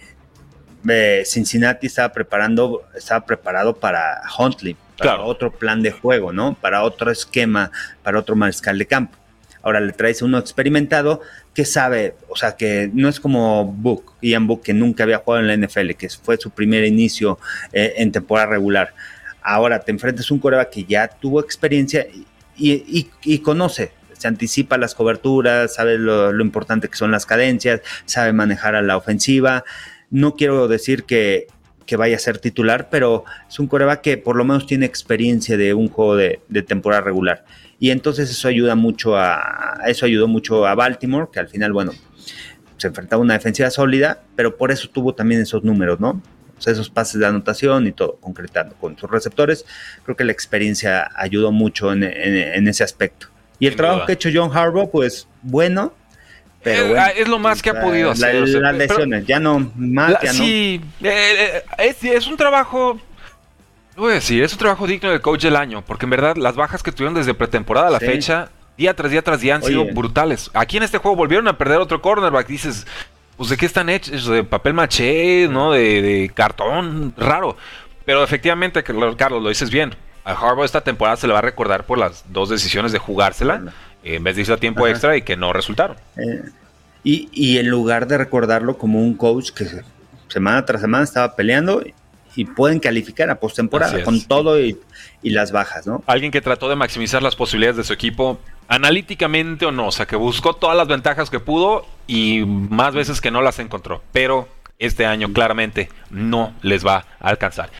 eh, 0.88 1.22
Cincinnati 1.24 1.86
estaba 1.86 2.12
preparando, 2.12 2.84
estaba 2.94 3.24
preparado 3.26 3.76
para 3.76 4.22
Huntley, 4.38 4.76
para 4.96 5.20
otro 5.20 5.52
plan 5.52 5.82
de 5.82 5.90
juego, 5.90 6.32
¿no? 6.32 6.54
Para 6.54 6.82
otro 6.82 7.10
esquema, 7.10 7.70
para 8.02 8.18
otro 8.18 8.36
mariscal 8.36 8.78
de 8.78 8.86
campo. 8.86 9.16
Ahora 9.62 9.80
le 9.80 9.92
traes 9.92 10.22
uno 10.22 10.38
experimentado 10.38 11.20
que 11.52 11.64
sabe, 11.64 12.14
o 12.28 12.36
sea, 12.36 12.56
que 12.56 12.90
no 12.92 13.08
es 13.08 13.18
como 13.18 13.66
Book, 13.66 14.14
Ian 14.22 14.46
Book, 14.46 14.62
que 14.62 14.72
nunca 14.72 15.02
había 15.02 15.18
jugado 15.18 15.44
en 15.44 15.60
la 15.60 15.66
NFL, 15.66 15.90
que 15.90 16.08
fue 16.08 16.36
su 16.36 16.50
primer 16.50 16.84
inicio 16.84 17.38
eh, 17.72 17.94
en 17.96 18.12
temporada 18.12 18.50
regular. 18.50 18.94
Ahora 19.42 19.80
te 19.80 19.90
enfrentas 19.90 20.30
a 20.30 20.34
un 20.34 20.40
coreback 20.40 20.70
que 20.70 20.84
ya 20.84 21.08
tuvo 21.08 21.40
experiencia 21.40 22.06
y 22.56 23.38
conoce, 23.38 23.92
se 24.18 24.28
anticipa 24.28 24.76
las 24.76 24.94
coberturas, 24.94 25.74
sabe 25.74 25.96
lo, 25.96 26.38
importante 26.40 26.88
que 26.88 26.96
son 26.96 27.10
las 27.10 27.24
cadencias, 27.24 27.80
sabe 28.04 28.32
manejar 28.32 28.74
a 28.74 28.82
la 28.82 28.96
ofensiva. 28.96 29.64
No 30.10 30.34
quiero 30.34 30.68
decir 30.68 31.04
que, 31.04 31.46
vaya 31.96 32.16
a 32.16 32.18
ser 32.18 32.38
titular, 32.38 32.88
pero 32.90 33.24
es 33.48 33.58
un 33.58 33.66
coreback 33.66 34.02
que 34.02 34.18
por 34.18 34.36
lo 34.36 34.44
menos 34.44 34.66
tiene 34.66 34.84
experiencia 34.84 35.56
de 35.56 35.72
un 35.72 35.88
juego 35.88 36.16
de, 36.16 36.40
temporada 36.66 37.00
regular. 37.02 37.44
Y 37.78 37.90
entonces 37.90 38.28
eso 38.28 38.48
ayuda 38.48 38.74
mucho 38.74 39.16
a, 39.16 39.80
eso 39.86 40.04
ayudó 40.04 40.26
mucho 40.26 40.66
a 40.66 40.74
Baltimore, 40.74 41.28
que 41.32 41.40
al 41.40 41.48
final, 41.48 41.72
bueno, 41.72 41.92
se 42.76 42.88
enfrentaba 42.88 43.20
a 43.20 43.24
una 43.24 43.34
defensiva 43.34 43.70
sólida, 43.70 44.22
pero 44.36 44.56
por 44.56 44.72
eso 44.72 44.88
tuvo 44.90 45.14
también 45.14 45.40
esos 45.40 45.64
números, 45.64 46.00
¿no? 46.00 46.20
Esos 46.58 46.90
pases 46.90 47.20
de 47.20 47.26
anotación 47.26 47.86
y 47.86 47.92
todo, 47.92 48.16
concretando 48.16 48.74
con 48.74 48.98
sus 48.98 49.08
receptores. 49.08 49.64
Creo 50.04 50.16
que 50.16 50.24
la 50.24 50.32
experiencia 50.32 51.08
ayudó 51.14 51.52
mucho 51.52 51.92
en 51.92 52.02
ese 52.68 52.82
aspecto. 52.82 53.28
Y 53.58 53.66
el 53.66 53.76
trabajo 53.76 54.06
que 54.06 54.12
ha 54.12 54.14
hecho 54.14 54.30
John 54.32 54.56
Harbaugh, 54.56 54.90
pues 54.90 55.26
bueno, 55.42 55.92
pero 56.62 56.96
eh, 56.96 57.12
es 57.16 57.28
lo 57.28 57.38
más 57.38 57.62
que 57.62 57.70
ha 57.70 57.80
podido 57.80 58.10
hacer. 58.10 58.48
las 58.48 58.74
lesiones, 58.74 59.26
ya 59.26 59.38
no, 59.38 59.70
más, 59.76 60.14
ya 60.22 60.32
sí, 60.32 60.80
eh, 61.02 61.62
eh, 61.78 61.96
es, 62.00 62.26
un 62.26 62.36
trabajo, 62.36 63.00
voy 63.96 64.12
a 64.12 64.14
decir, 64.14 64.42
es 64.42 64.52
un 64.52 64.58
trabajo 64.58 64.86
digno 64.86 65.10
del 65.10 65.20
coach 65.20 65.42
del 65.42 65.56
año, 65.56 65.82
porque 65.82 66.06
en 66.06 66.10
verdad 66.10 66.36
las 66.36 66.56
bajas 66.56 66.82
que 66.82 66.92
tuvieron 66.92 67.14
desde 67.14 67.34
pretemporada 67.34 67.88
a 67.88 67.90
la 67.90 68.00
fecha, 68.00 68.50
día 68.76 68.94
tras 68.94 69.10
día 69.10 69.22
tras 69.22 69.40
día 69.40 69.54
han 69.54 69.62
sido 69.62 69.84
brutales. 69.86 70.50
Aquí 70.54 70.76
en 70.76 70.82
este 70.82 70.98
juego 70.98 71.16
volvieron 71.16 71.48
a 71.48 71.56
perder 71.56 71.78
otro 71.78 72.02
cornerback, 72.02 72.46
dices, 72.46 72.86
pues 73.36 73.50
de 73.50 73.56
qué 73.56 73.66
están 73.66 73.88
hechos, 73.88 74.26
de 74.26 74.42
papel 74.44 74.74
maché, 74.74 75.48
¿no? 75.48 75.72
De, 75.72 76.02
de 76.02 76.30
cartón, 76.34 77.14
raro. 77.16 77.56
Pero 78.04 78.24
efectivamente, 78.24 78.82
Carlos, 78.82 79.42
lo 79.42 79.48
dices 79.48 79.70
bien 79.70 79.94
a 80.28 80.32
Harbaugh 80.32 80.64
esta 80.64 80.82
temporada 80.82 81.16
se 81.16 81.26
le 81.26 81.32
va 81.32 81.38
a 81.38 81.42
recordar 81.42 81.84
por 81.86 81.96
las 81.96 82.22
dos 82.28 82.50
decisiones 82.50 82.92
de 82.92 82.98
jugársela 82.98 83.62
en 84.04 84.22
vez 84.22 84.36
de 84.36 84.42
irse 84.42 84.52
a 84.52 84.58
tiempo 84.58 84.86
extra 84.86 85.16
y 85.16 85.22
que 85.22 85.36
no 85.36 85.54
resultaron. 85.54 85.96
Eh, 86.16 86.42
y, 87.02 87.56
en 87.56 87.68
lugar 87.68 88.06
de 88.06 88.18
recordarlo 88.18 88.76
como 88.76 89.00
un 89.00 89.14
coach 89.14 89.50
que 89.52 89.66
semana 90.28 90.66
tras 90.66 90.82
semana 90.82 91.04
estaba 91.04 91.34
peleando 91.34 91.82
y 92.36 92.44
pueden 92.44 92.78
calificar 92.78 93.30
a 93.30 93.40
postemporada 93.40 94.04
con 94.04 94.20
todo 94.20 94.60
y, 94.60 94.78
las 95.22 95.50
bajas, 95.50 95.86
¿no? 95.86 96.04
Alguien 96.06 96.30
que 96.30 96.42
trató 96.42 96.68
de 96.68 96.76
maximizar 96.76 97.22
las 97.22 97.34
posibilidades 97.34 97.78
de 97.78 97.84
su 97.84 97.94
equipo, 97.94 98.38
analíticamente 98.68 99.64
o 99.64 99.72
no, 99.72 99.86
o 99.86 99.92
sea, 99.92 100.06
que 100.06 100.16
buscó 100.16 100.54
todas 100.54 100.76
las 100.76 100.88
ventajas 100.88 101.30
que 101.30 101.40
pudo 101.40 101.86
y 102.06 102.44
más 102.44 102.94
veces 102.94 103.22
que 103.22 103.30
no 103.30 103.40
las 103.40 103.58
encontró, 103.58 104.02
pero 104.12 104.46
este 104.78 105.06
año 105.06 105.32
claramente 105.32 105.88
no 106.10 106.52
les 106.62 106.86
va 106.86 107.06
a 107.18 107.28
alcanzar. 107.28 107.70